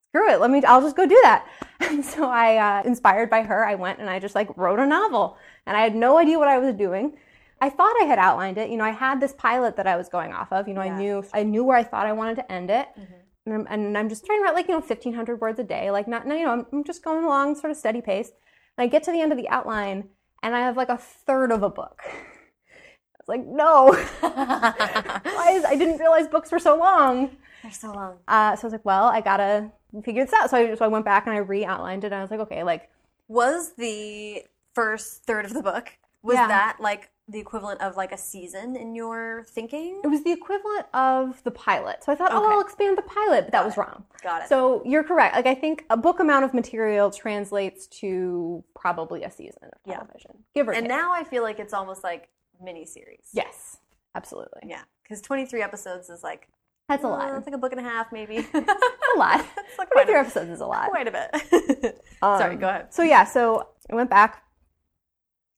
screw 0.09 0.31
it, 0.31 0.39
let 0.39 0.51
me, 0.51 0.63
I'll 0.63 0.81
just 0.81 0.95
go 0.95 1.05
do 1.05 1.19
that. 1.23 1.47
And 1.83 2.03
so 2.03 2.29
I, 2.29 2.79
uh, 2.79 2.83
inspired 2.87 3.29
by 3.29 3.41
her, 3.41 3.65
I 3.65 3.75
went 3.75 3.99
and 3.99 4.09
I 4.09 4.17
just 4.17 4.35
like 4.35 4.55
wrote 4.57 4.79
a 4.79 4.85
novel. 4.85 5.37
And 5.67 5.75
I 5.75 5.81
had 5.81 5.95
no 5.95 6.17
idea 6.17 6.39
what 6.39 6.47
I 6.47 6.57
was 6.57 6.73
doing. 6.75 7.17
I 7.59 7.69
thought 7.69 7.93
I 8.01 8.05
had 8.05 8.19
outlined 8.19 8.57
it. 8.57 8.69
You 8.69 8.77
know, 8.77 8.85
I 8.85 8.91
had 8.91 9.19
this 9.19 9.33
pilot 9.33 9.75
that 9.75 9.85
I 9.85 9.97
was 9.97 10.07
going 10.07 10.31
off 10.33 10.51
of. 10.51 10.67
You 10.67 10.73
know, 10.73 10.81
Yeah. 10.81 10.95
I 10.95 10.97
knew 10.97 11.23
I 11.33 11.43
knew 11.43 11.63
where 11.63 11.77
I 11.77 11.83
thought 11.83 12.07
I 12.07 12.13
wanted 12.13 12.35
to 12.35 12.51
end 12.51 12.69
it. 12.69 12.87
Mm-hmm. 12.97 13.13
And, 13.45 13.55
I'm, 13.55 13.67
and 13.69 13.97
I'm 13.97 14.09
just 14.09 14.25
trying 14.25 14.39
to 14.39 14.43
write 14.43 14.55
like, 14.55 14.67
you 14.67 14.73
know, 14.73 14.79
1500 14.79 15.41
words 15.41 15.59
a 15.59 15.63
day. 15.63 15.91
Like 15.91 16.07
not, 16.07 16.25
you 16.25 16.45
know, 16.45 16.51
I'm, 16.51 16.65
I'm 16.71 16.83
just 16.85 17.03
going 17.03 17.25
along 17.25 17.55
sort 17.55 17.71
of 17.71 17.77
steady 17.77 18.01
pace. 18.01 18.31
And 18.77 18.85
I 18.85 18.87
get 18.87 19.03
to 19.03 19.11
the 19.11 19.21
end 19.21 19.33
of 19.33 19.37
the 19.37 19.49
outline 19.49 20.05
and 20.43 20.55
I 20.55 20.59
have 20.59 20.77
like 20.77 20.89
a 20.89 20.97
third 20.97 21.51
of 21.51 21.63
a 21.63 21.69
book. 21.69 21.99
I 22.05 23.17
was 23.19 23.27
like, 23.27 23.45
no, 23.45 23.93
why 24.19 25.51
is, 25.53 25.65
I 25.65 25.75
didn't 25.75 25.97
realize 25.97 26.27
books 26.27 26.51
were 26.51 26.59
so 26.59 26.77
long. 26.77 27.31
They're 27.63 27.71
so 27.71 27.91
long. 27.91 28.17
Uh, 28.27 28.55
so 28.55 28.63
I 28.63 28.65
was 28.67 28.73
like, 28.73 28.85
well, 28.85 29.05
I 29.05 29.21
gotta 29.21 29.71
figure 30.03 30.25
this 30.25 30.33
out. 30.33 30.49
So 30.49 30.57
I, 30.57 30.75
so 30.75 30.83
I 30.85 30.89
went 30.89 31.05
back 31.05 31.25
and 31.25 31.33
I 31.35 31.39
re-outlined 31.39 32.03
it 32.03 32.07
and 32.07 32.15
I 32.15 32.21
was 32.21 32.29
like, 32.31 32.41
okay, 32.41 32.63
like, 32.63 32.89
Was 33.27 33.73
the 33.75 34.43
first 34.75 35.23
third 35.23 35.45
of 35.45 35.53
the 35.53 35.61
book 35.63 35.97
was 36.21 36.35
Yeah. 36.35 36.47
that 36.47 36.77
like 36.79 37.09
the 37.29 37.39
equivalent 37.39 37.79
of 37.81 37.95
like 37.95 38.11
a 38.11 38.17
season 38.17 38.75
in 38.75 38.95
your 38.95 39.45
thinking? 39.49 40.01
it 40.03 40.07
was 40.07 40.23
the 40.23 40.31
equivalent 40.31 40.85
of 40.93 41.41
the 41.43 41.51
pilot. 41.51 42.03
So 42.03 42.11
I 42.11 42.15
thought, 42.15 42.31
oh, 42.33 42.51
I'll 42.51 42.59
expand 42.61 42.97
the 42.97 43.01
pilot, 43.01 43.45
but 43.45 43.51
that 43.53 43.65
was 43.65 43.77
wrong. 43.77 44.03
Got 44.21 44.43
it. 44.43 44.49
So 44.49 44.81
you're 44.85 45.03
correct. 45.03 45.35
Like 45.35 45.45
I 45.47 45.55
think 45.55 45.85
a 45.89 45.95
book 45.97 46.19
amount 46.19 46.43
of 46.45 46.53
material 46.53 47.09
translates 47.11 47.87
to 48.01 48.63
probably 48.75 49.23
a 49.23 49.31
season 49.31 49.63
of 49.63 49.79
Yeah. 49.85 49.95
television, 49.99 50.43
give 50.53 50.67
or 50.67 50.73
and 50.73 50.83
take. 50.83 50.89
now 50.89 51.13
I 51.13 51.23
feel 51.23 51.43
like 51.43 51.59
it's 51.59 51.73
almost 51.73 52.03
like 52.03 52.29
mini 52.61 52.85
series. 52.85 53.29
yes, 53.33 53.77
absolutely. 54.15 54.61
Yeah. 54.67 54.81
Because 55.03 55.21
23 55.21 55.61
episodes 55.61 56.09
is 56.09 56.23
like, 56.23 56.47
That's 56.89 57.03
a 57.03 57.07
uh, 57.07 57.11
lot. 57.11 57.37
it's 57.37 57.45
like 57.47 57.55
a 57.55 57.57
book 57.57 57.71
and 57.71 57.79
a 57.79 57.89
half, 57.89 58.11
maybe. 58.11 58.37
a 58.53 59.17
lot. 59.17 59.45
It's 59.57 59.79
like 59.79 59.89
quite 59.89 60.07
a, 60.09 60.13
episodes 60.13 60.49
is 60.51 60.59
a 60.61 60.65
lot. 60.67 60.89
quite 60.89 61.07
a 61.07 61.11
bit. 61.11 62.01
Sorry, 62.21 62.53
Um, 62.55 62.59
go 62.59 62.67
ahead. 62.69 62.93
So 62.93 63.01
yeah, 63.03 63.23
so 63.23 63.69
I 63.89 63.95
went 63.95 64.09
back, 64.09 64.43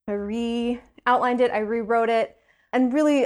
I 0.07 0.13
re 0.13 0.79
outlined 1.05 1.41
it, 1.41 1.51
I 1.51 1.59
rewrote 1.59 2.09
it, 2.09 2.35
and 2.73 2.93
really 2.93 3.25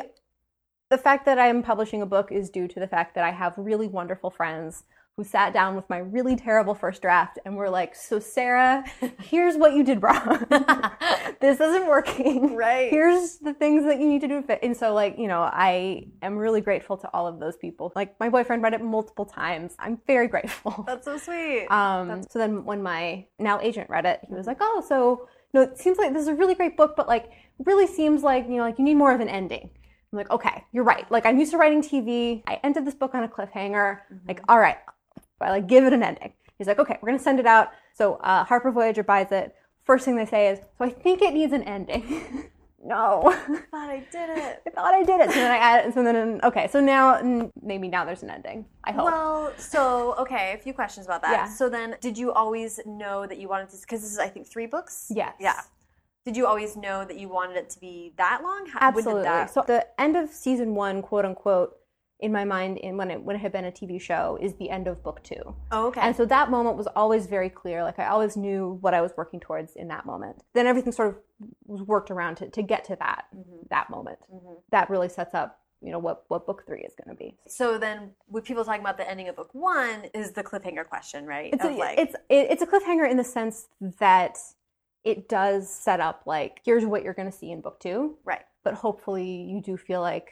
the 0.90 0.98
fact 0.98 1.26
that 1.26 1.38
I'm 1.38 1.62
publishing 1.62 2.02
a 2.02 2.06
book 2.06 2.32
is 2.32 2.50
due 2.50 2.68
to 2.68 2.80
the 2.80 2.88
fact 2.88 3.16
that 3.16 3.24
I 3.24 3.32
have 3.32 3.54
really 3.58 3.88
wonderful 3.88 4.32
friends 4.32 4.84
who 5.20 5.26
sat 5.26 5.52
down 5.52 5.76
with 5.76 5.84
my 5.90 5.98
really 5.98 6.34
terrible 6.38 6.74
first 6.74 7.02
draft 7.02 7.40
and 7.44 7.58
were 7.58 7.70
like, 7.70 7.94
"So 7.94 8.20
Sarah, 8.20 8.86
here's 9.20 9.58
what 9.58 9.74
you 9.74 9.84
did 9.84 10.02
wrong. 10.02 10.46
this 11.42 11.60
isn't 11.60 11.88
working. 11.88 12.56
Right. 12.56 12.90
Here's 12.90 13.36
the 13.38 13.54
things 13.54 13.84
that 13.84 14.00
you 14.00 14.08
need 14.08 14.22
to 14.22 14.30
do." 14.30 14.40
to 14.40 14.48
fit." 14.48 14.60
And 14.64 14.78
so, 14.78 14.94
like, 14.94 15.20
you 15.20 15.28
know, 15.28 15.42
I 15.42 16.08
am 16.22 16.38
really 16.38 16.62
grateful 16.62 16.96
to 16.96 17.10
all 17.14 17.28
of 17.28 17.38
those 17.38 17.58
people. 17.58 17.92
Like, 17.98 18.18
my 18.22 18.30
boyfriend 18.30 18.64
read 18.64 18.74
it 18.74 18.82
multiple 18.82 19.26
times. 19.26 19.76
I'm 19.78 20.00
very 20.08 20.30
grateful. 20.30 20.84
That's 20.88 21.04
so 21.04 21.18
sweet. 21.18 21.68
Um, 21.70 22.24
so 22.30 22.40
then 22.40 22.64
when 22.64 22.82
my 22.82 23.26
now 23.40 23.60
agent 23.60 23.90
read 23.90 24.06
it, 24.06 24.22
he 24.26 24.34
was 24.34 24.48
like, 24.48 24.60
"Oh, 24.62 24.82
so 24.88 25.28
you 25.54 25.60
know, 25.60 25.66
it 25.66 25.78
seems 25.78 25.98
like 25.98 26.14
this 26.14 26.22
is 26.22 26.28
a 26.30 26.36
really 26.36 26.56
great 26.56 26.78
book, 26.78 26.96
but 26.96 27.10
like, 27.10 27.30
really 27.66 27.88
seems 27.88 28.24
like 28.24 28.46
you 28.46 28.58
know, 28.58 28.64
like 28.64 28.78
you 28.78 28.86
need 28.86 28.96
more 28.96 29.14
of 29.14 29.22
an 29.22 29.30
ending." 29.30 29.70
I'm 30.12 30.18
like, 30.18 30.32
"Okay, 30.32 30.64
you're 30.72 30.84
right. 30.84 31.10
Like, 31.12 31.26
I'm 31.26 31.38
used 31.38 31.52
to 31.52 31.58
writing 31.58 31.82
TV. 31.82 32.44
I 32.48 32.60
ended 32.64 32.86
this 32.86 32.96
book 32.96 33.14
on 33.14 33.24
a 33.24 33.28
cliffhanger. 33.28 34.00
Like, 34.28 34.42
all 34.50 34.60
right, 34.60 34.78
I 35.42 35.50
like 35.50 35.68
give 35.68 35.84
it 35.84 35.94
an 35.94 36.04
ending." 36.04 36.34
He's 36.58 36.68
like, 36.68 36.80
"Okay, 36.80 36.98
we're 37.02 37.10
gonna 37.10 37.20
send 37.20 37.40
it 37.40 37.46
out." 37.46 37.70
So 37.94 38.16
uh, 38.16 38.44
Harper 38.44 38.72
Voyager 38.72 39.04
buys 39.04 39.32
it. 39.32 39.56
First 39.84 40.06
thing 40.06 40.16
they 40.16 40.26
say 40.26 40.50
is, 40.50 40.60
"So 40.78 40.86
I 40.86 40.90
think 40.90 41.22
it 41.22 41.34
needs 41.34 41.54
an 41.54 41.64
ending." 41.64 42.50
no. 42.84 43.24
I 43.26 43.62
thought 43.72 43.90
I 43.90 44.04
did 44.12 44.30
it. 44.30 44.62
I 44.68 44.70
thought 44.72 44.94
I 44.94 45.04
did 45.04 45.22
it. 45.22 45.30
So 45.30 45.36
then 45.36 45.52
I 45.52 45.58
added, 45.58 45.94
so 45.94 46.04
then, 46.04 46.40
okay, 46.44 46.68
so 46.68 46.80
now, 46.80 47.52
maybe 47.62 47.88
now 47.88 48.06
there's 48.06 48.24
an 48.24 48.30
ending. 48.30 48.66
I 48.84 48.92
hope. 48.92 49.06
Well, 49.06 49.54
so 49.58 50.16
okay, 50.18 50.54
a 50.54 50.58
few 50.58 50.74
questions 50.74 51.06
about 51.06 51.22
that. 51.22 51.32
Yeah. 51.32 51.50
So 51.50 51.70
then, 51.70 51.96
did 52.02 52.18
you 52.18 52.32
always 52.32 52.80
know 52.86 53.26
that 53.26 53.38
you 53.38 53.48
wanted 53.48 53.70
to? 53.70 53.78
Because 53.82 54.02
this 54.02 54.12
is, 54.12 54.20
I 54.20 54.28
think, 54.28 54.48
three 54.48 54.66
books. 54.66 55.12
Yes. 55.14 55.36
Yeah. 55.40 55.62
Did 56.30 56.38
you 56.38 56.46
always 56.46 56.78
know 56.78 57.04
that 57.06 57.18
you 57.18 57.28
wanted 57.28 57.58
it 57.58 57.72
to 57.72 57.80
be 57.80 58.14
that 58.18 58.42
long? 58.44 58.68
How, 58.68 58.80
Absolutely. 58.90 59.24
that- 59.24 59.50
So 59.52 59.64
the 59.66 59.88
end 60.00 60.16
of 60.16 60.30
season 60.30 60.76
one, 60.76 61.02
quote 61.02 61.26
unquote, 61.26 61.76
in 62.20 62.32
my 62.32 62.44
mind, 62.46 62.78
in 62.78 62.98
when 62.98 63.10
it 63.10 63.24
when 63.24 63.36
it 63.36 63.40
had 63.40 63.52
been 63.52 63.66
a 63.66 63.72
TV 63.72 64.00
show, 64.00 64.38
is 64.40 64.54
the 64.58 64.70
end 64.70 64.88
of 64.88 65.02
book 65.02 65.24
two. 65.24 65.42
oh, 65.72 65.88
okay. 65.88 66.02
And 66.02 66.16
so 66.16 66.26
that 66.26 66.52
moment 66.52 66.78
was 66.78 66.86
always 66.96 67.26
very 67.26 67.50
clear. 67.50 67.82
Like 67.84 67.98
I 67.98 68.10
always 68.10 68.38
knew 68.38 68.78
what 68.82 68.94
I 68.94 69.02
was 69.02 69.12
working 69.18 69.40
towards 69.40 69.76
in 69.76 69.88
that 69.88 70.06
moment. 70.06 70.44
Then 70.54 70.68
everything 70.68 70.92
sort 70.92 71.08
of 71.08 71.16
was 71.66 71.82
worked 71.82 72.12
around 72.12 72.36
to, 72.36 72.50
to 72.52 72.62
get 72.62 72.84
to 72.86 72.96
that 72.98 73.26
Mm-hmm. 73.36 73.56
that 73.72 73.90
moment. 73.90 74.20
That 74.70 74.88
really 74.92 75.10
sets 75.10 75.34
up, 75.34 75.60
you 75.82 75.92
know, 75.92 75.98
what 75.98 76.26
what 76.28 76.46
book 76.46 76.64
three 76.68 76.82
is 76.82 76.94
going 76.94 77.10
to 77.16 77.20
be. 77.24 77.38
so 77.48 77.80
then, 77.80 78.12
with 78.30 78.44
people 78.44 78.64
talking 78.64 78.82
about 78.82 78.98
the 78.98 79.10
ending 79.10 79.30
of 79.30 79.36
book 79.36 79.50
one, 79.54 80.04
is 80.14 80.34
the 80.34 80.44
cliffhanger 80.44 80.86
question, 80.88 81.26
right? 81.26 81.52
It's 81.56 81.66
Of 81.66 81.72
a, 81.72 81.76
like, 81.76 81.98
it's 81.98 82.14
it, 82.30 82.44
it's 82.52 82.62
a 82.62 82.68
cliffhanger 82.68 83.10
in 83.10 83.18
the 83.18 83.24
sense 83.24 83.68
that 84.00 84.38
it 85.04 85.30
does 85.30 85.70
set 85.70 86.00
up 86.00 86.24
like 86.26 86.60
here's 86.66 86.86
what 86.86 87.04
you're 87.04 87.14
going 87.14 87.30
to 87.32 87.38
see 87.38 87.52
in 87.52 87.62
book 87.62 87.80
two, 87.80 88.18
right. 88.26 88.42
but 88.64 88.74
hopefully 88.74 89.26
you 89.50 89.62
do 89.62 89.78
feel 89.78 90.02
like 90.02 90.32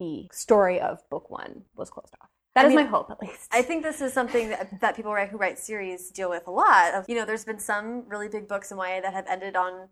the 0.00 0.28
story 0.32 0.80
of 0.80 0.98
book 1.10 1.30
one 1.30 1.62
was 1.76 1.90
closed 1.90 2.14
off. 2.22 2.28
That 2.54 2.66
is 2.66 2.70
mean, 2.74 2.84
my 2.86 2.90
hope, 2.90 3.10
at 3.10 3.20
least. 3.20 3.48
I 3.52 3.62
think 3.62 3.82
this 3.84 4.00
is 4.00 4.12
something 4.12 4.48
that, 4.48 4.80
that 4.80 4.96
people 4.96 5.12
write, 5.12 5.28
who 5.28 5.36
write 5.36 5.58
series 5.58 6.10
deal 6.10 6.30
with 6.30 6.46
a 6.46 6.50
lot. 6.50 6.94
Of 6.94 7.08
you 7.08 7.14
know, 7.14 7.24
there's 7.24 7.44
been 7.44 7.58
some 7.58 8.04
really 8.08 8.28
big 8.28 8.48
books 8.48 8.70
in 8.72 8.78
YA 8.78 9.00
that 9.02 9.12
have 9.12 9.26
ended 9.28 9.54
on 9.56 9.88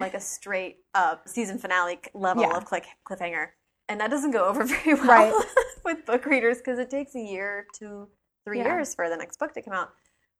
like 0.00 0.14
a 0.14 0.20
straight 0.20 0.78
up 0.94 1.26
season 1.28 1.58
finale 1.58 1.98
level 2.14 2.42
Yeah. 2.42 2.56
of 2.56 2.64
click, 2.66 2.86
cliffhanger, 3.08 3.48
and 3.88 4.00
that 4.00 4.10
doesn't 4.10 4.30
go 4.30 4.46
over 4.46 4.64
very 4.64 4.94
well 4.94 5.06
Right. 5.06 5.44
with 5.84 6.04
book 6.06 6.26
readers 6.26 6.58
because 6.58 6.78
it 6.78 6.90
takes 6.90 7.14
a 7.14 7.20
year 7.20 7.66
to 7.78 8.08
three 8.44 8.58
Yeah. 8.58 8.66
years 8.74 8.94
for 8.94 9.08
the 9.08 9.16
next 9.16 9.38
book 9.38 9.52
to 9.54 9.62
come 9.62 9.72
out. 9.74 9.92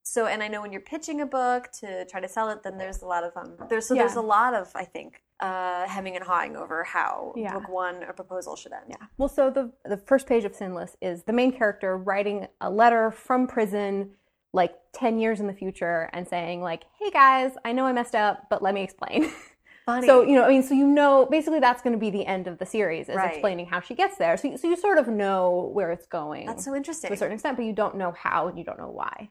So, 0.08 0.26
and 0.26 0.40
I 0.40 0.46
know 0.46 0.62
when 0.62 0.70
you're 0.70 0.80
pitching 0.80 1.20
a 1.20 1.26
book 1.26 1.68
to 1.80 2.04
try 2.04 2.20
to 2.20 2.28
sell 2.28 2.48
it, 2.50 2.62
then 2.62 2.78
there's 2.78 3.02
a 3.02 3.06
lot 3.06 3.24
of 3.24 3.36
um, 3.36 3.56
there's 3.68 3.86
so 3.88 3.94
there's 3.96 4.14
a 4.14 4.20
lot 4.20 4.54
of 4.54 4.70
I 4.76 4.84
think 4.84 5.20
uh, 5.40 5.84
hemming 5.88 6.14
and 6.14 6.24
hawing 6.24 6.54
over 6.56 6.84
how 6.84 7.32
Yeah. 7.36 7.54
book 7.54 7.68
one 7.68 8.04
a 8.04 8.12
proposal 8.12 8.54
should 8.54 8.72
end. 8.72 8.84
Yeah. 8.88 9.04
Well, 9.18 9.28
so 9.28 9.50
the 9.50 9.72
the 9.84 9.96
first 9.96 10.28
page 10.28 10.44
of 10.44 10.54
Sinless 10.54 10.96
is 11.02 11.24
the 11.24 11.32
main 11.32 11.50
character 11.50 11.96
writing 11.96 12.46
a 12.60 12.70
letter 12.70 13.10
from 13.10 13.48
prison 13.48 14.12
like 14.52 14.76
10 14.92 15.18
years 15.18 15.40
in 15.40 15.48
the 15.48 15.52
future 15.52 16.08
and 16.12 16.26
saying 16.28 16.62
like, 16.62 16.84
"Hey 17.00 17.10
guys, 17.10 17.52
I 17.64 17.72
know 17.72 17.84
I 17.84 17.92
messed 17.92 18.14
up, 18.14 18.46
but 18.48 18.62
let 18.62 18.74
me 18.74 18.84
explain." 18.84 19.32
Funny. 19.86 20.06
so, 20.06 20.22
you 20.22 20.34
know, 20.36 20.42
I 20.44 20.48
mean, 20.48 20.62
so 20.64 20.74
you 20.74 20.86
know, 20.86 21.26
basically 21.30 21.60
that's 21.60 21.80
going 21.82 21.92
to 21.92 21.98
be 21.98 22.10
the 22.10 22.26
end 22.26 22.46
of 22.48 22.58
the 22.58 22.66
series 22.66 23.08
is 23.08 23.14
Right. 23.14 23.30
explaining 23.30 23.66
how 23.66 23.78
she 23.80 23.94
gets 23.94 24.16
there. 24.16 24.36
So, 24.36 24.48
you- 24.48 24.56
so 24.56 24.68
you 24.68 24.76
sort 24.76 24.98
of 24.98 25.06
know 25.08 25.70
where 25.74 25.90
it's 25.92 26.06
going 26.06 26.46
that's 26.46 26.64
so 26.64 26.74
interesting. 26.74 27.08
to 27.08 27.14
a 27.14 27.16
certain 27.16 27.34
extent, 27.34 27.56
but 27.56 27.64
you 27.66 27.72
don't 27.72 27.94
know 27.96 28.12
how 28.18 28.48
and 28.48 28.58
you 28.58 28.64
don't 28.64 28.78
know 28.80 28.88
why. 28.90 29.30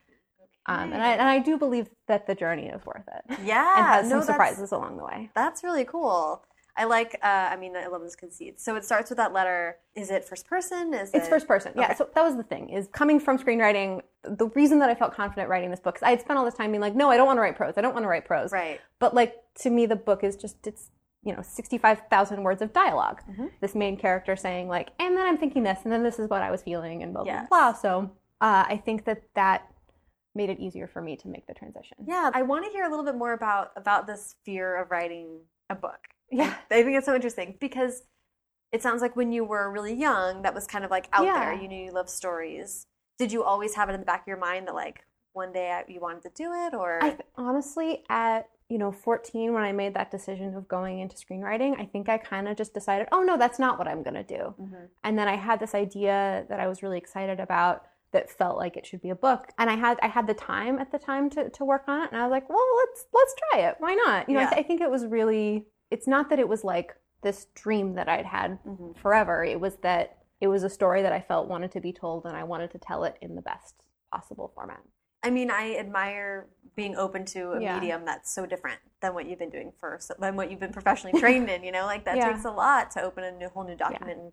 Um, 0.68 0.94
and 0.94 1.02
I 1.04 1.12
and 1.12 1.22
I 1.30 1.40
do 1.40 1.58
believe 1.58 1.90
that 2.08 2.26
the 2.28 2.34
journey 2.36 2.68
is 2.68 2.84
worth 2.86 3.08
it 3.08 3.40
Yeah, 3.44 3.78
and 3.78 3.86
has 3.86 4.10
no, 4.10 4.20
some 4.22 4.24
surprises 4.28 4.72
along 4.72 4.98
the 4.98 5.04
way. 5.04 5.30
That's 5.36 5.64
really 5.64 5.86
cool. 5.86 6.44
I 6.78 6.84
like. 6.84 7.18
Uh, 7.24 7.28
I 7.52 7.56
mean, 7.56 7.76
I 7.78 7.88
love 7.88 8.02
this 8.02 8.18
conceit. 8.18 8.60
So 8.60 8.76
it 8.76 8.84
starts 8.84 9.10
with 9.10 9.16
that 9.18 9.32
letter. 9.32 9.78
Is 9.96 10.12
it 10.12 10.26
first 10.26 10.46
person? 10.48 10.94
Is 10.94 11.12
It's 11.14 11.28
it 11.28 11.30
first 11.30 11.48
person. 11.48 11.72
Yeah. 11.76 11.86
Okay. 11.86 11.96
So 11.96 12.10
that 12.14 12.22
was 12.24 12.36
the 12.36 12.44
thing 12.44 12.70
is 12.70 12.90
coming 12.92 13.20
from 13.20 13.38
screenwriting. 13.38 14.02
The 14.24 14.48
reason 14.56 14.80
that 14.80 14.90
I 14.90 14.96
felt 14.96 15.14
confident 15.14 15.48
writing 15.50 15.70
this 15.70 15.80
book, 15.80 15.96
because 15.96 16.06
I 16.06 16.10
had 16.10 16.20
spent 16.22 16.38
all 16.38 16.44
this 16.44 16.56
time 16.56 16.72
being 16.72 16.82
like, 16.82 16.96
no, 16.96 17.10
I 17.10 17.16
don't 17.16 17.28
want 17.28 17.38
to 17.38 17.42
write 17.42 17.56
prose. 17.56 17.76
I 17.78 17.82
don't 17.82 17.94
want 17.94 18.04
to 18.04 18.10
write 18.10 18.26
prose. 18.26 18.52
Right. 18.52 18.82
But 19.00 19.14
like 19.14 19.36
to 19.60 19.70
me, 19.70 19.86
the 19.86 19.96
book 19.96 20.24
is 20.24 20.36
just 20.36 20.68
it's 20.68 20.90
you 21.24 21.34
know 21.34 21.42
sixty 21.44 21.78
five 21.78 22.02
thousand 22.10 22.44
words 22.44 22.62
of 22.62 22.74
dialog 22.74 23.20
Mm-hmm. 23.30 23.46
This 23.62 23.74
main 23.76 23.96
character 23.98 24.36
saying 24.36 24.68
like, 24.68 24.90
and 25.00 25.16
then 25.16 25.26
I'm 25.26 25.38
thinking 25.38 25.64
this, 25.64 25.80
and 25.84 25.94
then 25.94 26.04
this 26.04 26.20
is 26.20 26.30
what 26.30 26.42
I 26.42 26.52
was 26.52 26.62
feeling, 26.64 27.04
and 27.04 27.14
blah 27.14 27.24
blah 27.24 27.34
Yes. 27.34 27.48
blah. 27.50 27.72
So 27.74 28.12
uh, 28.42 28.66
I 28.68 28.82
think 28.84 29.06
that 29.06 29.22
that 29.36 29.62
made 30.36 30.50
it 30.50 30.60
easier 30.60 30.88
for 30.88 31.02
me 31.02 31.16
to 31.18 31.28
make 31.28 31.48
the 31.48 31.54
transition. 31.54 31.98
Yeah, 32.06 32.30
I 32.34 32.42
want 32.44 32.66
to 32.66 32.72
hear 32.72 32.84
a 32.86 32.90
little 32.90 33.06
bit 33.06 33.16
more 33.16 33.34
about 33.34 33.72
about 33.76 34.06
this 34.08 34.36
fear 34.44 34.76
of 34.76 34.92
writing 34.92 35.40
a 35.70 35.76
book. 35.76 36.00
Yeah. 36.32 36.54
I 36.72 36.84
think 36.84 36.98
it's 36.98 37.06
so 37.06 37.16
interesting 37.16 37.56
because 37.60 38.04
it 38.72 38.82
sounds 38.84 39.02
like 39.02 39.16
when 39.16 39.32
you 39.32 39.44
were 39.46 39.72
really 39.72 39.94
young, 39.94 40.42
that 40.42 40.54
was 40.54 40.68
kind 40.68 40.84
of 40.84 40.92
like 40.92 41.08
out 41.14 41.26
Yeah. 41.26 41.40
there. 41.46 41.54
You 41.54 41.68
knew 41.68 41.86
you 41.86 41.92
loved 41.92 42.10
stories. 42.10 42.88
Did 43.18 43.32
you 43.32 43.44
always 43.44 43.76
have 43.76 43.90
it 43.90 43.94
in 43.94 44.00
the 44.00 44.06
back 44.06 44.22
of 44.22 44.28
your 44.28 44.38
mind 44.38 44.68
that 44.68 44.76
like 44.76 45.06
one 45.34 45.52
day 45.54 45.72
I- 45.72 45.86
you 45.92 46.00
wanted 46.00 46.24
to 46.24 46.30
do 46.30 46.52
it, 46.54 46.74
or 46.74 47.04
I 47.04 47.18
honestly, 47.36 48.04
at 48.10 48.50
you 48.68 48.80
know, 48.80 48.92
14, 48.92 49.54
when 49.54 49.62
I 49.64 49.72
made 49.72 49.94
that 49.94 50.10
decision 50.10 50.56
of 50.56 50.68
going 50.68 50.98
into 51.00 51.16
screenwriting, 51.16 51.80
I 51.80 51.86
think 51.86 52.10
I 52.10 52.18
kind 52.18 52.48
of 52.48 52.58
just 52.58 52.74
decided, 52.74 53.08
oh 53.12 53.22
no, 53.22 53.38
that's 53.38 53.60
not 53.60 53.78
what 53.78 53.88
I'm 53.88 54.02
gonna 54.02 54.24
do. 54.24 54.56
Mhm. 54.60 54.90
And 55.04 55.20
then 55.20 55.28
I 55.28 55.36
had 55.36 55.60
this 55.60 55.76
idea 55.76 56.46
that 56.50 56.60
I 56.60 56.66
was 56.68 56.82
really 56.82 56.98
excited 56.98 57.40
about 57.40 57.86
that 58.16 58.30
felt 58.30 58.58
like 58.58 58.78
it 58.78 58.86
should 58.86 59.02
be 59.02 59.10
a 59.10 59.16
book. 59.16 59.50
And 59.58 59.70
I 59.70 59.76
had 59.76 60.00
I 60.02 60.08
had 60.08 60.26
the 60.26 60.34
time 60.34 60.80
at 60.80 60.90
the 60.90 60.98
time 60.98 61.30
to, 61.32 61.50
to 61.50 61.66
work 61.66 61.84
on 61.88 62.02
it, 62.02 62.12
and 62.12 62.20
I 62.20 62.26
was 62.26 62.32
like, 62.32 62.50
well, 62.50 62.66
let's 62.78 63.06
let's 63.14 63.36
try 63.52 63.60
it. 63.68 63.76
Why 63.80 63.94
not? 63.94 64.30
You 64.30 64.36
know, 64.36 64.44
I, 64.44 64.50
th- 64.50 64.60
I 64.60 64.68
think 64.68 64.82
it 64.82 64.90
was 64.90 65.06
really. 65.06 65.66
It's 65.92 66.08
not 66.08 66.30
that 66.30 66.40
it 66.40 66.48
was 66.48 66.64
like 66.64 66.96
this 67.22 67.48
dream 67.54 67.96
that 67.96 68.08
I'd 68.08 68.26
had 68.26 68.58
mm-hmm. 68.66 68.94
forever. 69.00 69.44
It 69.44 69.60
was 69.60 69.76
that 69.84 70.18
it 70.40 70.48
was 70.48 70.64
a 70.64 70.70
story 70.70 71.02
that 71.02 71.12
I 71.12 71.20
felt 71.20 71.50
wanted 71.50 71.72
to 71.74 71.82
be 71.82 71.92
told, 71.92 72.26
and 72.26 72.38
I 72.38 72.46
wanted 72.46 72.72
to 72.72 72.78
tell 72.78 73.04
it 73.04 73.18
in 73.22 73.36
the 73.36 73.42
best 73.42 73.76
possible 74.12 74.52
format. 74.56 74.82
I 75.22 75.30
mean, 75.30 75.52
I 75.52 75.76
admire 75.76 76.48
being 76.76 76.96
open 76.96 77.26
to 77.26 77.54
a 77.54 77.62
Yeah. 77.62 77.80
medium 77.80 78.06
that's 78.06 78.34
so 78.34 78.46
different 78.46 78.80
than 79.02 79.14
what 79.14 79.26
you've 79.26 79.40
been 79.40 79.50
doing 79.50 79.74
for 79.80 80.00
than 80.20 80.36
what 80.36 80.52
you've 80.52 80.60
been 80.60 80.72
professionally 80.72 81.20
trained 81.20 81.50
in. 81.54 81.64
You 81.64 81.72
know, 81.74 81.86
like 81.86 82.06
that 82.06 82.16
Yeah. 82.16 82.32
takes 82.32 82.46
a 82.46 82.52
lot 82.52 82.92
to 82.92 83.02
open 83.02 83.24
a 83.24 83.32
new, 83.32 83.50
whole 83.50 83.66
new 83.66 83.76
document 83.76 84.18
and 84.20 84.32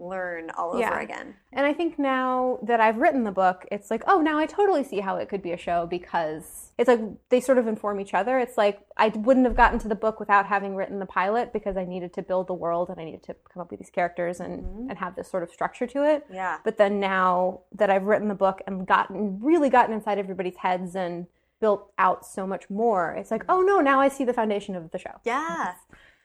learn 0.00 0.50
all 0.56 0.72
over 0.72 0.98
again. 0.98 1.34
And 1.52 1.66
I 1.66 1.72
think 1.72 1.98
now 1.98 2.58
that 2.62 2.80
I've 2.80 2.96
written 2.96 3.24
the 3.24 3.30
book, 3.30 3.66
it's 3.70 3.90
like, 3.90 4.02
oh, 4.06 4.20
now 4.20 4.38
I 4.38 4.46
totally 4.46 4.82
see 4.82 5.00
how 5.00 5.16
it 5.16 5.28
could 5.28 5.42
be 5.42 5.52
a 5.52 5.56
show 5.56 5.86
because 5.86 6.72
it's 6.78 6.88
like 6.88 7.00
they 7.28 7.40
sort 7.40 7.58
of 7.58 7.66
inform 7.66 8.00
each 8.00 8.14
other. 8.14 8.38
It's 8.38 8.56
like 8.56 8.80
I 8.96 9.08
wouldn't 9.08 9.46
have 9.46 9.56
gotten 9.56 9.78
to 9.80 9.88
the 9.88 9.94
book 9.94 10.18
without 10.18 10.46
having 10.46 10.74
written 10.74 10.98
the 10.98 11.06
pilot 11.06 11.52
because 11.52 11.76
I 11.76 11.84
needed 11.84 12.12
to 12.14 12.22
build 12.22 12.46
the 12.46 12.54
world 12.54 12.88
and 12.88 12.98
I 12.98 13.04
needed 13.04 13.22
to 13.24 13.36
come 13.52 13.60
up 13.60 13.70
with 13.70 13.80
these 13.80 13.90
characters 13.90 14.40
and, 14.40 14.62
mm-hmm. 14.64 14.90
and 14.90 14.98
have 14.98 15.16
this 15.16 15.30
sort 15.30 15.42
of 15.42 15.50
structure 15.50 15.86
to 15.88 16.04
it. 16.08 16.26
Yeah. 16.32 16.58
But 16.64 16.78
then 16.78 16.98
now 16.98 17.60
that 17.74 17.90
I've 17.90 18.04
written 18.04 18.28
the 18.28 18.34
book 18.34 18.62
and 18.66 18.86
gotten 18.86 19.40
really 19.40 19.68
gotten 19.68 19.94
inside 19.94 20.18
everybody's 20.18 20.56
heads 20.56 20.96
and 20.96 21.26
built 21.60 21.92
out 21.98 22.24
so 22.24 22.46
much 22.46 22.70
more, 22.70 23.14
it's 23.18 23.30
like, 23.30 23.44
oh 23.48 23.60
no, 23.60 23.80
now 23.80 24.00
I 24.00 24.08
see 24.08 24.24
the 24.24 24.32
foundation 24.32 24.74
of 24.74 24.90
the 24.90 24.98
show. 24.98 25.20
Yeah. 25.24 25.74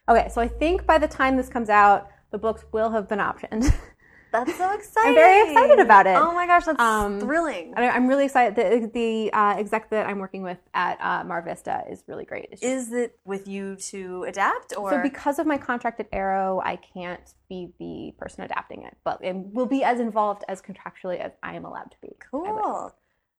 Okay, 0.07 0.29
so 0.29 0.39
I 0.39 0.47
think 0.47 0.85
by 0.85 0.99
the 0.99 1.07
time 1.07 1.35
this 1.35 1.49
comes 1.49 1.67
out, 1.67 2.09
the 2.31 2.37
books 2.37 2.65
will 2.71 2.91
have 2.91 3.07
been 3.07 3.19
optioned. 3.19 3.73
That's 4.31 4.53
so 4.57 4.69
exciting. 4.73 5.09
I'm 5.09 5.15
very 5.15 5.49
excited 5.49 5.79
about 5.79 6.07
it. 6.07 6.17
Oh 6.17 6.33
my 6.33 6.45
gosh, 6.45 6.65
that's 6.65 6.77
Um, 6.81 7.21
thrilling. 7.21 7.73
And 7.73 7.85
I- 7.85 7.89
I'm 7.95 8.05
really 8.05 8.25
excited. 8.25 8.55
The, 8.57 8.87
the 8.91 9.31
uh, 9.31 9.55
exec 9.57 9.89
that 9.91 10.07
I'm 10.07 10.19
working 10.19 10.43
with 10.43 10.57
at 10.73 10.99
uh, 10.99 11.23
Mar 11.23 11.41
Vista 11.41 11.83
is 11.89 12.03
really 12.07 12.25
great. 12.25 12.49
It's 12.51 12.61
Is 12.61 12.91
it 12.91 13.17
with 13.23 13.47
you 13.47 13.77
to 13.91 14.25
adapt 14.27 14.75
or 14.77 14.89
so 14.91 15.01
because 15.01 15.39
of 15.39 15.47
my 15.47 15.57
contract 15.57 16.01
at 16.01 16.07
Arrow, 16.11 16.61
I 16.65 16.75
can't 16.75 17.33
be 17.47 17.69
the 17.79 18.13
person 18.17 18.43
adapting 18.43 18.83
it, 18.83 18.97
but 19.05 19.23
it 19.23 19.33
will 19.37 19.67
be 19.67 19.85
as 19.85 20.01
involved 20.01 20.43
as 20.49 20.61
contractually 20.61 21.17
as 21.19 21.31
I 21.41 21.55
am 21.55 21.63
allowed 21.63 21.91
to 21.91 21.97
be. 22.01 22.17
Cool? 22.29 22.91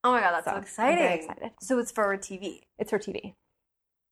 Oh 0.02 0.12
my 0.12 0.20
god, 0.20 0.32
that's 0.32 0.44
so, 0.46 0.50
So, 0.52 0.56
I'm 0.56 0.62
exciting. 0.62 0.98
very 0.98 1.14
excited. 1.16 1.50
So 1.60 1.78
it's 1.78 1.92
for 1.92 2.16
TV. 2.16 2.60
It's 2.78 2.88
for 2.90 2.98
TV. 2.98 3.34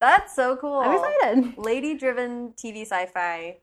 That's 0.02 0.34
so 0.36 0.56
cool. 0.56 0.80
I'm 0.80 0.98
excited. 0.98 1.56
Lady 1.56 1.94
driven 1.96 2.52
TV 2.58 2.82
sci 2.82 3.06
fi. 3.06 3.58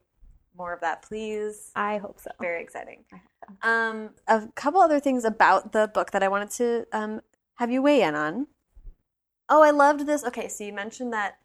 More 0.58 0.74
of 0.74 0.82
that, 0.82 1.02
please. 1.02 1.72
I 1.76 1.98
hope 1.98 2.20
so. 2.20 2.32
Very 2.40 2.62
exciting. 2.62 3.04
So. 3.10 3.70
Um, 3.70 4.12
a 4.28 4.48
couple 4.56 4.82
other 4.82 5.00
things 5.00 5.24
about 5.24 5.72
the 5.72 5.90
book 5.94 6.12
that 6.12 6.24
I 6.24 6.28
wanted 6.28 6.52
to 6.52 6.86
um, 6.92 7.22
have 7.56 7.72
you 7.72 7.82
weigh 7.82 8.02
in 8.02 8.16
on. 8.16 8.48
Oh, 9.50 9.62
I 9.62 9.72
loved 9.72 10.06
this. 10.06 10.24
Okay, 10.24 10.48
so 10.48 10.64
you 10.64 10.74
mentioned 10.74 11.14
that 11.14 11.38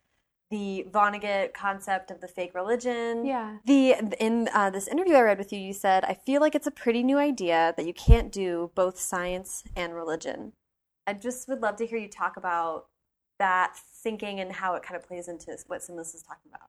the 0.51 0.87
Vonnegut 0.91 1.55
concept 1.55 2.11
of 2.11 2.21
the 2.21 2.29
fake 2.29 2.55
religion. 2.55 3.25
Yeah. 3.25 3.59
The 3.65 3.97
in 4.21 4.49
uh, 4.53 4.71
this 4.71 4.87
interview 4.87 5.15
I 5.15 5.23
read 5.23 5.39
with 5.39 5.53
you, 5.53 5.59
you 5.59 5.73
said, 5.73 6.05
"I 6.05 6.15
feel 6.15 6.41
like 6.41 6.55
it's 6.55 6.67
a 6.67 6.71
pretty 6.71 7.03
new 7.03 7.19
idea 7.19 7.75
that 7.77 7.87
you 7.87 7.95
can't 7.95 8.31
do 8.31 8.71
both 8.75 8.99
science 8.99 9.65
and 9.75 9.95
religion." 9.95 10.53
I 11.07 11.15
just 11.15 11.49
would 11.49 11.63
love 11.63 11.77
to 11.77 11.87
hear 11.87 11.99
you 11.99 12.09
talk 12.09 12.37
about 12.37 12.87
that 13.39 13.77
thinking 13.77 14.41
and 14.41 14.53
how 14.53 14.75
it 14.75 14.83
kind 14.83 14.97
of 14.97 15.07
plays 15.07 15.29
into 15.29 15.57
what 15.67 15.83
Sinless 15.83 16.15
is 16.15 16.23
talking 16.23 16.51
about. 16.53 16.69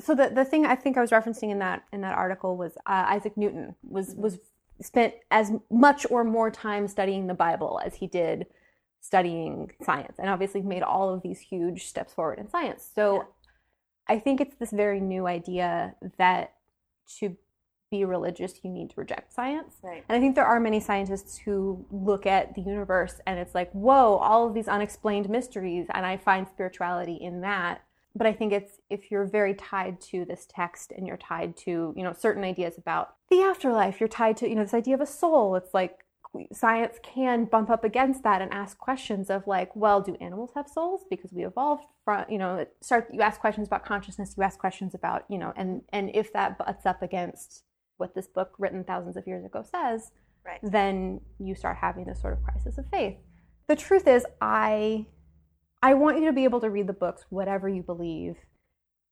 So 0.00 0.14
the, 0.14 0.30
the 0.34 0.44
thing 0.44 0.66
I 0.66 0.74
think 0.74 0.96
I 0.96 1.00
was 1.00 1.10
referencing 1.10 1.50
in 1.50 1.58
that 1.58 1.84
in 1.92 2.00
that 2.02 2.16
article 2.16 2.56
was 2.56 2.72
uh, 2.86 3.04
Isaac 3.08 3.36
Newton 3.36 3.74
was 3.82 4.14
was 4.16 4.38
spent 4.80 5.14
as 5.30 5.52
much 5.70 6.06
or 6.10 6.24
more 6.24 6.50
time 6.50 6.88
studying 6.88 7.26
the 7.26 7.34
Bible 7.34 7.80
as 7.84 7.94
he 7.96 8.06
did 8.06 8.46
studying 9.00 9.70
science, 9.82 10.16
and 10.18 10.30
obviously 10.30 10.62
made 10.62 10.82
all 10.82 11.12
of 11.12 11.22
these 11.22 11.38
huge 11.38 11.86
steps 11.86 12.14
forward 12.14 12.38
in 12.38 12.48
science. 12.48 12.88
So 12.94 13.16
Yeah. 13.16 13.22
I 14.08 14.18
think 14.18 14.40
it's 14.40 14.56
this 14.56 14.70
very 14.70 15.00
new 15.00 15.26
idea 15.26 15.94
that 16.18 16.54
to 17.18 17.36
be 17.90 18.04
religious 18.04 18.64
you 18.64 18.70
need 18.70 18.90
to 18.90 18.94
reject 18.96 19.32
science. 19.32 19.76
Right. 19.82 20.04
And 20.08 20.16
I 20.16 20.20
think 20.20 20.34
there 20.34 20.46
are 20.46 20.58
many 20.58 20.80
scientists 20.80 21.38
who 21.38 21.84
look 21.90 22.26
at 22.26 22.54
the 22.54 22.62
universe 22.62 23.20
and 23.26 23.38
it's 23.38 23.54
like, 23.54 23.70
whoa, 23.72 24.16
all 24.16 24.48
of 24.48 24.54
these 24.54 24.68
unexplained 24.68 25.28
mysteries, 25.28 25.86
and 25.94 26.04
I 26.04 26.16
find 26.16 26.48
spirituality 26.48 27.14
in 27.14 27.42
that. 27.42 27.82
But 28.14 28.26
I 28.26 28.32
think 28.32 28.52
it's 28.52 28.80
if 28.90 29.10
you're 29.10 29.26
very 29.26 29.54
tied 29.54 30.00
to 30.02 30.24
this 30.24 30.46
text 30.48 30.92
and 30.96 31.06
you're 31.06 31.16
tied 31.16 31.56
to, 31.58 31.92
you 31.96 32.02
know, 32.02 32.12
certain 32.12 32.44
ideas 32.44 32.78
about 32.78 33.16
the 33.28 33.40
afterlife, 33.40 33.98
you're 34.00 34.08
tied 34.08 34.36
to, 34.38 34.48
you 34.48 34.54
know, 34.54 34.62
this 34.62 34.74
idea 34.74 34.94
of 34.94 35.00
a 35.00 35.06
soul. 35.06 35.56
It's 35.56 35.74
like 35.74 36.04
science 36.52 36.98
can 37.02 37.44
bump 37.44 37.70
up 37.70 37.84
against 37.84 38.22
that 38.22 38.42
and 38.42 38.52
ask 38.52 38.78
questions 38.78 39.30
of 39.30 39.46
like, 39.46 39.74
well, 39.74 40.00
do 40.00 40.16
animals 40.20 40.50
have 40.54 40.68
souls? 40.68 41.04
Because 41.10 41.32
we 41.32 41.44
evolved 41.44 41.84
from, 42.04 42.24
you 42.28 42.38
know, 42.38 42.66
start 42.80 43.08
you 43.12 43.20
ask 43.20 43.40
questions 43.40 43.66
about 43.66 43.84
consciousness, 43.84 44.34
you 44.36 44.42
ask 44.42 44.58
questions 44.58 44.94
about, 44.94 45.24
you 45.28 45.38
know, 45.38 45.52
and 45.56 45.82
and 45.92 46.10
if 46.14 46.32
that 46.32 46.58
butts 46.58 46.86
up 46.86 47.02
against 47.02 47.64
what 47.96 48.14
this 48.14 48.26
book 48.26 48.54
written 48.58 48.84
thousands 48.84 49.16
of 49.16 49.26
years 49.26 49.44
ago 49.44 49.62
says, 49.62 50.10
Right. 50.44 50.60
then 50.62 51.20
you 51.38 51.54
start 51.54 51.78
having 51.78 52.04
this 52.04 52.20
sort 52.20 52.34
of 52.34 52.42
crisis 52.42 52.76
of 52.76 52.86
faith. 52.90 53.16
The 53.66 53.76
truth 53.76 54.06
is, 54.06 54.26
I 54.40 55.06
I 55.84 55.92
want 55.92 56.18
you 56.18 56.24
to 56.24 56.32
be 56.32 56.44
able 56.44 56.60
to 56.60 56.70
read 56.70 56.86
the 56.86 56.94
books, 56.94 57.26
whatever 57.28 57.68
you 57.68 57.82
believe, 57.82 58.36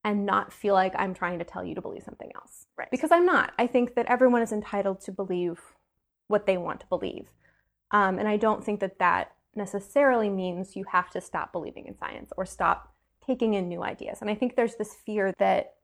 and 0.03 0.25
not 0.25 0.55
feel 0.55 0.73
like 0.73 0.95
I'm 0.97 1.13
trying 1.13 1.39
to 1.39 1.45
tell 1.45 1.63
you 1.63 1.75
to 1.75 1.83
believe 1.83 2.03
something 2.03 2.33
else. 2.35 2.67
Right. 2.79 2.91
Because 2.91 3.13
I'm 3.13 3.27
not. 3.27 3.53
I 3.59 3.67
think 3.67 3.95
that 3.95 4.07
everyone 4.07 4.41
is 4.41 4.53
entitled 4.53 5.03
to 5.03 5.13
believe 5.13 5.61
what 6.29 6.47
they 6.47 6.57
want 6.57 6.81
to 6.81 6.87
believe, 6.87 7.29
um, 7.91 8.19
and 8.19 8.27
I 8.27 8.39
don't 8.39 8.65
think 8.65 8.81
that 8.81 8.99
that 9.01 9.33
necessarily 9.55 10.31
means 10.31 10.75
you 10.75 10.87
have 10.91 11.11
to 11.11 11.21
stop 11.21 11.53
believing 11.53 11.87
in 11.87 11.99
science 11.99 12.33
or 12.39 12.47
stop 12.47 12.95
taking 13.25 13.53
in 13.53 13.69
new 13.69 13.83
ideas. 13.83 14.23
And 14.23 14.31
I 14.31 14.35
think 14.35 14.57
there's 14.57 14.77
this 14.77 14.95
fear 14.95 15.35
that 15.39 15.75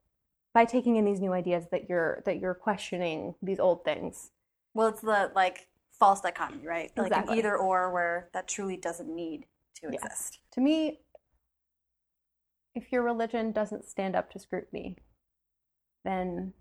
by 0.55 0.65
taking 0.65 0.95
in 0.95 1.05
these 1.05 1.21
new 1.21 1.33
ideas 1.33 1.65
that 1.69 1.87
you're 1.87 2.23
that 2.25 2.39
you're 2.39 2.55
questioning 2.55 3.35
these 3.43 3.59
old 3.59 3.85
things 3.85 4.31
Well, 4.73 4.87
it's 4.87 5.01
the 5.01 5.31
like 5.35 5.67
false 5.91 6.21
dichotomy, 6.21 6.65
right? 6.65 6.91
Exactly. 6.97 7.09
Like 7.09 7.27
an 7.29 7.37
either 7.37 7.55
or 7.55 7.93
where 7.93 8.29
that 8.33 8.47
truly 8.47 8.75
doesn't 8.75 9.13
need 9.13 9.45
to 9.81 9.89
exist. 9.89 10.39
To 10.59 10.63
me, 10.65 10.99
if 12.75 12.91
your 12.91 13.01
religion 13.03 13.51
doesn't 13.51 13.85
stand 13.85 14.15
up 14.15 14.29
to 14.31 14.39
scrutiny, 14.39 14.97
then 16.03 16.53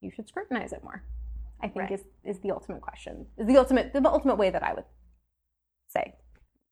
you 0.00 0.10
should 0.14 0.28
scrutinize 0.28 0.72
it 0.72 0.82
more. 0.82 1.02
I 1.60 1.68
think 1.68 1.90
Right. 1.90 1.92
is 1.92 2.04
is 2.24 2.40
the 2.40 2.50
ultimate 2.50 2.82
question. 2.82 3.26
Is 3.36 3.46
the 3.46 3.56
ultimate 3.56 3.92
the 3.92 4.06
ultimate 4.08 4.36
way 4.36 4.50
that 4.50 4.62
I 4.62 4.74
would 4.74 4.84
say. 5.88 6.14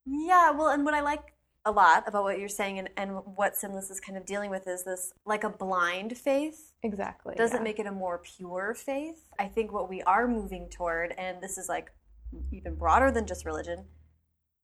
Yeah, 0.07 0.50
well, 0.50 0.68
and 0.68 0.84
what 0.84 0.94
I 0.94 1.00
like 1.00 1.32
a 1.64 1.72
lot 1.72 2.07
about 2.07 2.24
what 2.24 2.38
you're 2.38 2.48
saying 2.48 2.78
and, 2.78 2.90
and 2.98 3.11
what 3.36 3.57
Sinless 3.57 3.90
is 3.90 3.98
kind 3.98 4.18
of 4.18 4.26
dealing 4.26 4.50
with 4.50 4.68
is 4.68 4.84
this 4.84 5.12
like 5.24 5.44
a 5.44 5.48
blind 5.48 6.16
faith 6.18 6.74
Exactly. 6.82 7.34
doesn't 7.36 7.59
yeah. 7.59 7.64
make 7.64 7.78
it 7.78 7.86
a 7.86 7.92
more 7.92 8.18
pure 8.18 8.74
faith. 8.74 9.30
I 9.38 9.46
think 9.46 9.72
what 9.72 9.88
we 9.88 10.02
are 10.02 10.28
moving 10.28 10.68
toward, 10.68 11.12
and 11.12 11.42
this 11.42 11.57
is 11.57 11.68
like 11.68 11.90
even 12.52 12.74
broader 12.74 13.11
than 13.11 13.26
just 13.26 13.46
religion, 13.46 13.86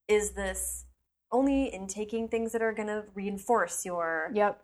is 0.08 0.32
this 0.32 0.84
only 1.32 1.72
in 1.72 1.86
taking 1.86 2.28
things 2.28 2.52
that 2.52 2.62
are 2.62 2.72
going 2.72 2.88
to 2.88 3.04
reinforce 3.14 3.84
your 3.84 4.30
Yep. 4.34 4.60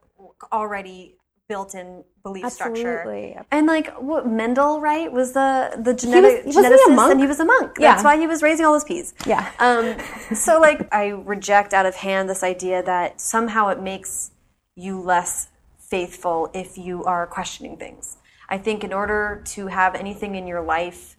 already 0.53 1.17
built-in 1.49 2.03
belief 2.25 2.51
structure. 2.51 2.99
Absolutely. 2.99 3.31
Yep. 3.31 3.47
And 3.53 3.67
like 3.69 3.95
what 4.03 4.27
Mendel, 4.27 4.81
right, 4.81 5.11
was 5.13 5.33
the 5.33 5.79
the 5.79 5.95
genetic 5.95 6.45
he 6.45 6.51
a 6.51 6.53
geneticist, 6.55 6.95
monk? 6.97 7.13
and 7.13 7.21
he 7.21 7.27
was 7.27 7.39
a 7.39 7.45
monk. 7.45 7.77
Yeah. 7.79 7.93
That's 7.93 8.05
why 8.05 8.19
he 8.19 8.27
was 8.27 8.43
raising 8.43 8.67
all 8.67 8.73
those 8.73 8.83
peas. 8.85 9.15
Yeah. 9.27 9.49
Um, 9.61 9.97
so 10.35 10.59
like 10.59 10.93
I 10.93 11.09
reject 11.11 11.73
out 11.73 11.87
of 11.87 11.95
hand 11.95 12.29
this 12.29 12.43
idea 12.43 12.83
that 12.83 13.21
somehow 13.21 13.69
it 13.69 13.81
makes 13.81 14.33
you 14.75 15.01
less 15.01 15.49
faithful 15.79 16.51
if 16.53 16.77
you 16.77 17.05
are 17.05 17.27
questioning 17.29 17.77
things. 17.77 18.17
I 18.49 18.59
think 18.59 18.83
in 18.83 18.93
order 18.93 19.43
to 19.47 19.69
have 19.69 19.95
anything 19.95 20.35
in 20.35 20.47
your 20.49 20.63
life 20.63 21.16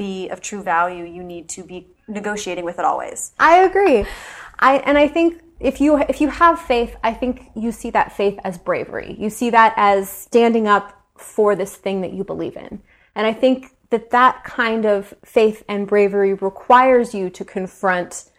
be 0.00 0.30
of 0.30 0.40
true 0.40 0.62
value, 0.62 1.04
you 1.04 1.22
need 1.22 1.46
to 1.50 1.62
be 1.62 1.86
negotiating 2.08 2.64
with 2.64 2.78
it 2.78 2.86
always. 2.86 3.32
I 3.38 3.58
agree. 3.58 4.06
I 4.58 4.78
and 4.78 4.96
I 4.96 5.06
think 5.06 5.42
if 5.60 5.78
you 5.78 5.98
if 5.98 6.22
you 6.22 6.28
have 6.28 6.58
faith, 6.58 6.96
I 7.04 7.12
think 7.12 7.50
you 7.54 7.70
see 7.70 7.90
that 7.90 8.16
faith 8.16 8.38
as 8.42 8.56
bravery. 8.56 9.14
You 9.18 9.28
see 9.28 9.50
that 9.50 9.74
as 9.76 10.08
standing 10.08 10.66
up 10.66 10.86
for 11.18 11.54
this 11.54 11.76
thing 11.76 12.00
that 12.00 12.14
you 12.14 12.24
believe 12.24 12.56
in. 12.56 12.80
And 13.14 13.26
I 13.26 13.34
think 13.34 13.76
that 13.90 14.10
that 14.10 14.42
kind 14.42 14.86
of 14.86 15.12
faith 15.22 15.62
and 15.68 15.86
bravery 15.86 16.32
requires 16.32 17.12
you 17.12 17.28
to 17.28 17.44
confront 17.44 18.30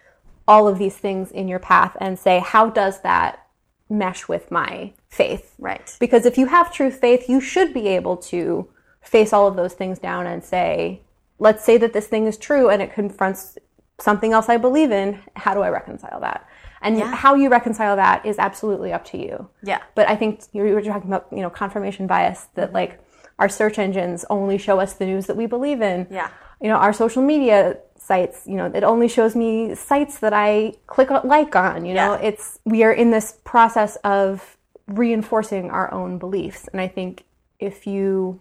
all 0.47 0.67
of 0.67 0.79
these 0.79 0.97
things 0.97 1.29
in 1.29 1.47
your 1.47 1.59
path 1.59 1.95
and 2.01 2.17
say, 2.17 2.39
how 2.39 2.69
does 2.69 3.01
that 3.01 3.45
mesh 3.87 4.27
with 4.27 4.49
my 4.49 4.93
faith? 5.09 5.53
Right. 5.59 5.95
Because 5.99 6.25
if 6.25 6.37
you 6.39 6.47
have 6.47 6.73
true 6.73 6.89
faith, 6.89 7.29
you 7.29 7.39
should 7.39 7.71
be 7.71 7.87
able 7.89 8.17
to 8.33 8.67
face 9.01 9.31
all 9.33 9.47
of 9.47 9.55
those 9.55 9.73
things 9.73 9.99
down 9.99 10.25
and 10.25 10.43
say, 10.43 11.01
let's 11.41 11.65
say 11.65 11.75
that 11.75 11.91
this 11.91 12.05
thing 12.05 12.27
is 12.27 12.37
true 12.37 12.69
and 12.69 12.81
it 12.83 12.93
confronts 12.93 13.57
something 13.99 14.31
else 14.31 14.47
I 14.47 14.57
believe 14.57 14.91
in. 14.91 15.19
How 15.35 15.55
do 15.55 15.61
I 15.61 15.69
reconcile 15.69 16.19
that? 16.21 16.47
And 16.83 16.99
Yeah. 16.99 17.15
how 17.15 17.33
you 17.33 17.49
reconcile 17.49 17.95
that 17.95 18.23
is 18.25 18.37
absolutely 18.37 18.93
up 18.93 19.03
to 19.05 19.17
you. 19.17 19.49
Yeah. 19.63 19.79
But 19.95 20.07
I 20.07 20.15
think 20.15 20.41
you 20.53 20.63
were 20.63 20.81
talking 20.81 21.09
about, 21.09 21.27
you 21.31 21.41
know, 21.41 21.49
confirmation 21.49 22.05
bias 22.05 22.47
that 22.53 22.67
mm-hmm. 22.67 22.75
like 22.75 22.99
our 23.39 23.49
search 23.49 23.79
engines 23.79 24.23
only 24.29 24.59
show 24.59 24.79
us 24.79 24.93
the 24.93 25.05
news 25.05 25.25
that 25.25 25.35
we 25.35 25.47
believe 25.47 25.81
in. 25.81 26.07
Yeah. 26.11 26.29
You 26.61 26.69
know, 26.69 26.75
our 26.75 26.93
social 26.93 27.23
media 27.23 27.77
sites, 27.97 28.43
you 28.45 28.55
know, 28.55 28.67
it 28.73 28.83
only 28.83 29.07
shows 29.07 29.35
me 29.35 29.73
sites 29.73 30.19
that 30.19 30.33
I 30.33 30.73
click 30.85 31.09
on, 31.09 31.27
like 31.27 31.55
on, 31.55 31.85
you 31.85 31.95
know. 31.95 32.13
Yeah. 32.13 32.27
It's 32.27 32.59
we 32.65 32.83
are 32.83 32.93
in 32.93 33.09
this 33.09 33.39
process 33.43 33.95
of 34.03 34.57
reinforcing 34.85 35.71
our 35.71 35.91
own 35.91 36.19
beliefs. 36.19 36.67
And 36.71 36.79
I 36.79 36.87
think 36.87 37.23
if 37.59 37.87
you 37.87 38.39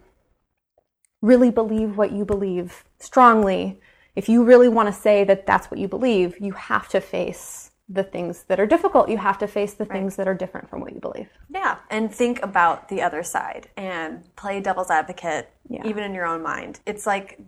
really 1.23 1.51
believe 1.51 1.97
what 1.97 2.13
you 2.13 2.25
believe 2.25 2.85
strongly, 2.99 3.81
if 4.17 4.29
you 4.29 4.45
really 4.45 4.69
want 4.69 4.89
to 4.89 4.93
say 4.93 5.25
that 5.25 5.47
that's 5.47 5.71
what 5.71 5.79
you 5.79 5.89
believe, 5.89 6.39
you 6.41 6.53
have 6.53 6.89
to 6.89 7.01
face 7.01 7.71
the 7.89 8.05
things 8.05 8.45
that 8.45 8.61
are 8.61 8.67
difficult. 8.67 9.09
You 9.09 9.19
have 9.19 9.39
to 9.39 9.49
face 9.49 9.75
the 9.75 9.85
things 9.85 10.17
that 10.17 10.29
are 10.29 10.35
different 10.35 10.71
from 10.71 10.81
what 10.81 10.93
you 10.93 11.01
believe. 11.01 11.29
Yeah, 11.53 11.79
and 11.91 12.13
think 12.15 12.41
about 12.43 12.89
the 12.89 13.03
other 13.03 13.23
side 13.23 13.69
and 13.77 14.23
play 14.37 14.61
devil's 14.61 14.91
advocate, 14.91 15.51
Yeah. 15.69 15.87
even 15.87 16.05
in 16.05 16.15
your 16.15 16.27
own 16.27 16.43
mind. 16.43 16.81
It's 16.87 17.07
like 17.07 17.41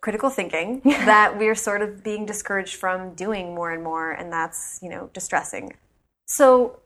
critical 0.00 0.30
thinking 0.30 0.80
that 0.84 1.36
we're 1.36 1.56
sort 1.56 1.82
of 1.82 2.04
being 2.04 2.24
discouraged 2.26 2.76
from 2.76 3.14
doing 3.14 3.54
more 3.54 3.72
and 3.72 3.82
more, 3.82 4.12
and 4.12 4.32
that's 4.32 4.78
you 4.82 4.88
know 4.88 5.10
distressing. 5.12 5.72
So, 6.26 6.78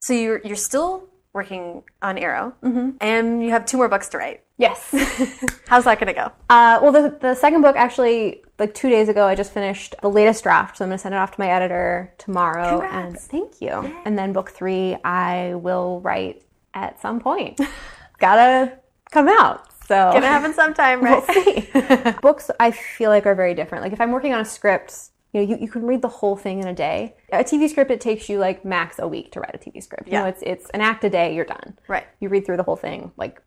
so 0.00 0.14
you're 0.14 0.40
you're 0.42 0.56
still 0.56 1.08
working 1.38 1.84
on 2.02 2.18
Arrow, 2.18 2.52
and 3.00 3.40
you 3.44 3.50
have 3.50 3.64
two 3.64 3.76
more 3.76 3.88
books 3.88 4.08
to 4.08 4.18
write. 4.18 4.42
Yes. 4.56 4.88
How's 5.68 5.84
that 5.84 6.00
going 6.00 6.08
to 6.08 6.12
go? 6.12 6.32
Uh, 6.50 6.80
well, 6.82 6.90
the, 6.90 7.16
the 7.20 7.34
second 7.36 7.62
book 7.62 7.76
actually, 7.76 8.42
like 8.58 8.74
two 8.74 8.90
days 8.90 9.08
ago, 9.08 9.24
I 9.24 9.36
just 9.36 9.52
finished 9.52 9.94
the 10.02 10.10
latest 10.10 10.42
draft. 10.42 10.78
So 10.78 10.84
I'm 10.84 10.88
going 10.88 10.98
to 10.98 11.02
send 11.02 11.14
it 11.14 11.18
off 11.18 11.30
to 11.36 11.40
my 11.40 11.48
editor 11.48 12.12
tomorrow. 12.18 12.82
And 12.82 13.16
thank 13.16 13.60
you. 13.60 13.70
And 14.04 14.18
then 14.18 14.32
book 14.32 14.50
three, 14.50 14.96
I 15.04 15.54
will 15.54 16.00
write 16.00 16.42
at 16.74 17.00
some 17.00 17.20
point. 17.20 17.60
Gotta 18.18 18.78
come 19.12 19.28
out. 19.28 19.64
So 19.86 20.10
Gonna 20.12 20.26
happen 20.26 20.52
sometime, 20.52 21.02
right? 21.04 21.24
we'll 21.28 21.44
see. 21.44 22.14
Books, 22.20 22.50
I 22.58 22.72
feel 22.72 23.10
like, 23.10 23.26
are 23.26 23.36
very 23.36 23.54
different. 23.54 23.84
Like 23.84 23.92
if 23.92 24.00
I'm 24.00 24.10
working 24.10 24.34
on 24.34 24.40
a 24.40 24.44
script, 24.44 25.10
you 25.32 25.40
know, 25.40 25.46
you, 25.46 25.58
you 25.60 25.68
can 25.68 25.86
read 25.86 26.02
the 26.02 26.08
whole 26.08 26.36
thing 26.36 26.58
in 26.60 26.66
a 26.66 26.74
day. 26.74 27.14
A 27.32 27.44
TV 27.44 27.68
script, 27.68 27.90
it 27.90 28.00
takes 28.00 28.28
you 28.28 28.38
like 28.38 28.64
max 28.64 28.98
a 28.98 29.06
week 29.06 29.32
to 29.32 29.40
write 29.40 29.54
a 29.54 29.58
TV 29.58 29.82
script. 29.82 30.06
You 30.06 30.14
know, 30.14 30.22
Yeah. 30.24 30.28
it's 30.28 30.42
it's 30.42 30.70
an 30.70 30.80
act 30.80 31.04
a 31.04 31.10
day, 31.10 31.34
you're 31.34 31.44
done. 31.44 31.78
Right. 31.86 32.06
You 32.20 32.28
read 32.28 32.46
through 32.46 32.56
the 32.56 32.62
whole 32.62 32.76
thing 32.76 33.12
like 33.16 33.42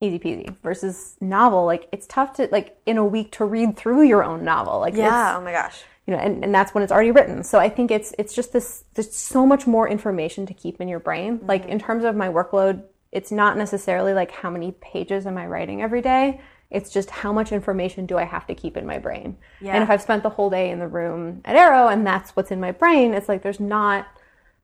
easy 0.00 0.18
peasy. 0.18 0.54
Versus 0.62 1.16
novel, 1.20 1.64
like 1.64 1.88
it's 1.92 2.06
tough 2.06 2.34
to 2.34 2.48
like 2.52 2.76
in 2.86 2.98
a 2.98 3.04
week 3.04 3.32
to 3.32 3.44
read 3.44 3.76
through 3.76 4.02
your 4.02 4.22
own 4.22 4.44
novel. 4.44 4.78
Like 4.80 4.92
it's, 4.94 4.98
Yeah. 5.00 5.36
Oh 5.36 5.40
my 5.40 5.52
gosh. 5.52 5.82
you 6.06 6.14
know, 6.14 6.20
and, 6.20 6.44
and 6.44 6.54
that's 6.54 6.74
when 6.74 6.82
it's 6.84 6.92
already 6.92 7.10
written. 7.10 7.42
So 7.42 7.58
I 7.58 7.68
think 7.68 7.90
it's 7.90 8.14
it's 8.18 8.34
just 8.34 8.52
this 8.52 8.84
there's 8.94 9.12
so 9.14 9.44
much 9.46 9.66
more 9.66 9.88
information 9.88 10.46
to 10.46 10.54
keep 10.54 10.80
in 10.80 10.88
your 10.88 11.00
brain. 11.00 11.40
Like 11.42 11.62
mm-hmm. 11.62 11.72
in 11.72 11.78
terms 11.80 12.04
of 12.04 12.14
my 12.14 12.28
workload, 12.28 12.84
it's 13.10 13.32
not 13.32 13.56
necessarily 13.56 14.12
like 14.12 14.30
how 14.30 14.50
many 14.50 14.72
pages 14.80 15.26
am 15.26 15.38
I 15.38 15.46
writing 15.46 15.82
every 15.82 16.02
day. 16.02 16.40
It's 16.74 16.90
just 16.90 17.10
how 17.10 17.32
much 17.32 17.52
information 17.52 18.04
do 18.04 18.18
I 18.18 18.24
have 18.24 18.46
to 18.48 18.54
keep 18.54 18.76
in 18.76 18.84
my 18.84 18.98
brain. 18.98 19.38
Yeah. 19.60 19.74
And 19.74 19.82
if 19.82 19.90
I've 19.90 20.02
spent 20.02 20.22
the 20.22 20.30
whole 20.30 20.50
day 20.50 20.70
in 20.70 20.78
the 20.78 20.88
room 20.88 21.40
at 21.44 21.56
Arrow 21.56 21.88
and 21.88 22.06
that's 22.06 22.34
what's 22.36 22.50
in 22.50 22.60
my 22.60 22.72
brain, 22.72 23.14
it's 23.14 23.28
like 23.28 23.42
there's 23.42 23.60
not 23.60 24.06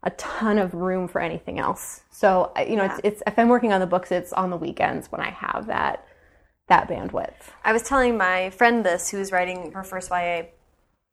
a 0.03 0.11
ton 0.11 0.59
of 0.59 0.75
room 0.75 1.09
for 1.09 1.21
anything 1.21 1.59
else. 1.59 2.03
So 2.11 2.53
you 2.59 2.77
know, 2.77 2.85
it's, 2.85 3.01
it's 3.05 3.23
if 3.27 3.39
I'm 3.39 3.49
working 3.49 3.73
on 3.73 3.81
the 3.81 3.87
books, 3.87 4.11
it's 4.13 4.33
on 4.33 4.51
the 4.51 4.57
weekends 4.57 5.11
when 5.13 5.21
I 5.21 5.31
have 5.31 5.67
that 5.69 6.07
that 6.69 6.89
bandwidth. 6.89 7.35
I 7.65 7.73
was 7.73 7.83
telling 7.83 8.17
my 8.17 8.51
friend 8.51 8.85
this, 8.85 9.11
who's 9.11 9.33
writing 9.33 9.73
her 9.73 9.85
first 9.85 10.11
YA, 10.11 10.45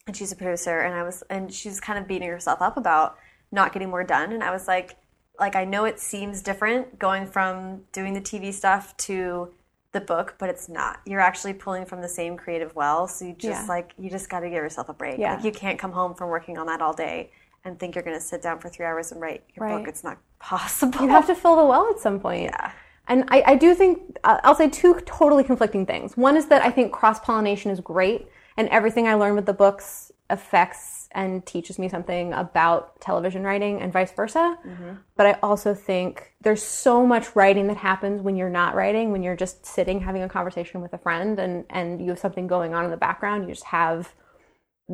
and 0.05 0.15
she's 0.15 0.31
a 0.31 0.35
producer, 0.35 0.79
and 0.79 0.93
I 0.93 1.03
was, 1.03 1.23
and 1.29 1.53
she's 1.53 1.81
kind 1.81 1.99
of 1.99 2.07
beating 2.07 2.29
herself 2.29 2.61
up 2.61 2.77
about 2.77 3.17
not 3.51 3.73
getting 3.73 3.89
more 3.89 4.03
done, 4.03 4.31
and 4.31 4.43
I 4.43 4.51
was 4.51 4.67
like, 4.67 4.95
like 5.39 5.55
I 5.55 5.65
know 5.65 5.85
it 5.85 5.99
seems 5.99 6.41
different 6.41 6.99
going 6.99 7.25
from 7.27 7.81
doing 7.91 8.13
the 8.13 8.21
TV 8.21 8.53
stuff 8.53 8.95
to 8.97 9.53
the 9.99 10.05
book, 10.05 10.35
but 10.37 10.49
it's 10.49 10.69
not. 10.69 10.99
You're 11.05 11.19
actually 11.19 11.53
pulling 11.53 11.85
from 11.85 12.01
the 12.01 12.07
same 12.07 12.37
creative 12.37 12.75
well, 12.75 13.07
so 13.07 13.25
you 13.25 13.33
just 13.33 13.63
Yeah. 13.63 13.67
like 13.67 13.93
you 13.97 14.09
just 14.09 14.29
got 14.29 14.41
to 14.41 14.47
give 14.49 14.55
yourself 14.55 14.89
a 14.89 14.93
break. 14.93 15.17
Yeah. 15.17 15.35
Like 15.35 15.43
you 15.43 15.51
can't 15.51 15.79
come 15.79 15.91
home 15.91 16.13
from 16.13 16.29
working 16.29 16.57
on 16.57 16.67
that 16.67 16.81
all 16.81 16.93
day 16.93 17.31
and 17.65 17.79
think 17.79 17.95
you're 17.95 18.03
going 18.03 18.17
to 18.17 18.23
sit 18.23 18.41
down 18.41 18.59
for 18.59 18.69
three 18.69 18.85
hours 18.85 19.11
and 19.11 19.19
write 19.19 19.43
your 19.55 19.65
Right. 19.67 19.77
book. 19.79 19.87
It's 19.87 20.03
not 20.03 20.17
possible. 20.39 21.01
You 21.01 21.09
have 21.09 21.27
to 21.27 21.35
fill 21.35 21.55
the 21.55 21.65
well 21.65 21.89
at 21.89 21.99
some 21.99 22.19
point. 22.19 22.43
Yeah. 22.43 22.71
And 23.09 23.23
I, 23.29 23.41
I 23.47 23.55
do 23.55 23.73
think, 23.73 24.17
uh, 24.23 24.39
I'll 24.43 24.55
say 24.55 24.69
two 24.69 24.99
totally 25.05 25.43
conflicting 25.43 25.85
things. 25.85 26.15
One 26.17 26.35
is 26.37 26.47
that 26.47 26.61
I 26.63 26.69
think 26.71 26.91
cross 26.91 27.19
pollination 27.19 27.71
is 27.71 27.79
great, 27.79 28.27
and 28.57 28.67
everything 28.69 29.07
I 29.07 29.13
learned 29.15 29.35
with 29.37 29.45
the 29.45 29.53
books 29.53 30.11
affects 30.29 31.07
and 31.13 31.45
teaches 31.45 31.79
me 31.79 31.87
something 31.87 32.33
about 32.33 32.99
television 32.99 33.43
writing 33.43 33.81
and 33.81 33.93
vice 33.93 34.11
versa. 34.11 34.57
Mm-hmm. 34.65 34.91
But 35.15 35.25
I 35.25 35.33
also 35.41 35.73
think 35.73 36.33
there's 36.41 36.61
so 36.61 37.05
much 37.05 37.35
writing 37.35 37.67
that 37.67 37.77
happens 37.77 38.21
when 38.21 38.35
you're 38.35 38.49
not 38.49 38.75
writing, 38.75 39.11
when 39.11 39.23
you're 39.23 39.35
just 39.35 39.65
sitting 39.65 40.01
having 40.01 40.23
a 40.23 40.29
conversation 40.29 40.81
with 40.81 40.93
a 40.93 40.97
friend 40.97 41.39
and, 41.39 41.65
and 41.69 42.01
you 42.01 42.09
have 42.09 42.19
something 42.19 42.45
going 42.45 42.73
on 42.73 42.83
in 42.83 42.91
the 42.91 42.97
background. 42.97 43.47
You 43.47 43.53
just 43.53 43.65
have, 43.65 44.13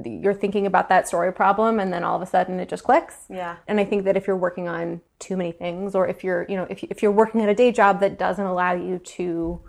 you're 0.06 0.34
thinking 0.34 0.66
about 0.66 0.90
that 0.90 1.08
story 1.08 1.34
problem, 1.34 1.80
and 1.80 1.92
then 1.92 2.04
all 2.04 2.16
of 2.16 2.22
a 2.22 2.30
sudden 2.30 2.60
it 2.60 2.70
just 2.70 2.84
clicks. 2.84 3.26
Yeah. 3.30 3.58
And 3.68 3.80
I 3.80 3.86
think 3.86 4.06
that 4.06 4.16
if 4.16 4.28
you're 4.28 4.38
working 4.38 4.68
on 4.68 5.02
too 5.20 5.36
many 5.36 5.52
things, 5.52 5.96
or 5.96 6.08
if 6.08 6.24
you're, 6.24 6.46
you 6.48 6.56
know, 6.56 6.68
if, 6.70 6.84
if 6.84 7.02
you're 7.02 7.12
working 7.12 7.42
at 7.42 7.50
a 7.50 7.56
day 7.56 7.72
job 7.72 8.00
that 8.02 8.20
doesn't 8.20 8.46
allow 8.46 8.74
you 8.74 9.00
to 9.00 9.62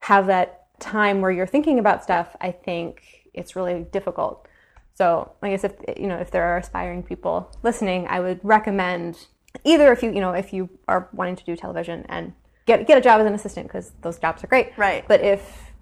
have 0.00 0.26
that 0.28 0.66
time 0.80 1.20
where 1.20 1.30
you're 1.30 1.46
thinking 1.46 1.78
about 1.78 2.02
stuff, 2.02 2.34
I 2.40 2.52
think 2.52 3.02
it's 3.34 3.54
really 3.54 3.86
difficult. 3.92 4.46
So 5.00 5.32
I 5.40 5.48
guess 5.48 5.64
if, 5.64 5.72
you 5.96 6.08
know, 6.08 6.18
if 6.18 6.30
there 6.30 6.44
are 6.44 6.58
aspiring 6.58 7.02
people 7.02 7.50
listening, 7.62 8.06
I 8.10 8.20
would 8.20 8.38
recommend 8.42 9.28
either 9.64 9.90
if 9.92 10.02
you, 10.02 10.10
you 10.12 10.20
know, 10.20 10.32
if 10.32 10.52
you 10.52 10.68
are 10.88 11.08
wanting 11.14 11.36
to 11.36 11.44
do 11.44 11.56
television 11.56 12.04
and 12.10 12.34
get, 12.66 12.86
get 12.86 12.98
a 12.98 13.00
job 13.00 13.18
as 13.18 13.26
an 13.26 13.32
assistant 13.32 13.66
because 13.66 13.92
those 14.02 14.18
jobs 14.18 14.44
are 14.44 14.46
great. 14.46 14.76
Right. 14.76 15.08
But 15.08 15.22
if 15.22 15.72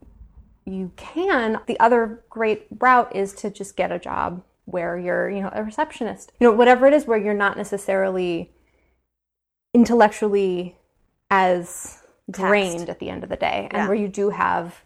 you 0.65 0.93
can, 0.95 1.59
the 1.67 1.81
other 1.81 2.23
great 2.31 2.69
route 2.79 3.17
is 3.17 3.33
to 3.33 3.51
just 3.51 3.75
get 3.75 3.91
a 3.91 3.99
job 3.99 4.45
where 4.67 4.97
you're, 4.97 5.29
you 5.29 5.43
know, 5.43 5.51
a 5.53 5.65
receptionist. 5.65 6.31
You 6.39 6.47
know, 6.47 6.53
whatever 6.55 6.87
it 6.87 6.95
is 6.95 7.05
where 7.07 7.19
you're 7.19 7.35
not 7.35 7.57
necessarily 7.57 8.53
intellectually 9.75 10.77
as 11.29 12.03
drained 12.31 12.89
at 12.89 13.01
the 13.01 13.11
end 13.11 13.25
of 13.25 13.31
the 13.31 13.37
day 13.37 13.67
and 13.73 13.81
Yeah. 13.83 13.89
where 13.89 13.97
you 13.97 14.07
do 14.07 14.31
have 14.31 14.85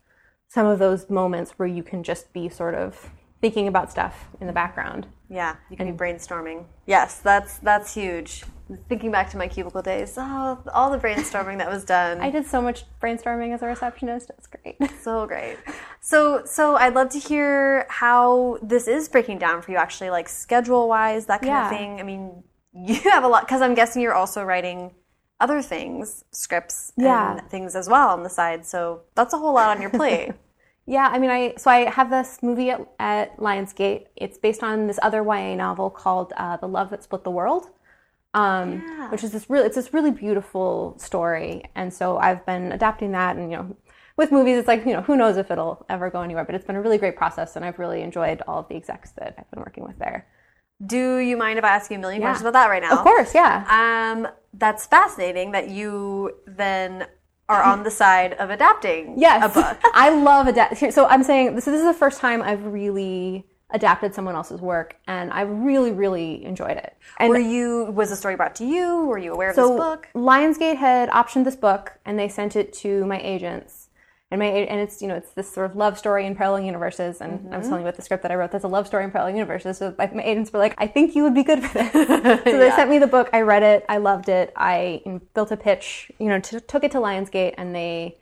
some 0.48 0.66
of 0.66 0.78
those 0.78 1.10
moments 1.10 1.58
where 1.58 1.68
you 1.68 1.82
can 1.82 2.02
just 2.02 2.32
be 2.32 2.48
sort 2.48 2.74
of 2.74 3.10
thinking 3.42 3.68
about 3.68 3.90
stuff 3.90 4.28
in 4.40 4.46
the 4.46 4.52
background. 4.54 5.06
Yeah, 5.28 5.56
you 5.68 5.76
can 5.76 5.90
be 5.90 5.96
brainstorming. 5.98 6.64
Yes, 6.86 7.18
that's 7.18 7.58
that's 7.58 7.92
huge. 7.92 8.44
Thinking 8.88 9.10
back 9.10 9.28
to 9.30 9.36
my 9.36 9.48
cubicle 9.48 9.82
days, 9.82 10.14
oh, 10.16 10.62
all 10.72 10.90
the 10.90 10.96
brainstorming 10.98 11.58
that 11.58 11.68
was 11.68 11.84
done. 11.84 12.20
I 12.22 12.30
did 12.30 12.46
so 12.46 12.62
much 12.62 12.84
brainstorming 13.02 13.52
as 13.52 13.60
a 13.60 13.66
receptionist. 13.66 14.30
It's 14.38 14.46
great. 14.46 14.76
so 15.02 15.26
great. 15.26 15.58
So 16.00 16.42
so 16.46 16.76
I'd 16.76 16.94
love 16.94 17.10
to 17.10 17.18
hear 17.18 17.86
how 17.90 18.58
this 18.62 18.86
is 18.88 19.08
breaking 19.10 19.38
down 19.38 19.60
for 19.60 19.72
you 19.72 19.76
actually 19.76 20.08
like 20.10 20.28
schedule 20.28 20.88
wise, 20.88 21.26
that 21.26 21.40
kind 21.42 21.48
Yeah. 21.48 21.64
of 21.70 21.76
thing. 21.76 22.00
I 22.00 22.04
mean, 22.04 22.44
you 22.72 22.94
have 23.10 23.24
a 23.24 23.28
lot 23.28 23.46
cuz 23.48 23.60
I'm 23.60 23.74
guessing 23.74 24.00
you're 24.00 24.14
also 24.14 24.42
writing 24.44 24.92
other 25.40 25.60
things, 25.60 26.24
scripts 26.30 26.92
Yeah. 26.96 27.38
and 27.38 27.50
things 27.50 27.74
as 27.74 27.88
well 27.88 28.10
on 28.10 28.22
the 28.22 28.30
side. 28.30 28.64
So 28.64 29.02
that's 29.16 29.34
a 29.34 29.38
whole 29.38 29.54
lot 29.54 29.76
on 29.76 29.82
your 29.82 29.90
plate. 29.90 30.32
Yeah, 30.86 31.08
I 31.12 31.18
mean, 31.18 31.30
I 31.30 31.54
so 31.56 31.70
I 31.70 31.88
have 31.90 32.10
this 32.10 32.42
movie 32.42 32.70
at, 32.70 32.80
at 32.98 33.36
Lionsgate. 33.38 34.06
It's 34.16 34.36
based 34.38 34.62
on 34.62 34.86
this 34.88 34.98
other 35.02 35.22
YA 35.22 35.54
novel 35.54 35.90
called 35.90 36.32
uh, 36.36 36.56
"The 36.56 36.66
Love 36.68 36.90
That 36.90 37.02
Split 37.04 37.22
the 37.24 37.30
World," 37.30 37.68
um, 38.34 38.82
Yeah. 38.84 39.10
which 39.10 39.22
is 39.24 39.30
this 39.32 39.48
really 39.48 39.66
it's 39.66 39.76
this 39.76 39.94
really 39.94 40.10
beautiful 40.10 40.96
story. 40.98 41.64
And 41.74 41.92
so 41.94 42.18
I've 42.18 42.44
been 42.46 42.72
adapting 42.72 43.12
that, 43.12 43.36
and 43.36 43.50
you 43.50 43.56
know, 43.58 43.76
with 44.16 44.32
movies, 44.32 44.58
it's 44.58 44.68
like 44.68 44.84
you 44.84 44.92
know, 44.92 45.02
who 45.02 45.16
knows 45.16 45.36
if 45.36 45.50
it'll 45.52 45.86
ever 45.88 46.10
go 46.10 46.22
anywhere. 46.22 46.44
But 46.44 46.56
it's 46.56 46.64
been 46.66 46.76
a 46.76 46.82
really 46.82 46.98
great 46.98 47.16
process, 47.16 47.54
and 47.54 47.64
I've 47.64 47.78
really 47.78 48.02
enjoyed 48.02 48.42
all 48.48 48.58
of 48.58 48.68
the 48.68 48.74
execs 48.74 49.12
that 49.12 49.34
I've 49.38 49.50
been 49.52 49.60
working 49.60 49.84
with 49.84 49.98
there. 50.00 50.26
Do 50.84 51.18
you 51.18 51.36
mind 51.36 51.60
if 51.60 51.64
I 51.64 51.68
ask 51.68 51.92
you 51.92 51.96
a 51.96 52.00
million 52.00 52.20
Yeah. 52.22 52.28
questions 52.30 52.48
about 52.48 52.54
that 52.64 52.68
right 52.68 52.82
now? 52.82 52.92
Of 52.98 53.04
course, 53.04 53.36
yeah. 53.36 53.64
Um, 53.70 54.26
that's 54.52 54.84
fascinating 54.86 55.52
that 55.52 55.68
you 55.68 56.38
then 56.44 57.06
are 57.52 57.62
on 57.62 57.82
the 57.82 57.90
side 57.90 58.34
of 58.34 58.50
adapting 58.50 59.14
Yes, 59.18 59.44
a 59.44 59.48
book. 59.60 59.78
I 59.94 60.10
love 60.10 60.46
adapt. 60.46 60.92
So 60.92 61.06
I'm 61.06 61.22
saying 61.22 61.54
this. 61.54 61.64
This 61.64 61.80
is 61.80 61.86
the 61.86 61.94
first 61.94 62.20
time 62.20 62.42
I've 62.42 62.64
really 62.66 63.46
adapted 63.70 64.14
someone 64.14 64.34
else's 64.34 64.60
work, 64.60 64.96
and 65.06 65.32
I 65.32 65.42
really, 65.42 65.92
really 65.92 66.44
enjoyed 66.44 66.76
it. 66.76 66.94
And 67.18 67.30
Were 67.30 67.38
you 67.38 67.84
was 67.92 68.10
the 68.10 68.16
story 68.16 68.36
brought 68.36 68.54
to 68.56 68.64
you? 68.64 69.04
Were 69.06 69.18
you 69.18 69.32
aware 69.32 69.50
of 69.50 69.56
so 69.56 69.68
this 69.68 69.78
book? 69.78 70.08
Lionsgate 70.14 70.76
had 70.76 71.08
optioned 71.10 71.44
this 71.44 71.56
book, 71.56 71.98
and 72.04 72.18
they 72.18 72.28
sent 72.28 72.56
it 72.56 72.72
to 72.74 73.06
my 73.06 73.18
agents. 73.20 73.81
And 74.32 74.38
my 74.38 74.46
and 74.46 74.80
it's 74.80 75.02
you 75.02 75.08
know 75.08 75.14
it's 75.14 75.30
this 75.32 75.52
sort 75.52 75.70
of 75.70 75.76
love 75.76 75.98
story 75.98 76.24
in 76.24 76.34
parallel 76.34 76.62
universes, 76.62 77.20
and 77.20 77.32
Mm-hmm. 77.32 77.52
I 77.52 77.58
was 77.58 77.66
telling 77.66 77.82
you 77.82 77.86
about 77.86 77.96
the 77.96 78.02
script 78.02 78.22
that 78.22 78.32
I 78.32 78.34
wrote. 78.34 78.50
That's 78.50 78.64
a 78.64 78.68
love 78.68 78.86
story 78.86 79.04
in 79.04 79.10
parallel 79.10 79.34
universes. 79.34 79.76
So 79.76 79.94
my 79.98 80.10
my 80.10 80.22
agents 80.22 80.50
were 80.50 80.58
like, 80.58 80.74
"I 80.78 80.86
think 80.86 81.14
you 81.14 81.22
would 81.22 81.34
be 81.34 81.44
good 81.44 81.62
for 81.62 81.74
this." 81.74 81.92
so 82.44 82.58
they 82.58 82.70
sent 82.70 82.88
me 82.88 82.98
the 82.98 83.06
book. 83.06 83.28
I 83.34 83.42
read 83.42 83.62
it. 83.62 83.84
I 83.90 83.98
loved 83.98 84.30
it. 84.30 84.50
I 84.56 85.02
you 85.04 85.12
know, 85.12 85.20
built 85.34 85.52
a 85.52 85.56
pitch. 85.58 86.10
You 86.18 86.28
know, 86.30 86.40
t- 86.40 86.60
took 86.60 86.82
it 86.82 86.92
to 86.92 86.98
Lionsgate, 86.98 87.54
and 87.58 87.74
they 87.74 88.16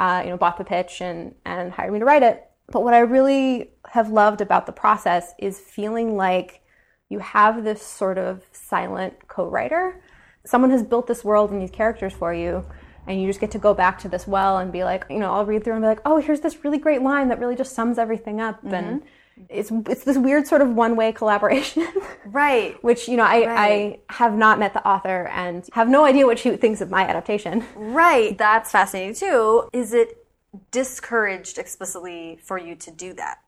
uh, 0.00 0.22
you 0.24 0.30
know 0.30 0.36
bought 0.36 0.58
the 0.58 0.64
pitch 0.64 1.00
and 1.00 1.36
and 1.46 1.70
hired 1.70 1.92
me 1.92 2.00
to 2.00 2.04
write 2.04 2.24
it. 2.24 2.44
But 2.72 2.82
what 2.82 2.92
I 2.92 2.98
really 2.98 3.70
have 3.92 4.10
loved 4.10 4.40
about 4.40 4.66
the 4.66 4.72
process 4.72 5.32
is 5.38 5.60
feeling 5.60 6.16
like 6.16 6.62
you 7.08 7.20
have 7.20 7.62
this 7.62 7.82
sort 7.86 8.18
of 8.18 8.42
silent 8.50 9.28
co-writer. 9.28 10.02
Someone 10.44 10.70
has 10.70 10.82
built 10.82 11.06
this 11.06 11.22
world 11.22 11.52
and 11.52 11.62
these 11.62 11.70
characters 11.70 12.12
for 12.12 12.34
you, 12.34 12.64
and 13.06 13.20
you 13.20 13.26
just 13.26 13.40
get 13.40 13.50
to 13.52 13.58
go 13.58 13.74
back 13.74 13.98
to 14.00 14.08
this 14.08 14.26
well 14.26 14.58
and 14.58 14.72
be 14.72 14.84
like, 14.84 15.04
you 15.10 15.18
know, 15.18 15.32
I'll 15.32 15.44
read 15.46 15.64
through 15.64 15.74
and 15.74 15.82
be 15.82 15.86
like, 15.88 16.00
oh, 16.04 16.18
here's 16.18 16.40
this 16.40 16.64
really 16.64 16.78
great 16.78 17.02
line 17.02 17.28
that 17.28 17.38
really 17.38 17.56
just 17.56 17.74
sums 17.74 17.98
everything 17.98 18.40
up, 18.40 18.62
and 18.64 19.02
it's 19.48 19.70
it's 19.88 20.04
this 20.04 20.16
weird 20.18 20.46
sort 20.46 20.62
of 20.62 20.70
one-way 20.74 21.12
collaboration. 21.12 21.86
Right. 22.26 22.82
Which 22.84 23.08
you 23.08 23.16
know, 23.16 23.24
I, 23.24 23.46
Right. 23.46 24.00
I 24.08 24.14
have 24.14 24.34
not 24.34 24.58
met 24.58 24.72
the 24.74 24.86
author 24.86 25.26
and 25.32 25.68
have 25.72 25.88
no 25.88 26.04
idea 26.04 26.24
what 26.24 26.38
she 26.38 26.56
thinks 26.56 26.80
of 26.80 26.90
my 26.90 27.02
adaptation. 27.06 27.64
Right. 27.74 28.38
That's 28.46 28.70
fascinating 28.70 29.14
too. 29.14 29.68
Is 29.72 29.92
it 29.92 30.24
discouraged 30.70 31.58
explicitly 31.58 32.38
for 32.42 32.58
you 32.58 32.74
to 32.76 32.90
do 32.90 33.12
that? 33.14 33.38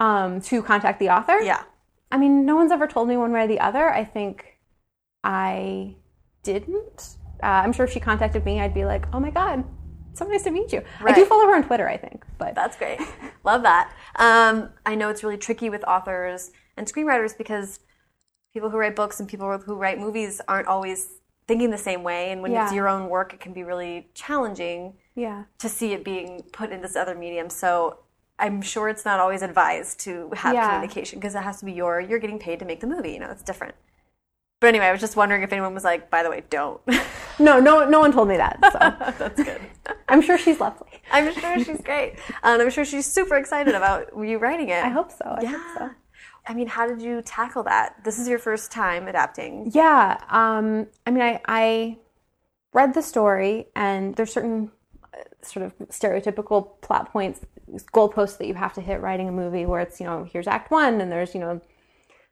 um, 0.00 0.40
to 0.42 0.62
contact 0.62 1.00
the 1.00 1.08
author. 1.10 1.40
Yeah. 1.40 1.62
I 2.12 2.18
mean, 2.18 2.46
no 2.46 2.54
one's 2.56 2.70
ever 2.72 2.86
told 2.86 3.08
me 3.08 3.16
one 3.16 3.32
way 3.32 3.42
or 3.44 3.46
the 3.48 3.60
other. 3.60 3.90
I 3.90 4.04
think 4.04 4.58
I 5.24 5.96
didn't. 6.42 7.16
Uh, 7.42 7.46
I'm 7.64 7.72
sure 7.72 7.84
if 7.86 7.92
she 7.92 8.00
contacted 8.00 8.44
me, 8.44 8.60
I'd 8.60 8.74
be 8.74 8.84
like, 8.84 9.06
"Oh 9.12 9.20
my 9.20 9.30
god, 9.30 9.64
so 10.14 10.24
nice 10.26 10.42
to 10.44 10.50
meet 10.50 10.72
you." 10.72 10.82
I 11.04 11.12
do 11.12 11.24
follow 11.24 11.46
her 11.46 11.54
on 11.54 11.64
Twitter, 11.64 11.88
I 11.88 11.96
think, 11.96 12.24
but 12.38 12.54
That's 12.54 12.76
great. 12.76 13.00
Love 13.44 13.62
that. 13.62 13.92
Um, 14.16 14.70
I 14.84 14.94
know 14.94 15.08
it's 15.10 15.22
really 15.22 15.38
tricky 15.38 15.70
with 15.70 15.84
authors 15.84 16.50
and 16.76 16.86
screenwriters 16.86 17.36
because 17.36 17.80
people 18.52 18.70
who 18.70 18.78
write 18.78 18.96
books 18.96 19.20
and 19.20 19.28
people 19.28 19.56
who 19.58 19.74
write 19.76 19.98
movies 19.98 20.40
aren't 20.48 20.68
always 20.68 21.08
thinking 21.46 21.70
the 21.70 21.78
same 21.78 22.02
way. 22.02 22.30
And 22.30 22.42
when 22.42 22.52
it's 22.52 22.72
your 22.72 22.88
own 22.88 23.08
work, 23.08 23.32
it 23.32 23.40
can 23.40 23.52
be 23.52 23.62
really 23.62 24.08
challenging 24.14 24.94
yeah, 25.14 25.44
to 25.58 25.68
see 25.68 25.92
it 25.94 26.04
being 26.04 26.42
put 26.52 26.70
in 26.70 26.82
this 26.82 26.94
other 26.94 27.14
medium. 27.14 27.48
So 27.48 28.00
I'm 28.38 28.60
sure 28.62 28.88
it's 28.88 29.04
not 29.04 29.18
always 29.18 29.42
advised 29.42 29.98
to 30.00 30.30
have 30.34 30.54
Yeah. 30.54 30.66
communication 30.66 31.18
because 31.18 31.34
it 31.34 31.42
has 31.42 31.58
to 31.60 31.64
be 31.64 31.72
your, 31.72 32.00
you're 32.00 32.18
getting 32.18 32.38
paid 32.38 32.58
to 32.58 32.64
make 32.64 32.80
the 32.80 32.86
movie. 32.86 33.12
You 33.12 33.20
know, 33.20 33.30
it's 33.30 33.42
different. 33.42 33.74
But 34.60 34.68
anyway, 34.68 34.86
I 34.86 34.92
was 34.92 35.00
just 35.00 35.16
wondering 35.16 35.42
if 35.42 35.52
anyone 35.52 35.72
was 35.74 35.84
like, 35.84 36.10
by 36.10 36.22
the 36.22 36.30
way, 36.30 36.42
don't. 36.50 36.80
no, 37.38 37.60
no, 37.60 37.88
no 37.88 38.00
one 38.00 38.12
told 38.12 38.28
me 38.28 38.36
that. 38.36 38.58
So 38.72 38.78
That's 39.18 39.42
good. 39.42 39.60
I'm 40.08 40.20
sure 40.22 40.38
she's 40.38 40.60
lovely. 40.60 40.88
I'm 41.10 41.32
sure 41.34 41.58
she's 41.64 41.80
great. 41.80 42.14
And 42.42 42.60
I'm 42.62 42.70
sure 42.70 42.84
she's 42.84 43.06
super 43.06 43.36
excited 43.36 43.74
about 43.74 44.08
you 44.16 44.38
writing 44.38 44.68
it. 44.70 44.84
I 44.84 44.88
hope 44.88 45.10
so. 45.10 45.24
I 45.24 45.42
Yeah. 45.42 45.50
hope 45.56 45.78
so. 45.78 45.90
I 46.46 46.54
mean, 46.54 46.66
how 46.66 46.86
did 46.86 47.02
you 47.02 47.20
tackle 47.22 47.62
that? 47.64 48.02
This 48.04 48.18
is 48.18 48.26
your 48.26 48.38
first 48.38 48.72
time 48.72 49.06
adapting. 49.06 49.70
Yeah. 49.74 50.16
Um, 50.30 50.86
I 51.06 51.10
mean, 51.10 51.22
I, 51.22 51.40
I 51.46 51.98
read 52.72 52.94
the 52.94 53.02
story, 53.02 53.66
and 53.76 54.14
there's 54.16 54.32
certain 54.32 54.70
uh, 55.12 55.18
sort 55.42 55.66
of 55.66 55.76
stereotypical 55.88 56.80
plot 56.80 57.12
points, 57.12 57.40
goalposts 57.92 58.38
that 58.38 58.46
you 58.46 58.54
have 58.54 58.72
to 58.74 58.80
hit 58.80 59.00
writing 59.02 59.28
a 59.28 59.32
movie 59.32 59.66
where 59.66 59.80
it's, 59.80 60.00
you 60.00 60.06
know, 60.06 60.26
here's 60.32 60.46
act 60.46 60.70
one, 60.70 61.00
and 61.02 61.12
there's, 61.12 61.34
you 61.34 61.40
know, 61.40 61.60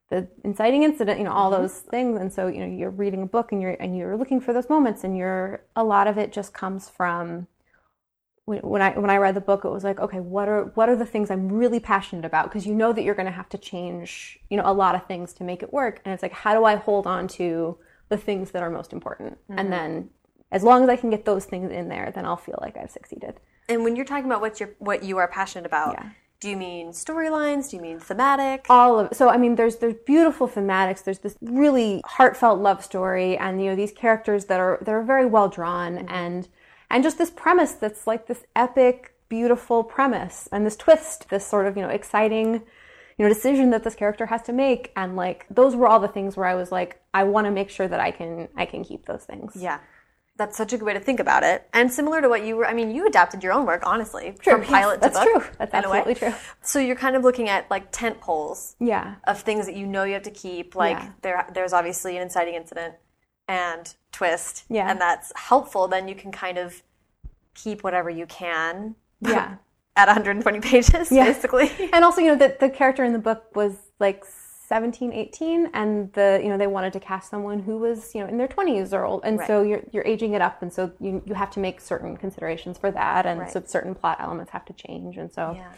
the 0.08 0.28
inciting 0.44 0.82
incident, 0.82 1.18
you 1.18 1.24
know, 1.24 1.32
all 1.32 1.50
mm-hmm. 1.50 1.62
those 1.62 1.80
things. 1.80 2.20
And 2.20 2.32
so, 2.32 2.46
you 2.46 2.60
know, 2.60 2.66
you're 2.66 2.90
reading 2.90 3.22
a 3.22 3.26
book 3.26 3.52
and 3.52 3.60
you're 3.60 3.76
and 3.80 3.96
you're 3.96 4.16
looking 4.16 4.40
for 4.40 4.52
those 4.52 4.68
moments, 4.68 5.04
and 5.04 5.16
you're 5.16 5.64
a 5.74 5.84
lot 5.84 6.06
of 6.06 6.18
it 6.18 6.32
just 6.32 6.52
comes 6.52 6.88
from 6.88 7.48
when 8.46 8.60
when 8.60 8.80
I 8.80 8.96
when 8.96 9.10
I 9.10 9.16
read 9.16 9.34
the 9.34 9.40
book, 9.40 9.64
it 9.64 9.70
was 9.70 9.84
like, 9.84 10.00
okay, 10.00 10.20
what 10.20 10.48
are 10.48 10.66
what 10.74 10.88
are 10.88 10.96
the 10.96 11.04
things 11.04 11.30
I'm 11.30 11.48
really 11.48 11.80
passionate 11.80 12.24
about? 12.24 12.44
Because 12.44 12.66
you 12.66 12.74
know 12.74 12.92
that 12.92 13.02
you're 13.02 13.14
going 13.14 13.26
to 13.26 13.32
have 13.32 13.48
to 13.50 13.58
change, 13.58 14.38
you 14.48 14.56
know, 14.56 14.62
a 14.64 14.72
lot 14.72 14.94
of 14.94 15.06
things 15.06 15.32
to 15.34 15.44
make 15.44 15.62
it 15.62 15.72
work. 15.72 16.00
And 16.04 16.14
it's 16.14 16.22
like, 16.22 16.32
how 16.32 16.54
do 16.54 16.64
I 16.64 16.76
hold 16.76 17.06
on 17.06 17.26
to 17.28 17.76
the 18.08 18.16
things 18.16 18.52
that 18.52 18.62
are 18.62 18.70
most 18.70 18.92
important? 18.92 19.38
And 19.48 19.58
mm-hmm. 19.58 19.70
then, 19.70 20.10
as 20.52 20.62
long 20.62 20.84
as 20.84 20.88
I 20.88 20.96
can 20.96 21.10
get 21.10 21.24
those 21.24 21.44
things 21.44 21.72
in 21.72 21.88
there, 21.88 22.12
then 22.14 22.24
I'll 22.24 22.36
feel 22.36 22.58
like 22.62 22.76
I've 22.76 22.90
succeeded. 22.90 23.40
And 23.68 23.82
when 23.82 23.96
you're 23.96 24.04
talking 24.04 24.26
about 24.26 24.40
what 24.40 24.60
you're 24.60 24.74
what 24.78 25.02
you 25.02 25.18
are 25.18 25.26
passionate 25.26 25.66
about, 25.66 25.94
Yeah. 25.98 26.10
Do 26.40 26.50
you 26.50 26.56
mean 26.56 26.88
storylines? 26.88 27.70
Do 27.70 27.76
you 27.76 27.82
mean 27.82 27.98
thematic? 27.98 28.66
all 28.68 29.00
of 29.00 29.08
so 29.12 29.28
i 29.28 29.36
mean 29.36 29.54
there's 29.54 29.76
there's 29.76 29.94
beautiful 30.06 30.48
thematics 30.48 31.04
there's 31.04 31.20
this 31.20 31.36
really 31.40 32.02
heartfelt 32.04 32.58
love 32.60 32.84
story 32.84 33.36
and 33.36 33.62
you 33.62 33.70
know 33.70 33.76
these 33.76 33.92
characters 33.92 34.46
that 34.46 34.60
are 34.60 34.78
that 34.82 34.92
are 34.92 35.02
very 35.02 35.26
well 35.26 35.48
drawn 35.48 35.96
mm-hmm. 35.96 36.08
and 36.08 36.48
and 36.90 37.02
just 37.02 37.18
this 37.18 37.30
premise 37.30 37.72
that's 37.72 38.06
like 38.06 38.26
this 38.26 38.44
epic 38.54 39.14
beautiful 39.28 39.82
premise 39.82 40.48
and 40.52 40.64
this 40.64 40.76
twist 40.76 41.28
this 41.30 41.46
sort 41.46 41.66
of 41.66 41.76
you 41.76 41.82
know 41.82 41.88
exciting 41.88 42.62
you 43.18 43.24
know 43.24 43.28
decision 43.28 43.70
that 43.70 43.82
this 43.82 43.94
character 43.94 44.26
has 44.26 44.42
to 44.42 44.52
make 44.52 44.92
and 44.96 45.16
like 45.16 45.46
those 45.50 45.74
were 45.74 45.86
all 45.86 46.00
the 46.00 46.08
things 46.08 46.36
where 46.36 46.46
i 46.46 46.54
was 46.54 46.70
like 46.70 47.00
i 47.14 47.24
want 47.24 47.44
to 47.46 47.50
make 47.50 47.70
sure 47.70 47.88
that 47.88 48.00
i 48.00 48.10
can 48.10 48.48
i 48.56 48.64
can 48.64 48.84
keep 48.84 49.06
those 49.06 49.24
things 49.24 49.52
Yeah. 49.56 49.78
That's 50.38 50.56
such 50.56 50.72
a 50.74 50.76
good 50.78 50.84
way 50.84 50.92
to 50.92 51.00
think 51.00 51.18
about 51.18 51.42
it. 51.44 51.66
And 51.72 51.90
similar 51.90 52.20
to 52.20 52.28
what 52.28 52.44
you 52.44 52.56
were, 52.56 52.66
I 52.66 52.74
mean, 52.74 52.90
you 52.90 53.06
adapted 53.06 53.42
your 53.42 53.52
own 53.54 53.64
work, 53.64 53.82
honestly, 53.86 54.34
from 54.42 54.60
yes, 54.62 54.70
pilot 54.70 54.94
to 54.96 55.00
that's 55.00 55.18
book. 55.18 55.28
true. 55.42 55.44
That's 55.58 55.72
a 55.72 55.76
way. 55.90 55.98
absolutely 55.98 56.14
true. 56.16 56.34
So 56.62 56.78
you're 56.78 56.96
kind 56.96 57.16
of 57.16 57.22
looking 57.24 57.48
at 57.48 57.70
like 57.70 57.90
tent 57.90 58.20
poles 58.20 58.76
yeah 58.78 59.14
of 59.26 59.40
things 59.40 59.64
that 59.66 59.76
you 59.76 59.86
know 59.86 60.04
you 60.04 60.12
have 60.12 60.22
to 60.24 60.30
keep. 60.30 60.74
Like 60.74 60.98
Yeah. 60.98 61.10
there, 61.22 61.46
there's 61.54 61.72
obviously 61.72 62.16
an 62.16 62.22
inciting 62.22 62.54
incident 62.54 62.94
and 63.48 63.94
twist, 64.12 64.64
Yeah. 64.68 64.90
and 64.90 65.00
that's 65.00 65.32
helpful. 65.36 65.88
Then 65.88 66.06
you 66.08 66.14
can 66.14 66.32
kind 66.32 66.58
of 66.58 66.82
keep 67.54 67.82
whatever 67.82 68.10
you 68.10 68.26
can 68.26 68.94
yeah 69.22 69.56
at 69.96 70.08
120 70.08 70.60
pages, 70.60 71.10
Yeah. 71.10 71.24
basically. 71.24 71.70
and 71.94 72.04
also 72.04 72.20
you 72.20 72.28
know 72.28 72.36
the, 72.36 72.54
the 72.60 72.68
character 72.68 73.02
in 73.04 73.14
the 73.14 73.18
book 73.18 73.44
was 73.54 73.72
like 73.98 74.24
17 74.66 75.12
18 75.12 75.70
and 75.74 76.12
the 76.14 76.40
you 76.42 76.48
know 76.48 76.58
they 76.58 76.66
wanted 76.66 76.92
to 76.92 76.98
cast 77.00 77.30
someone 77.30 77.60
who 77.60 77.78
was 77.78 78.14
you 78.14 78.20
know 78.20 78.26
in 78.28 78.36
their 78.36 78.48
20s 78.48 78.92
or 78.92 79.04
old 79.04 79.20
and 79.24 79.38
so 79.46 79.62
you're 79.62 79.82
you're 79.92 80.04
aging 80.04 80.32
it 80.34 80.42
up 80.42 80.60
and 80.62 80.72
so 80.72 80.90
you 81.00 81.22
you 81.24 81.34
have 81.34 81.50
to 81.50 81.60
make 81.60 81.80
certain 81.80 82.16
considerations 82.16 82.76
for 82.76 82.90
that 82.90 83.26
and 83.26 83.48
so 83.48 83.62
certain 83.64 83.94
plot 83.94 84.16
elements 84.18 84.50
have 84.50 84.64
to 84.64 84.72
change 84.72 85.16
and 85.18 85.32
so 85.32 85.52
Yeah. 85.56 85.72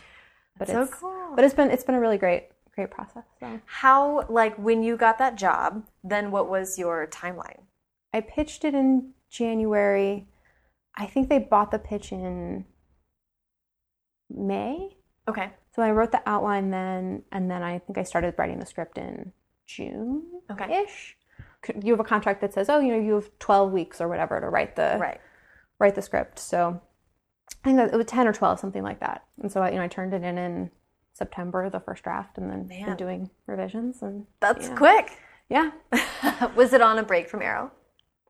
but 0.59 0.69
so 0.69 0.83
it's 0.83 0.95
cool. 0.95 1.33
but 1.37 1.45
it's 1.45 1.55
been 1.55 1.71
it's 1.71 1.85
been 1.85 1.97
a 1.97 2.01
really 2.01 2.17
great 2.19 2.49
great 2.75 2.91
process 2.91 3.25
so 3.41 3.61
How, 3.67 4.25
like, 4.29 4.55
when 4.57 4.85
you 4.85 4.97
got 4.97 5.19
that 5.19 5.35
job, 5.35 5.85
then 6.05 6.31
what 6.31 6.49
was 6.49 6.79
your 6.79 7.07
timeline? 7.09 7.63
i 8.15 8.21
pitched 8.21 8.65
it 8.65 8.75
in 8.75 9.13
january 9.29 10.27
i 10.97 11.05
think 11.05 11.29
they 11.29 11.39
bought 11.41 11.71
the 11.73 11.79
pitch 11.79 12.11
in 12.13 12.65
may 14.31 14.97
Okay. 15.29 15.51
So 15.79 15.83
i 15.85 15.93
wrote 15.93 16.11
the 16.11 16.21
outline 16.27 16.71
then 16.71 17.23
and 17.31 17.49
then 17.49 17.63
i 17.63 17.79
think 17.79 17.97
i 17.99 18.03
started 18.03 18.35
writing 18.37 18.59
the 18.59 18.67
script 18.67 18.99
in 18.99 19.33
june 19.65 20.25
Okay. 20.51 20.83
ish. 20.83 21.17
You 21.85 21.93
have 21.93 22.01
a 22.01 22.05
contract 22.05 22.41
that 22.41 22.53
says, 22.55 22.69
oh, 22.69 22.81
you 22.81 22.91
know, 22.93 22.99
you 23.01 23.15
have 23.15 23.31
12 23.39 23.71
weeks 23.73 24.01
or 24.01 24.09
whatever 24.09 24.41
to 24.41 24.49
write 24.49 24.75
the 24.77 24.97
Right. 24.99 25.21
write 25.79 25.95
the 25.95 26.03
script. 26.03 26.39
So 26.39 26.81
I 27.51 27.65
think 27.65 27.77
that 27.77 27.93
it 27.93 27.97
was 27.97 28.07
10 28.07 28.27
or 28.27 28.33
12, 28.33 28.59
something 28.59 28.83
like 28.83 28.99
that. 29.01 29.25
And 29.43 29.53
so 29.53 29.61
I, 29.63 29.71
you 29.71 29.77
know, 29.77 29.83
I 29.83 29.89
turned 29.89 30.15
it 30.15 30.23
in 30.25 30.39
in 30.39 30.71
September, 31.15 31.69
the 31.69 31.81
first 31.81 32.03
draft, 32.05 32.39
and 32.39 32.51
then 32.51 32.67
Man. 32.69 32.87
been 32.87 32.97
doing 32.97 33.31
revisions. 33.47 34.03
And 34.03 34.27
That's 34.41 34.69
yeah. 34.69 34.75
quick. 34.77 35.19
yeah, 35.51 35.71
was 36.57 36.73
it 36.73 36.81
on 36.81 36.99
a 36.99 37.03
break 37.03 37.29
from 37.29 37.43
Arrow? 37.43 37.71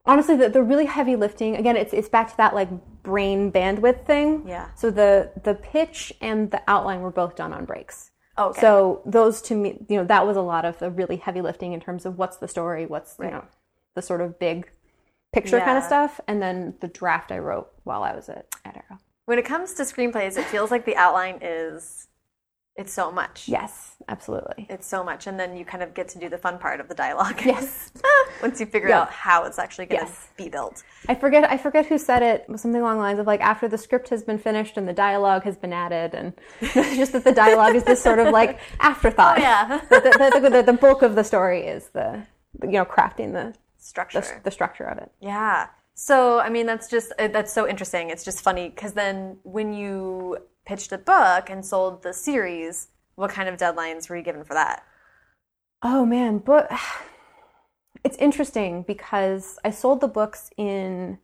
Honestly, 0.09 0.37
the, 0.37 0.49
the 0.49 0.63
really 0.63 0.87
heavy 0.87 1.15
lifting 1.15 1.57
again, 1.57 1.77
it's 1.77 1.93
it's 1.93 2.09
back 2.09 2.31
to 2.31 2.37
that 2.39 2.55
like 2.55 2.69
brain 3.03 3.53
bandwidth 3.53 4.05
thing. 4.05 4.45
Yeah. 4.47 4.69
So 4.75 4.91
the 4.91 5.31
the 5.45 5.55
pitch 5.55 6.13
and 6.21 6.51
the 6.51 6.63
outline 6.67 7.01
were 7.03 7.13
both 7.13 7.37
done 7.37 7.53
on 7.53 7.65
breaks. 7.65 8.11
Oh, 8.37 8.49
okay. 8.51 8.61
So 8.61 9.03
those 9.05 9.43
to 9.43 9.55
me, 9.55 9.85
you 9.89 9.97
know, 9.97 10.05
that 10.05 10.27
was 10.27 10.37
a 10.37 10.41
lot 10.41 10.65
of 10.65 10.79
the 10.79 10.91
really 10.91 11.17
heavy 11.17 11.41
lifting 11.41 11.73
in 11.73 11.81
terms 11.81 12.07
of 12.07 12.19
what's 12.19 12.39
the 12.39 12.49
story, 12.49 12.87
what's 12.87 13.17
you 13.21 13.31
know, 13.31 13.45
the 13.95 14.03
sort 14.03 14.21
of 14.21 14.39
big 14.39 14.71
picture 15.33 15.61
kind 15.61 15.77
of 15.77 15.85
stuff, 15.85 16.21
and 16.27 16.41
then 16.41 16.75
the 16.81 16.89
draft 16.89 17.31
I 17.31 17.39
wrote 17.39 17.69
while 17.85 18.03
I 18.03 18.15
was 18.15 18.29
at, 18.29 18.47
at 18.65 18.77
Arrow. 18.77 18.99
when 19.27 19.39
it 19.39 19.45
comes 19.45 19.75
to 19.75 19.83
screenplays, 19.83 20.39
it 20.39 20.45
feels 20.47 20.71
like 20.71 20.87
the 20.87 20.97
outline 20.97 21.39
is 21.43 22.08
it's 22.79 22.93
so 22.93 23.11
much. 23.11 23.49
Yes, 23.49 23.97
absolutely. 24.09 24.67
It's 24.71 24.87
so 24.87 25.03
much, 25.05 25.27
and 25.27 25.39
then 25.39 25.57
you 25.57 25.65
kind 25.65 25.83
of 25.83 25.93
get 25.93 26.09
to 26.11 26.19
do 26.19 26.29
the 26.29 26.39
fun 26.39 26.59
part 26.59 26.81
of 26.81 26.89
the 26.89 26.95
dialogue. 26.95 27.41
Yes, 27.45 27.91
Once 28.43 28.61
you 28.61 28.67
figure 28.67 28.89
Yeah. 28.89 29.01
out 29.01 29.11
how 29.11 29.45
it's 29.45 29.59
actually 29.59 29.87
going 29.87 30.01
to 30.03 30.07
Yes. 30.07 30.29
be 30.37 30.49
built. 30.49 30.85
I 31.09 31.15
forget. 31.17 31.45
I 31.51 31.59
forget 31.59 31.87
who 31.87 31.99
said 31.99 32.23
it. 32.23 32.47
Something 32.57 32.81
along 32.81 32.97
the 32.97 33.03
lines 33.03 33.19
of 33.19 33.27
like 33.27 33.41
after 33.41 33.69
the 33.69 33.77
script 33.77 34.09
has 34.11 34.23
been 34.23 34.39
finished 34.39 34.77
and 34.77 34.89
the 34.89 34.93
dialogue 34.93 35.43
has 35.43 35.57
been 35.57 35.73
added, 35.73 36.15
and 36.15 36.33
it's 36.61 36.97
just 37.03 37.13
that 37.13 37.25
the 37.25 37.33
dialogue 37.33 37.75
is 37.75 37.85
this 37.85 38.01
sort 38.03 38.21
of 38.21 38.29
like 38.33 38.59
afterthought. 38.81 39.39
Oh, 39.39 39.43
yeah. 39.43 39.81
the, 39.91 40.41
the, 40.41 40.49
the, 40.51 40.63
the, 40.63 40.73
bulk 40.73 41.03
of 41.03 41.15
the 41.17 41.25
story 41.25 41.67
is 41.67 41.89
the 41.89 42.23
you 42.63 42.71
know 42.79 42.85
crafting 42.85 43.33
the 43.33 43.55
Structure. 43.79 44.21
the, 44.21 44.41
the 44.45 44.51
structure 44.51 44.85
of 44.85 44.99
it. 44.99 45.11
Yeah. 45.21 45.67
So, 45.95 46.39
I 46.39 46.49
mean, 46.49 46.67
that's 46.67 46.89
just, 46.89 47.13
that's 47.19 47.53
so 47.53 47.67
interesting. 47.67 48.11
It's 48.11 48.25
just 48.25 48.41
funny 48.43 48.69
because 48.69 48.93
then 48.93 49.39
when 49.43 49.73
you 49.73 50.37
pitched 50.69 50.93
a 50.93 50.99
book 50.99 51.49
and 51.49 51.65
sold 51.65 52.03
the 52.03 52.13
series, 52.13 52.89
what 53.15 53.31
kind 53.31 53.49
of 53.49 53.57
deadlines 53.57 54.09
were 54.09 54.17
you 54.17 54.23
given 54.23 54.45
for 54.45 54.53
that? 54.55 54.85
Oh 55.83 56.05
man, 56.05 56.39
but 56.39 56.71
it's 58.05 58.19
interesting 58.19 58.83
because 58.83 59.59
I 59.65 59.71
sold 59.71 60.01
the 60.01 60.09
books 60.09 60.51
in 60.57 61.19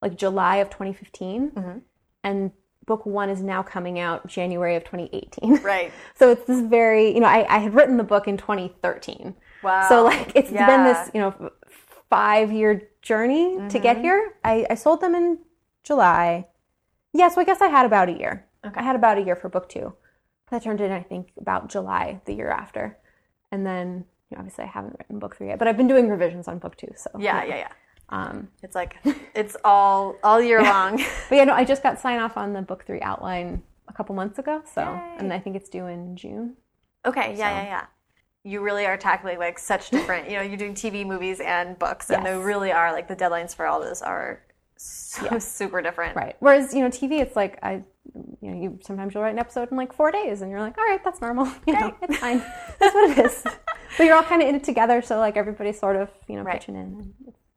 like 0.00 0.16
July 0.16 0.56
of 0.56 0.70
2015, 0.70 1.50
Mhm. 1.50 1.80
and 2.22 2.52
book 2.86 3.04
one 3.04 3.28
is 3.28 3.42
now 3.42 3.62
coming 3.62 3.98
out 3.98 4.26
January 4.28 4.76
of 4.76 4.84
2018. 4.84 5.58
Right. 5.62 5.92
So 6.14 6.30
it's 6.30 6.44
this 6.46 6.60
very, 6.60 7.12
you 7.12 7.20
know, 7.20 7.26
I, 7.26 7.44
I 7.56 7.58
had 7.58 7.74
written 7.74 7.96
the 7.98 8.04
book 8.04 8.28
in 8.28 8.36
2013. 8.36 9.34
Wow. 9.62 9.88
So 9.88 10.04
like 10.04 10.32
it's 10.36 10.50
been 10.50 10.84
this, 10.84 11.10
you 11.12 11.20
know, 11.20 11.50
five 12.08 12.52
year 12.52 12.88
journey 13.02 13.58
to 13.68 13.78
get 13.80 13.98
here. 13.98 14.34
I, 14.44 14.66
I 14.70 14.74
sold 14.76 15.00
them 15.00 15.14
in 15.16 15.38
July. 15.82 16.46
Yeah, 17.12 17.28
so 17.28 17.40
I 17.40 17.44
guess 17.44 17.60
I 17.60 17.68
had 17.68 17.84
about 17.84 18.08
a 18.08 18.12
year. 18.12 18.46
Okay. 18.66 18.80
I 18.80 18.82
had 18.82 18.96
about 18.96 19.18
a 19.18 19.22
year 19.22 19.36
for 19.36 19.48
book 19.48 19.68
two. 19.68 19.92
That 20.50 20.62
turned 20.62 20.80
in, 20.80 20.90
I 20.90 21.02
think, 21.02 21.30
about 21.38 21.68
July 21.68 22.20
the 22.24 22.32
year 22.34 22.50
after. 22.50 22.96
And 23.52 23.66
then 23.66 24.04
you 24.30 24.36
know, 24.36 24.40
obviously 24.40 24.64
I 24.64 24.68
haven't 24.68 24.96
written 24.98 25.18
book 25.18 25.36
three 25.36 25.48
yet, 25.48 25.58
but 25.58 25.68
I've 25.68 25.76
been 25.76 25.88
doing 25.88 26.08
revisions 26.08 26.48
on 26.48 26.58
book 26.58 26.76
two. 26.76 26.92
So 26.96 27.10
Yeah, 27.18 27.40
know. 27.40 27.46
yeah, 27.46 27.56
yeah. 27.56 27.68
Um, 28.10 28.48
It's 28.62 28.74
like, 28.74 28.96
it's 29.34 29.56
all, 29.64 30.16
all 30.24 30.40
year 30.40 30.62
long. 30.74 30.96
but 31.28 31.36
yeah, 31.36 31.44
no, 31.44 31.52
I 31.54 31.64
just 31.64 31.82
got 31.82 31.98
sign 32.00 32.18
off 32.18 32.36
on 32.36 32.52
the 32.52 32.62
book 32.62 32.84
three 32.86 33.00
outline 33.00 33.62
a 33.88 33.92
couple 33.92 34.14
months 34.14 34.38
ago. 34.38 34.62
So, 34.74 34.82
Yay. 34.82 35.16
and 35.18 35.32
I 35.32 35.38
think 35.38 35.56
it's 35.56 35.68
due 35.68 35.86
in 35.86 36.16
June. 36.16 36.56
Okay, 37.06 37.34
yeah, 37.36 37.50
So- 37.50 37.56
yeah, 37.56 37.64
yeah. 37.64 37.86
You 38.44 38.60
really 38.62 38.86
are 38.86 38.96
tackling 38.96 39.38
like 39.38 39.58
such 39.58 39.90
different, 39.96 40.30
you 40.30 40.36
know, 40.36 40.42
you're 40.42 40.56
doing 40.56 40.74
TV, 40.74 41.04
movies, 41.06 41.40
and 41.40 41.78
books, 41.78 42.08
and 42.10 42.22
Yes. 42.24 42.32
they 42.32 42.42
really 42.42 42.72
are 42.72 42.92
like 42.92 43.06
the 43.08 43.16
deadlines 43.16 43.54
for 43.54 43.66
all 43.66 43.80
those 43.80 44.00
are 44.00 44.40
so 44.78 45.38
super 45.38 45.82
different. 45.82 46.16
Right. 46.16 46.36
Whereas, 46.40 46.72
you 46.74 46.80
know, 46.80 46.88
TV, 46.88 47.20
it's 47.20 47.36
like 47.36 47.58
I, 47.62 47.82
you 48.40 48.50
know, 48.50 48.62
you 48.62 48.78
sometimes 48.82 49.12
you'll 49.14 49.22
write 49.22 49.32
an 49.32 49.38
episode 49.38 49.70
in 49.70 49.76
like 49.76 49.92
four 49.92 50.10
days, 50.10 50.40
and 50.42 50.50
you're 50.50 50.60
like, 50.60 50.78
all 50.78 50.84
right, 50.84 51.02
that's 51.04 51.20
normal. 51.20 51.46
You 51.66 51.74
know, 51.74 51.94
it's 52.02 52.18
fine. 52.18 52.38
that's 52.80 52.94
what 52.94 53.10
it 53.18 53.24
is. 53.26 53.44
But 53.96 54.04
you're 54.04 54.16
all 54.16 54.22
kind 54.22 54.42
of 54.42 54.48
in 54.48 54.54
it 54.54 54.62
together, 54.64 55.00
so 55.02 55.18
like 55.18 55.36
everybody's 55.36 55.78
sort 55.80 55.96
of, 55.96 56.10
you 56.28 56.36
know, 56.36 56.42
Right. 56.42 56.60
pitching 56.60 56.76
in. 56.76 57.14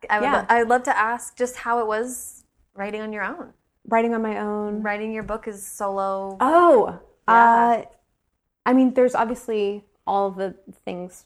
I 0.09 0.19
would, 0.19 0.26
Yeah. 0.26 0.39
lo- 0.39 0.45
I'd 0.49 0.67
love 0.67 0.84
to 0.84 0.97
ask 0.97 1.36
just 1.38 1.55
how 1.57 1.80
it 1.80 1.88
was 1.88 2.45
writing 2.74 3.01
on 3.01 3.11
your 3.13 3.24
own. 3.24 3.53
Writing 3.88 4.15
on 4.15 4.22
my 4.22 4.39
own. 4.39 4.82
Writing 4.82 5.11
your 5.11 5.24
book 5.24 5.47
is 5.47 5.63
solo. 5.63 6.38
Oh, 6.39 6.99
Yeah. 7.28 7.36
uh, 7.36 7.84
I 8.65 8.74
mean, 8.74 8.93
there's 8.93 9.13
obviously 9.13 9.86
all 10.07 10.32
the 10.32 10.55
things. 10.86 11.26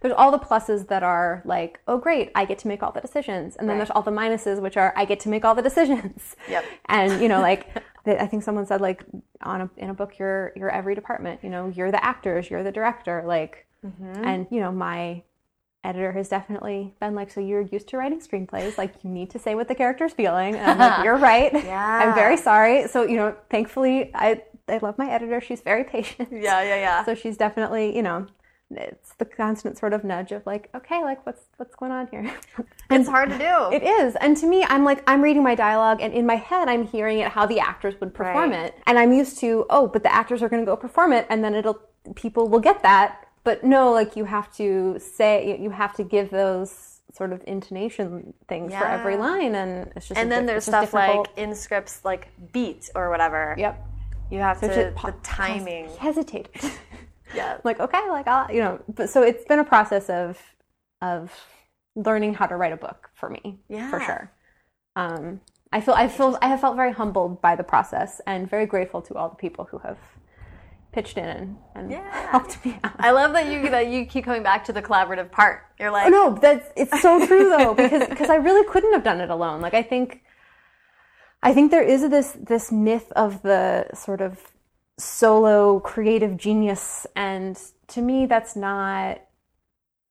There's 0.00 0.14
all 0.16 0.30
the 0.30 0.38
pluses 0.38 0.88
that 0.88 1.02
are 1.02 1.42
like, 1.44 1.80
oh, 1.88 1.98
great, 1.98 2.30
I 2.34 2.44
get 2.44 2.58
to 2.60 2.68
make 2.68 2.82
all 2.82 2.92
the 2.92 3.00
decisions, 3.00 3.56
and 3.56 3.68
then 3.68 3.76
Right. 3.76 3.78
there's 3.86 3.90
all 3.90 4.02
the 4.02 4.10
minuses, 4.12 4.60
which 4.60 4.76
are 4.76 4.92
I 4.96 5.04
get 5.04 5.20
to 5.20 5.28
make 5.28 5.44
all 5.44 5.54
the 5.54 5.62
decisions. 5.62 6.36
Yep. 6.48 6.64
And 6.88 7.20
you 7.22 7.28
know, 7.28 7.40
like 7.40 7.66
I 8.06 8.26
think 8.26 8.42
someone 8.42 8.64
said, 8.66 8.80
like 8.80 9.04
on 9.42 9.60
a, 9.62 9.70
in 9.76 9.90
a 9.90 9.94
book, 9.94 10.18
you're 10.18 10.52
you're 10.56 10.70
every 10.70 10.94
department. 10.94 11.40
You 11.42 11.50
know, 11.50 11.68
you're 11.68 11.90
the 11.90 12.02
actors, 12.04 12.48
you're 12.50 12.62
the 12.62 12.72
director, 12.72 13.22
like, 13.26 13.66
Mm-hmm. 13.86 14.24
and 14.24 14.46
you 14.50 14.58
know, 14.60 14.72
my 14.72 15.22
editor 15.84 16.10
has 16.12 16.28
definitely 16.28 16.94
been 17.00 17.14
like, 17.14 17.30
so 17.30 17.40
you're 17.40 17.60
used 17.62 17.86
to 17.88 17.96
writing 17.96 18.20
screenplays, 18.20 18.76
like 18.76 18.92
you 19.04 19.10
need 19.10 19.30
to 19.30 19.38
say 19.38 19.54
what 19.54 19.68
the 19.68 19.74
character's 19.74 20.12
feeling. 20.12 20.56
And 20.56 20.68
I'm 20.72 20.78
like, 20.78 21.04
you're 21.04 21.16
right. 21.16 21.52
Yeah. 21.52 22.02
I'm 22.08 22.14
very 22.14 22.36
sorry. 22.36 22.88
So, 22.88 23.04
you 23.04 23.16
know, 23.16 23.36
thankfully 23.50 24.10
I 24.14 24.42
I 24.68 24.78
love 24.82 24.98
my 24.98 25.08
editor. 25.08 25.40
She's 25.40 25.60
very 25.62 25.84
patient. 25.84 26.28
Yeah, 26.32 26.60
yeah, 26.62 26.74
yeah. 26.86 27.04
So 27.04 27.14
she's 27.14 27.36
definitely, 27.36 27.94
you 27.96 28.02
know, 28.02 28.26
it's 28.70 29.14
the 29.14 29.24
constant 29.24 29.78
sort 29.78 29.92
of 29.94 30.04
nudge 30.04 30.30
of 30.32 30.44
like, 30.46 30.68
okay, 30.74 31.02
like 31.02 31.24
what's 31.24 31.42
what's 31.56 31.74
going 31.74 31.90
on 31.92 32.06
here? 32.08 32.30
it's 32.90 33.08
hard 33.08 33.30
to 33.30 33.38
do. 33.38 33.74
It 33.76 33.82
is. 33.82 34.14
And 34.16 34.36
to 34.38 34.46
me, 34.46 34.64
I'm 34.68 34.84
like, 34.84 35.02
I'm 35.06 35.22
reading 35.22 35.42
my 35.42 35.54
dialogue, 35.54 36.00
and 36.02 36.12
in 36.12 36.26
my 36.26 36.36
head, 36.36 36.68
I'm 36.68 36.86
hearing 36.86 37.18
it 37.20 37.28
how 37.32 37.46
the 37.46 37.60
actors 37.60 37.94
would 38.00 38.12
perform 38.14 38.50
Right. 38.50 38.66
it. 38.66 38.74
And 38.86 38.98
I'm 38.98 39.12
used 39.12 39.38
to, 39.40 39.64
oh, 39.70 39.86
but 39.88 40.02
the 40.02 40.12
actors 40.14 40.42
are 40.42 40.48
going 40.48 40.62
to 40.62 40.66
go 40.66 40.76
perform 40.76 41.12
it, 41.12 41.26
and 41.30 41.42
then 41.42 41.54
it'll, 41.54 41.80
people 42.14 42.48
will 42.48 42.60
get 42.60 42.82
that. 42.82 43.26
But 43.44 43.64
no, 43.64 43.90
like, 43.92 44.16
you 44.16 44.24
have 44.26 44.52
to 44.56 44.98
say, 44.98 45.58
you 45.58 45.70
have 45.70 45.94
to 45.94 46.04
give 46.04 46.28
those 46.30 47.00
sort 47.14 47.32
of 47.32 47.42
intonation 47.46 48.34
things 48.48 48.74
for 48.74 48.84
every 48.84 49.16
line, 49.16 49.54
and 49.54 49.90
it's 49.96 50.08
just, 50.08 50.20
and 50.20 50.30
then 50.30 50.42
di- 50.42 50.46
there's 50.52 50.64
stuff 50.66 50.92
like 50.92 51.26
in 51.38 51.54
scripts 51.54 52.04
like 52.04 52.28
beat 52.52 52.90
or 52.94 53.08
whatever. 53.08 53.54
yep. 53.58 53.82
You 54.30 54.40
have 54.40 54.60
to 54.60 54.66
just 54.92 55.02
the 55.06 55.14
timing. 55.22 55.88
Hesitate. 55.98 56.48
Yeah. 57.34 57.58
like 57.64 57.78
okay 57.80 58.08
like 58.08 58.26
I'll, 58.26 58.50
you 58.52 58.60
know 58.60 58.80
but 58.88 59.10
so 59.10 59.22
it's 59.22 59.44
been 59.44 59.58
a 59.58 59.64
process 59.64 60.08
of 60.08 60.38
of 61.02 61.30
learning 61.94 62.34
how 62.34 62.46
to 62.46 62.56
write 62.56 62.72
a 62.72 62.76
book 62.76 63.10
for 63.14 63.28
me 63.28 63.58
Yeah. 63.68 63.90
for 63.90 64.00
sure 64.00 64.30
um 64.96 65.40
i 65.72 65.80
feel 65.80 65.94
i 65.94 66.08
feel 66.08 66.38
i 66.42 66.48
have 66.48 66.60
felt 66.60 66.76
very 66.76 66.92
humbled 66.92 67.40
by 67.42 67.54
the 67.56 67.64
process 67.64 68.20
and 68.26 68.48
very 68.48 68.66
grateful 68.66 69.02
to 69.02 69.14
all 69.14 69.28
the 69.28 69.36
people 69.36 69.64
who 69.70 69.78
have 69.78 69.98
pitched 70.92 71.18
in 71.18 71.26
and, 71.26 71.56
and 71.74 71.90
Yeah. 71.90 72.30
helped 72.30 72.64
me 72.64 72.78
out 72.82 72.94
I 72.98 73.10
love 73.10 73.32
that 73.34 73.46
you 73.52 73.68
that 73.70 73.88
you 73.88 74.06
keep 74.06 74.24
coming 74.24 74.42
back 74.42 74.64
to 74.64 74.72
the 74.72 74.80
collaborative 74.82 75.30
part. 75.30 75.62
You're 75.78 75.90
like, 75.90 76.06
Oh 76.06 76.08
no, 76.08 76.38
that's 76.40 76.66
it's 76.76 77.02
so 77.02 77.24
true 77.26 77.50
though 77.50 77.74
because 77.74 78.08
because 78.12 78.30
I 78.30 78.36
really 78.36 78.66
couldn't 78.72 78.92
have 78.94 79.04
done 79.04 79.20
it 79.20 79.28
alone. 79.28 79.60
Like 79.60 79.74
I 79.74 79.82
think 79.82 80.22
I 81.42 81.52
think 81.54 81.70
there 81.70 81.82
is 81.82 82.08
this 82.08 82.32
this 82.40 82.72
myth 82.72 83.12
of 83.14 83.42
the 83.42 83.86
sort 83.94 84.20
of 84.22 84.38
solo 84.98 85.80
creative 85.80 86.36
genius 86.36 87.06
and 87.16 87.60
to 87.86 88.02
me 88.02 88.26
that's 88.26 88.56
not 88.56 89.20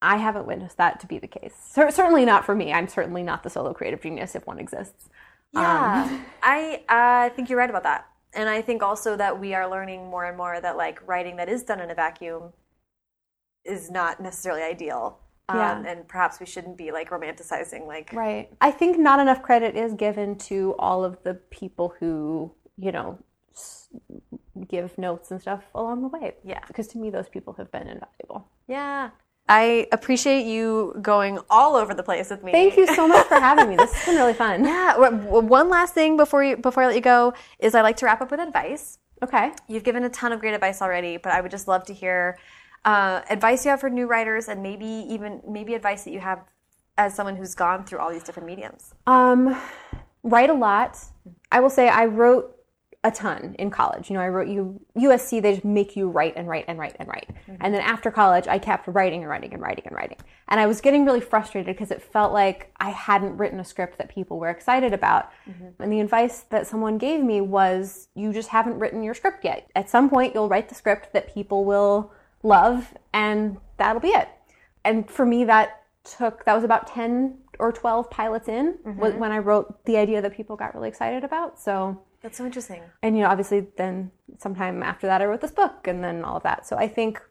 I 0.01 0.17
haven't 0.17 0.45
witnessed 0.47 0.77
that 0.77 0.99
to 0.99 1.07
be 1.07 1.17
the 1.17 1.27
case. 1.27 1.55
Cer- 1.71 1.89
certainly 1.89 2.23
not 2.23 2.45
for 2.45 2.53
me. 2.53 2.71
I'm 2.71 2.87
certainly 2.87 3.23
not 3.23 3.41
the 3.43 3.49
solo 3.49 3.73
creative 3.73 3.99
genius 4.01 4.35
if 4.35 4.45
one 4.45 4.59
exists. 4.59 5.09
Yeah, 5.53 6.03
Um, 6.07 6.25
I 6.43 6.83
I 6.87 7.29
think 7.29 7.49
you're 7.49 7.57
right 7.57 7.69
about 7.69 7.83
that, 7.83 8.07
and 8.33 8.47
I 8.47 8.61
think 8.61 8.83
also 8.83 9.15
that 9.17 9.39
we 9.39 9.53
are 9.55 9.67
learning 9.69 10.07
more 10.07 10.25
and 10.25 10.37
more 10.37 10.61
that 10.61 10.77
like 10.77 11.05
writing 11.07 11.37
that 11.37 11.49
is 11.49 11.63
done 11.63 11.79
in 11.79 11.89
a 11.89 11.95
vacuum 11.95 12.53
is 13.65 13.89
not 13.91 14.19
necessarily 14.21 14.61
ideal. 14.63 15.19
Um, 15.49 15.57
Yeah. 15.57 15.83
and 15.87 16.07
perhaps 16.07 16.39
we 16.39 16.45
shouldn't 16.45 16.77
be 16.77 16.91
like 16.91 17.09
romanticizing 17.09 17.87
like 17.87 18.11
Right. 18.13 18.49
I 18.61 18.69
think 18.71 18.99
not 18.99 19.19
enough 19.19 19.41
credit 19.41 19.75
is 19.75 19.93
given 19.93 20.37
to 20.49 20.75
all 20.77 21.03
of 21.05 21.23
the 21.23 21.35
people 21.35 21.95
who, 21.99 22.53
you 22.77 22.91
know, 22.91 23.17
give 24.67 24.97
notes 24.97 25.31
and 25.31 25.39
stuff 25.41 25.63
along 25.75 26.01
the 26.01 26.07
way. 26.09 26.35
Yeah. 26.43 26.59
Because 26.67 26.87
to 26.89 26.97
me, 26.97 27.09
those 27.09 27.29
people 27.29 27.53
have 27.53 27.71
been 27.71 27.87
invaluable. 27.87 28.47
yeah. 28.67 29.09
I 29.49 29.87
appreciate 29.93 30.45
you 30.45 30.93
going 31.01 31.39
all 31.49 31.77
over 31.77 31.93
the 31.93 32.03
place 32.03 32.29
with 32.29 32.43
me. 32.43 32.51
Thank 32.51 32.75
you 32.75 32.85
so 32.85 33.07
much 33.07 33.27
for 33.27 33.35
having 33.39 33.69
me. 33.69 33.77
This 33.77 33.93
has 33.93 34.05
been 34.05 34.15
really 34.17 34.33
fun. 34.33 34.65
Yeah. 34.73 34.91
w- 34.97 35.23
w- 35.23 35.47
One 35.47 35.69
last 35.69 35.93
thing 35.93 36.17
before 36.17 36.43
you 36.43 36.57
before 36.57 36.83
I 36.83 36.87
let 36.87 36.95
you 36.95 37.01
go 37.01 37.33
is 37.59 37.73
I 37.73 37.81
like 37.81 37.95
to 37.97 38.05
wrap 38.07 38.19
up 38.19 38.29
with 38.29 38.41
advice. 38.41 38.99
Okay. 39.23 39.53
You've 39.69 39.85
given 39.85 40.03
a 40.03 40.09
ton 40.09 40.33
of 40.33 40.41
great 40.41 40.53
advice 40.53 40.81
already, 40.81 41.15
but 41.15 41.31
I 41.31 41.39
would 41.39 41.49
just 41.49 41.65
love 41.65 41.85
to 41.85 41.93
hear 41.93 42.37
uh, 42.83 43.21
advice 43.29 43.63
you 43.63 43.71
have 43.71 43.79
for 43.79 43.89
new 43.89 44.05
writers, 44.05 44.49
and 44.49 44.61
maybe 44.61 44.85
even 44.85 45.41
maybe 45.47 45.75
advice 45.75 46.03
that 46.03 46.11
you 46.11 46.19
have 46.19 46.43
as 46.97 47.13
someone 47.15 47.37
who's 47.37 47.55
gone 47.55 47.85
through 47.85 47.99
all 47.99 48.11
these 48.11 48.23
different 48.23 48.47
mediums. 48.47 48.93
Um, 49.07 49.57
write 50.23 50.49
a 50.49 50.53
lot. 50.53 50.97
I 51.53 51.61
will 51.61 51.69
say 51.69 51.87
I 51.87 52.03
wrote 52.03 52.53
a 53.07 53.11
ton 53.11 53.55
in 53.57 53.71
college. 53.71 54.09
You 54.09 54.15
know, 54.15 54.21
I 54.21 54.27
wrote 54.27 54.49
you 54.49 54.79
USC. 54.97 55.41
They 55.41 55.53
just 55.53 55.65
make 55.65 55.95
you 55.95 56.09
write 56.09 56.33
and 56.35 56.47
write 56.47 56.65
and 56.67 56.77
write 56.77 56.95
and 56.99 57.07
write. 57.07 57.29
Mm-hmm. 57.29 57.55
And 57.61 57.73
then 57.73 57.81
after 57.81 58.11
college, 58.11 58.47
I 58.47 58.59
kept 58.59 58.87
writing 58.87 59.21
and 59.21 59.29
writing 59.29 59.53
and 59.53 59.61
writing 59.61 59.85
and 59.87 59.95
writing. 59.95 60.17
And 60.49 60.59
I 60.59 60.67
was 60.67 60.81
getting 60.81 61.05
really 61.05 61.21
frustrated 61.21 61.73
because 61.73 61.89
it 61.89 62.01
felt 62.01 62.33
like 62.33 62.71
I 62.77 62.89
hadn't 62.89 63.37
written 63.37 63.59
a 63.59 63.65
script 63.65 63.97
that 63.97 64.09
people 64.09 64.39
were 64.39 64.49
excited 64.49 64.93
about. 64.93 65.31
Mm-hmm. 65.49 65.81
And 65.81 65.91
the 65.91 66.01
advice 66.01 66.41
that 66.49 66.67
someone 66.67 66.97
gave 66.97 67.21
me 67.21 67.39
was, 67.39 68.09
you 68.13 68.33
just 68.33 68.49
haven't 68.49 68.77
written 68.77 69.03
your 69.03 69.13
script 69.13 69.45
yet. 69.45 69.69
At 69.73 69.89
some 69.89 70.09
point, 70.09 70.35
you'll 70.35 70.49
write 70.49 70.67
the 70.67 70.75
script 70.75 71.13
that 71.13 71.33
people 71.33 71.63
will 71.63 72.11
love, 72.43 72.93
and 73.13 73.57
that'll 73.77 74.01
be 74.01 74.09
it. 74.09 74.27
And 74.83 75.09
for 75.09 75.25
me, 75.25 75.45
that 75.45 75.83
took 76.03 76.45
that 76.45 76.55
was 76.55 76.63
about 76.63 76.87
10 76.87 77.37
or 77.59 77.71
12 77.71 78.09
pilots 78.09 78.47
in 78.47 78.77
was 78.85 79.11
mm-hmm. 79.11 79.19
when 79.19 79.31
I 79.31 79.39
wrote 79.39 79.83
the 79.85 79.97
idea 79.97 80.21
that 80.21 80.35
people 80.35 80.55
got 80.55 80.75
really 80.75 80.89
excited 80.89 81.23
about. 81.23 81.59
So, 81.59 82.01
That's 82.21 82.37
so 82.37 82.45
interesting. 82.45 82.81
and 83.01 83.15
you 83.15 83.23
know, 83.23 83.29
obviously, 83.29 83.67
then 83.77 84.11
sometime 84.39 84.83
after 84.83 85.07
that, 85.07 85.21
I 85.21 85.25
wrote 85.25 85.41
this 85.41 85.51
book 85.51 85.87
and 85.87 86.03
then 86.03 86.23
all 86.23 86.37
of 86.37 86.43
that. 86.43 86.65
So, 86.65 86.75
I 86.77 86.87
think 86.87 87.21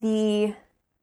the 0.00 0.54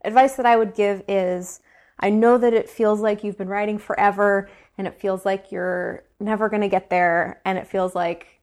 advice 0.03 0.36
that 0.36 0.45
I 0.45 0.55
would 0.55 0.76
give 0.76 1.03
is 1.07 1.61
I 1.99 2.09
know 2.09 2.38
that 2.38 2.53
it 2.53 2.69
feels 2.69 2.99
like 2.99 3.23
you've 3.23 3.38
been 3.38 3.49
writing 3.49 3.78
forever 3.78 4.49
and 4.78 4.88
it 4.88 4.99
feels 4.99 5.26
like 5.26 5.51
you're 5.51 6.03
never 6.19 6.49
going 6.49 6.61
to 6.61 6.67
get 6.67 6.89
there 6.89 7.41
and 7.45 7.57
it 7.57 7.67
feels 7.67 7.95
like 7.95 8.41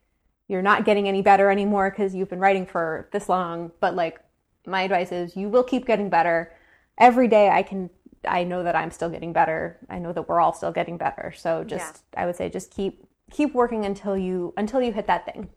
you're 0.49 0.62
not 0.62 0.85
getting 0.85 1.09
any 1.09 1.22
better 1.22 1.51
anymore 1.51 1.91
because 1.91 2.14
you've 2.14 2.28
been 2.30 2.41
writing 2.41 2.66
for 2.66 3.09
this 3.12 3.28
long. 3.28 3.70
But 3.80 3.95
like, 3.95 4.18
my 4.66 4.83
advice 4.83 5.12
is 5.12 5.37
you 5.37 5.49
will 5.49 5.64
keep 5.64 5.87
getting 5.87 6.09
better. 6.11 6.53
Every 6.99 7.28
day 7.28 7.49
I 7.51 7.62
can, 7.62 7.91
I 8.26 8.45
know 8.45 8.62
that 8.62 8.76
I'm 8.76 8.91
still 8.91 9.09
getting 9.09 9.33
better. 9.33 9.78
I 9.89 9.99
know 9.99 10.12
that 10.12 10.28
we're 10.28 10.41
all 10.41 10.53
still 10.53 10.72
getting 10.72 10.97
better. 10.99 11.33
So 11.37 11.64
just, 11.64 12.03
I 12.16 12.26
would 12.26 12.37
say 12.37 12.49
just 12.49 12.70
keep, 12.70 13.05
keep 13.33 13.55
working 13.55 13.85
until 13.85 14.16
you, 14.16 14.53
until 14.57 14.80
you 14.80 14.93
hit 14.93 15.07
that 15.07 15.24
thing. 15.24 15.49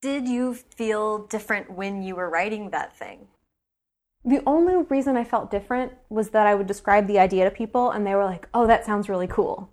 Did 0.00 0.26
you 0.26 0.54
feel 0.54 1.26
different 1.26 1.70
when 1.70 2.02
you 2.02 2.16
were 2.16 2.28
writing 2.28 2.70
that 2.70 2.96
thing? 2.96 3.28
The 4.24 4.42
only 4.46 4.76
reason 4.88 5.16
I 5.16 5.24
felt 5.24 5.50
different 5.50 5.92
was 6.08 6.30
that 6.30 6.46
I 6.46 6.54
would 6.54 6.66
describe 6.66 7.06
the 7.06 7.18
idea 7.18 7.44
to 7.44 7.50
people 7.50 7.90
and 7.90 8.06
they 8.06 8.14
were 8.14 8.24
like, 8.24 8.48
oh, 8.54 8.66
that 8.66 8.86
sounds 8.86 9.08
really 9.08 9.26
cool. 9.26 9.70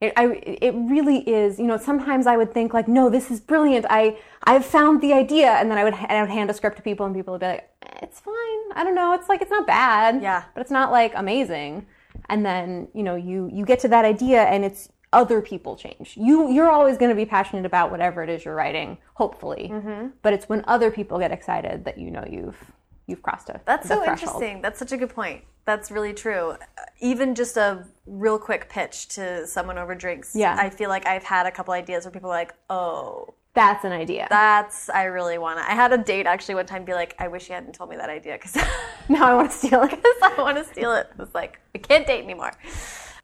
It, 0.00 0.12
I, 0.16 0.26
it 0.42 0.74
really 0.74 1.18
is, 1.28 1.58
you 1.58 1.66
know, 1.66 1.78
sometimes 1.78 2.26
I 2.26 2.36
would 2.36 2.52
think 2.52 2.74
like, 2.74 2.86
no, 2.86 3.08
this 3.08 3.30
is 3.30 3.40
brilliant. 3.40 3.86
I, 3.88 4.18
I've 4.44 4.66
found 4.66 5.00
the 5.00 5.14
idea. 5.14 5.52
And 5.52 5.70
then 5.70 5.78
I 5.78 5.84
would, 5.84 5.94
I 5.94 6.20
would 6.20 6.30
hand 6.30 6.50
a 6.50 6.54
script 6.54 6.76
to 6.76 6.82
people 6.82 7.06
and 7.06 7.14
people 7.14 7.32
would 7.32 7.40
be 7.40 7.46
like, 7.46 7.70
"Eh, 7.82 8.00
it's 8.02 8.20
fine. 8.20 8.72
I 8.74 8.84
don't 8.84 8.94
know. 8.94 9.14
It's 9.14 9.30
like, 9.30 9.40
it's 9.40 9.50
not 9.50 9.66
bad. 9.66 10.20
Yeah. 10.20 10.44
But 10.54 10.60
it's 10.60 10.70
not 10.70 10.92
like 10.92 11.12
amazing. 11.14 11.86
And 12.28 12.44
then, 12.44 12.88
you 12.92 13.02
know, 13.02 13.16
you, 13.16 13.48
you 13.50 13.64
get 13.64 13.80
to 13.80 13.88
that 13.88 14.04
idea 14.04 14.42
and 14.42 14.64
it's 14.64 14.90
other 15.16 15.40
people 15.40 15.74
change. 15.76 16.12
You, 16.16 16.52
you're 16.52 16.70
always 16.70 16.98
going 16.98 17.08
to 17.08 17.16
be 17.16 17.24
passionate 17.24 17.64
about 17.64 17.90
whatever 17.90 18.22
it 18.22 18.28
is 18.28 18.44
you're 18.44 18.54
writing, 18.54 18.98
hopefully. 19.14 19.70
Mm-hmm. 19.72 20.08
But 20.22 20.34
it's 20.34 20.46
when 20.48 20.62
other 20.68 20.90
people 20.90 21.18
get 21.18 21.32
excited 21.32 21.84
that 21.86 21.96
you 21.98 22.10
know 22.10 22.24
you've, 22.30 22.58
you've 23.06 23.22
crossed 23.22 23.48
a 23.48 23.60
That's 23.64 23.88
so 23.88 24.04
threshold. 24.04 24.18
interesting. 24.18 24.62
That's 24.62 24.78
such 24.78 24.92
a 24.92 24.98
good 24.98 25.08
point. 25.10 25.42
That's 25.64 25.90
really 25.90 26.12
true. 26.12 26.54
Even 27.00 27.34
just 27.34 27.56
a 27.56 27.84
real 28.06 28.38
quick 28.38 28.68
pitch 28.68 29.08
to 29.16 29.46
someone 29.46 29.78
over 29.78 29.94
drinks. 29.94 30.36
Yeah. 30.36 30.54
I 30.58 30.68
feel 30.70 30.90
like 30.90 31.06
I've 31.06 31.24
had 31.24 31.46
a 31.46 31.50
couple 31.50 31.72
ideas 31.72 32.04
where 32.04 32.12
people 32.12 32.30
are 32.30 32.38
like, 32.44 32.54
"Oh, 32.70 33.34
That's 33.54 33.84
an 33.84 33.92
idea. 33.92 34.26
that's 34.30 34.88
I 34.90 35.04
really 35.04 35.38
want 35.38 35.58
to." 35.58 35.64
I 35.68 35.74
had 35.74 35.92
a 35.92 35.98
date 35.98 36.26
actually 36.26 36.56
one 36.56 36.66
time 36.66 36.84
be 36.84 36.92
like, 36.94 37.16
"I 37.18 37.26
wish 37.28 37.48
you 37.48 37.54
hadn't 37.54 37.74
told 37.74 37.88
me 37.90 37.96
that 37.96 38.10
idea 38.10 38.34
because 38.34 38.54
now 39.08 39.24
I 39.26 39.34
want 39.34 39.50
to 39.50 39.56
steal 39.56 39.82
it. 39.82 39.98
I 40.22 40.34
want 40.38 40.56
to 40.58 40.64
steal 40.64 40.92
it." 40.92 41.06
I 41.10 41.16
was 41.20 41.34
like, 41.34 41.58
"We 41.74 41.80
can't 41.80 42.06
date 42.06 42.22
anymore." 42.22 42.52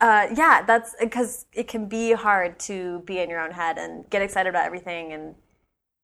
Uh, 0.03 0.27
yeah, 0.37 0.63
that's 0.67 0.95
because 1.01 1.47
it 1.53 1.69
can 1.69 1.87
be 1.87 2.13
hard 2.13 2.59
to 2.59 2.99
be 3.07 3.21
in 3.21 3.31
your 3.31 3.41
own 3.41 3.53
head 3.53 3.79
and 3.79 4.09
get 4.11 4.21
excited 4.21 4.51
about 4.51 4.67
everything. 4.67 5.13
And 5.13 5.37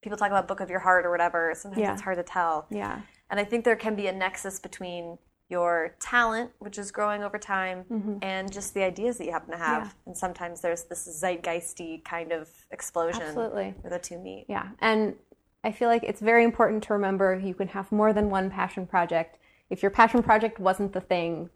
people 0.03 0.17
talk 0.17 0.29
about 0.31 0.47
book 0.47 0.61
of 0.61 0.71
your 0.71 0.79
heart 0.79 1.05
or 1.05 1.11
whatever. 1.11 1.53
Sometimes 1.57 1.83
Yeah. 1.83 1.93
it's 1.95 2.03
hard 2.03 2.17
to 2.17 2.23
tell. 2.23 2.67
Yeah. 2.71 3.01
And 3.29 3.41
I 3.41 3.45
think 3.45 3.65
there 3.65 3.75
can 3.77 3.97
be 3.97 4.07
a 4.07 4.13
nexus 4.13 4.61
between 4.61 5.19
your 5.51 5.97
talent, 5.99 6.53
which 6.61 6.79
is 6.79 6.93
growing 6.93 7.25
over 7.25 7.39
time, 7.39 8.19
and 8.23 8.53
just 8.53 8.75
the 8.75 8.85
ideas 8.85 9.19
that 9.19 9.25
you 9.25 9.33
happen 9.33 9.51
to 9.51 9.57
have. 9.57 9.85
Yeah. 9.87 9.91
And 10.07 10.17
sometimes 10.17 10.61
there's 10.61 10.85
this 10.85 11.09
zeitgeisty 11.23 12.05
kind 12.05 12.33
of 12.33 12.49
explosion 12.71 13.23
Absolutely. 13.23 13.75
where 13.81 13.91
the 13.91 13.99
two 13.99 14.19
meet. 14.19 14.45
Yeah, 14.49 14.69
and 14.81 15.17
I 15.65 15.73
feel 15.73 15.89
like 15.89 16.05
it's 16.05 16.21
very 16.21 16.45
important 16.45 16.83
to 16.85 16.93
remember 16.93 17.35
you 17.35 17.55
can 17.55 17.69
have 17.69 17.91
more 17.91 18.13
than 18.13 18.31
one 18.31 18.51
passion 18.51 18.87
project. 18.87 19.39
If 19.71 19.83
your 19.83 19.91
passion 19.91 20.23
project 20.23 20.61
wasn't 20.61 20.93
the 20.93 21.01
thing, 21.01 21.49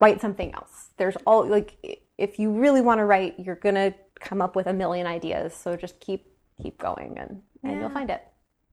write 0.00 0.20
something 0.20 0.54
else. 0.54 0.90
There's 0.96 1.16
all 1.26 1.46
like 1.46 2.00
if 2.16 2.38
you 2.38 2.52
really 2.52 2.80
want 2.80 2.98
to 2.98 3.04
write, 3.04 3.38
you're 3.38 3.56
gonna 3.56 3.94
come 4.20 4.40
up 4.40 4.56
with 4.56 4.66
a 4.66 4.72
million 4.72 5.06
ideas. 5.06 5.54
So 5.54 5.76
just 5.76 6.00
keep 6.00 6.26
keep 6.60 6.78
going, 6.78 7.18
and 7.18 7.42
and 7.62 7.80
you'll 7.80 7.90
find 7.90 8.10
it. 8.10 8.22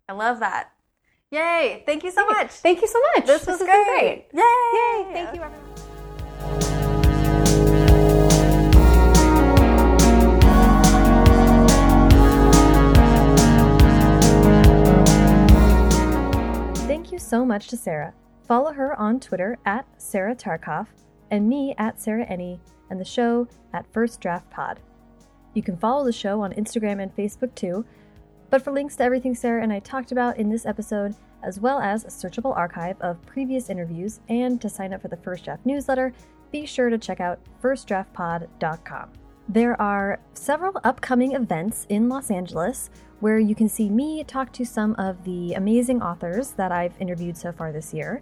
I 0.08 0.14
love 0.14 0.40
that. 0.40 0.72
Yay! 1.32 1.84
Thank 1.86 2.04
you 2.04 2.12
so 2.12 2.26
much. 2.28 2.52
Thank 2.52 2.82
you 2.82 2.88
so 2.88 3.00
much. 3.16 3.26
This 3.26 3.46
was 3.48 3.60
has 3.60 3.68
been 3.68 3.84
great. 3.84 4.28
Yay! 4.34 4.42
Yay! 4.74 5.06
Thank 5.12 5.36
you, 5.36 5.42
everyone. 5.42 5.72
Thank 16.88 17.12
you 17.12 17.18
so 17.18 17.44
much 17.44 17.68
to 17.70 17.78
Sarah. 17.78 18.14
Follow 18.48 18.74
her 18.74 18.98
on 19.00 19.20
Twitter 19.20 19.58
at 19.66 19.88
Sarah 19.98 20.36
Tarkoff 20.36 20.88
and 21.36 21.50
me 21.50 21.76
at 21.78 22.00
Sarah 22.00 22.26
Enni 22.26 22.60
and 22.90 23.00
the 23.00 23.06
show 23.06 23.48
at 23.74 23.92
First 23.92 24.22
Draft 24.22 24.50
Pod. 24.50 24.80
You 25.54 25.62
can 25.62 25.76
follow 25.76 26.06
the 26.06 26.14
show 26.14 26.42
on 26.42 26.54
Instagram 26.54 27.02
and 27.02 27.14
Facebook 27.16 27.54
too. 27.56 27.86
But 28.50 28.62
for 28.62 28.72
links 28.72 28.96
to 28.98 29.04
everything 29.04 29.36
Sarah 29.36 29.62
and 29.62 29.74
I 29.74 29.80
talked 29.80 30.14
about 30.14 30.38
in 30.38 30.50
this 30.50 30.66
episode, 30.66 31.14
as 31.44 31.60
well 31.60 31.80
as 31.80 32.06
a 32.06 32.08
searchable 32.08 32.56
archive 32.56 33.00
of 33.02 33.22
previous 33.26 33.70
interviews 33.70 34.22
and 34.30 34.62
to 34.62 34.70
sign 34.70 34.94
up 34.94 35.02
for 35.02 35.10
the 35.10 35.18
First 35.18 35.44
Draft 35.44 35.66
newsletter, 35.66 36.14
be 36.52 36.66
sure 36.66 36.90
to 36.90 36.98
check 36.98 37.20
out 37.20 37.40
firstdraftpod.com. 37.62 39.10
There 39.50 39.80
are 39.82 40.20
several 40.34 40.80
upcoming 40.86 41.34
events 41.34 41.86
in 41.90 42.08
Los 42.08 42.32
Angeles 42.32 42.90
where 43.20 43.40
you 43.40 43.56
can 43.56 43.68
see 43.68 43.90
me 43.90 44.24
talk 44.24 44.54
to 44.54 44.66
some 44.66 44.96
of 44.96 45.24
the 45.26 45.54
amazing 45.54 46.02
authors 46.02 46.52
that 46.52 46.72
I've 46.72 47.00
interviewed 47.02 47.36
so 47.36 47.52
far 47.52 47.74
this 47.74 47.94
year. 47.94 48.22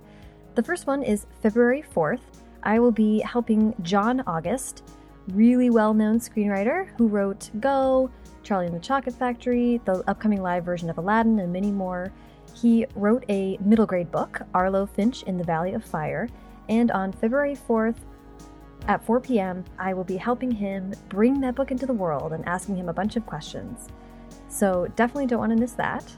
The 0.55 0.63
first 0.63 0.87
one 0.87 1.03
is 1.03 1.27
February 1.41 1.83
4th. 1.95 2.21
I 2.63 2.79
will 2.79 2.91
be 2.91 3.19
helping 3.19 3.75
John 3.81 4.23
August, 4.25 4.83
really 5.29 5.69
well 5.69 5.93
known 5.93 6.19
screenwriter 6.19 6.87
who 6.97 7.07
wrote 7.07 7.49
Go, 7.59 8.09
Charlie 8.41 8.67
and 8.67 8.75
the 8.75 8.79
Chocolate 8.79 9.15
Factory, 9.15 9.79
the 9.85 10.03
upcoming 10.07 10.41
live 10.41 10.65
version 10.65 10.89
of 10.89 10.97
Aladdin, 10.97 11.39
and 11.39 11.53
many 11.53 11.71
more. 11.71 12.11
He 12.53 12.85
wrote 12.95 13.23
a 13.29 13.57
middle 13.57 13.85
grade 13.85 14.11
book, 14.11 14.41
Arlo 14.53 14.85
Finch 14.85 15.23
in 15.23 15.37
the 15.37 15.43
Valley 15.43 15.73
of 15.73 15.83
Fire, 15.83 16.29
and 16.69 16.91
on 16.91 17.11
February 17.11 17.55
4th, 17.55 17.95
at 18.87 19.03
4 19.05 19.21
p.m., 19.21 19.63
I 19.79 19.93
will 19.93 20.03
be 20.03 20.17
helping 20.17 20.51
him 20.51 20.93
bring 21.07 21.39
that 21.41 21.55
book 21.55 21.71
into 21.71 21.85
the 21.85 21.93
world 21.93 22.33
and 22.33 22.45
asking 22.45 22.75
him 22.75 22.89
a 22.89 22.93
bunch 22.93 23.15
of 23.15 23.25
questions. 23.25 23.87
So 24.49 24.87
definitely 24.95 25.27
don't 25.27 25.39
want 25.39 25.51
to 25.51 25.57
miss 25.57 25.71
that. 25.73 26.11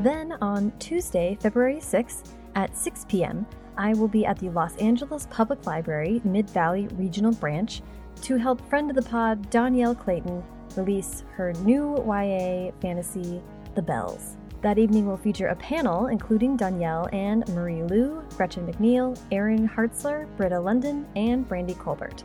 Then 0.00 0.32
on 0.40 0.72
Tuesday, 0.78 1.38
February 1.40 1.76
6th 1.76 2.32
at 2.56 2.76
6 2.76 3.06
p.m., 3.08 3.46
I 3.76 3.94
will 3.94 4.08
be 4.08 4.26
at 4.26 4.38
the 4.38 4.50
Los 4.50 4.76
Angeles 4.76 5.26
Public 5.30 5.66
Library 5.66 6.20
Mid 6.24 6.48
Valley 6.50 6.88
Regional 6.96 7.32
Branch 7.32 7.82
to 8.22 8.36
help 8.36 8.60
friend 8.68 8.90
of 8.90 8.96
the 8.96 9.08
pod 9.08 9.50
Dhonielle 9.50 9.98
Clayton 9.98 10.42
release 10.76 11.24
her 11.32 11.52
new 11.64 11.96
YA 12.06 12.70
fantasy, 12.80 13.40
The 13.74 13.82
Belles. 13.82 14.36
That 14.62 14.78
evening 14.78 15.06
will 15.06 15.16
feature 15.16 15.48
a 15.48 15.56
panel 15.56 16.08
including 16.08 16.58
Dhonielle 16.58 17.12
and 17.14 17.48
Marie 17.48 17.82
Lu, 17.82 18.22
Gretchen 18.36 18.66
McNeill, 18.66 19.18
Aaron 19.32 19.68
Hartzler, 19.68 20.26
Britta 20.36 20.56
Lundin, 20.56 21.06
and 21.16 21.48
Brandy 21.48 21.74
Colbert. 21.74 22.24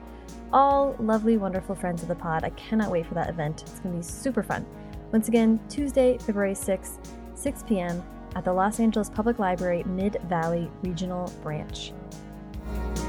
All 0.52 0.96
lovely, 1.00 1.38
wonderful 1.38 1.76
friends 1.76 2.02
of 2.02 2.10
the 2.10 2.16
pod. 2.16 2.44
I 2.44 2.50
cannot 2.52 2.92
wait 2.92 3.06
for 3.06 3.14
that 3.14 3.30
event. 3.30 3.62
It's 3.62 3.80
going 3.80 3.94
to 3.94 3.98
be 4.00 4.04
super 4.04 4.44
fun. 4.44 4.66
Once 5.12 5.28
again, 5.28 5.60
Tuesday, 5.70 6.18
February 6.18 6.54
6th, 6.54 6.98
6 7.36 7.64
p.m. 7.64 8.04
at 8.36 8.46
the 8.46 8.54
Los 8.54 8.80
Angeles 8.80 9.10
Public 9.10 9.40
Library 9.40 9.84
Mid 9.86 10.18
Valley 10.28 10.70
Regional 10.84 11.32
Branch. 11.42 11.94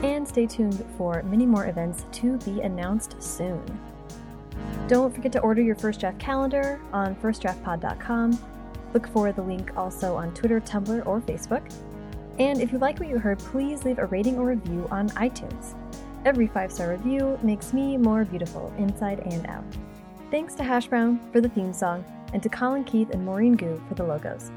And 0.02 0.26
stay 0.26 0.46
tuned 0.46 0.84
for 0.96 1.22
many 1.24 1.46
more 1.46 1.66
events 1.66 2.04
to 2.12 2.38
be 2.38 2.60
announced 2.60 3.20
soon. 3.22 3.62
Don't 4.88 5.14
forget 5.14 5.32
to 5.32 5.40
order 5.40 5.60
your 5.60 5.74
First 5.74 6.00
Draft 6.00 6.18
calendar 6.18 6.80
on 6.92 7.16
firstdraftpod.com. 7.16 8.38
Look 8.94 9.08
for 9.08 9.32
the 9.32 9.42
link 9.42 9.76
also 9.76 10.14
on 10.14 10.32
Twitter, 10.32 10.60
Tumblr, 10.60 11.06
or 11.06 11.20
Facebook. 11.20 11.62
And 12.38 12.60
if 12.60 12.72
you 12.72 12.78
like 12.78 12.98
what 13.00 13.08
you 13.08 13.18
heard, 13.18 13.38
please 13.38 13.84
leave 13.84 13.98
a 13.98 14.06
rating 14.06 14.38
or 14.38 14.46
review 14.46 14.86
on 14.90 15.08
iTunes. 15.10 15.74
Every 16.24 16.46
five 16.48 16.72
star 16.72 16.90
review 16.90 17.38
makes 17.42 17.72
me 17.72 17.96
more 17.96 18.24
beautiful 18.24 18.72
inside 18.78 19.20
and 19.20 19.46
out. 19.46 19.64
Thanks 20.30 20.54
to 20.56 20.64
Hash 20.64 20.86
Brown 20.86 21.20
for 21.32 21.40
the 21.40 21.48
theme 21.48 21.72
song, 21.72 22.04
and 22.32 22.42
to 22.42 22.48
Colin 22.48 22.84
Keith 22.84 23.10
and 23.10 23.24
Maureen 23.24 23.54
Gu 23.54 23.80
for 23.88 23.94
the 23.94 24.02
logos. 24.02 24.50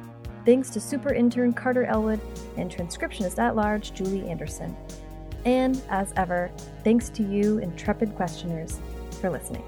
Thanks 0.50 0.72
to 0.72 0.80
super 0.80 1.14
intern 1.14 1.54
Carter 1.54 1.86
Elwood 1.86 2.20
and 2.58 2.72
transcriptionist 2.72 3.38
at 3.38 3.56
large 3.56 3.94
Julie 3.94 4.28
Anderson. 4.28 4.76
And 5.46 5.80
as 5.92 6.12
ever, 6.16 6.50
thanks 6.84 7.10
to 7.10 7.22
you, 7.22 7.60
intrepid 7.60 8.16
questioners, 8.16 8.80
for 9.22 9.30
listening. 9.30 9.64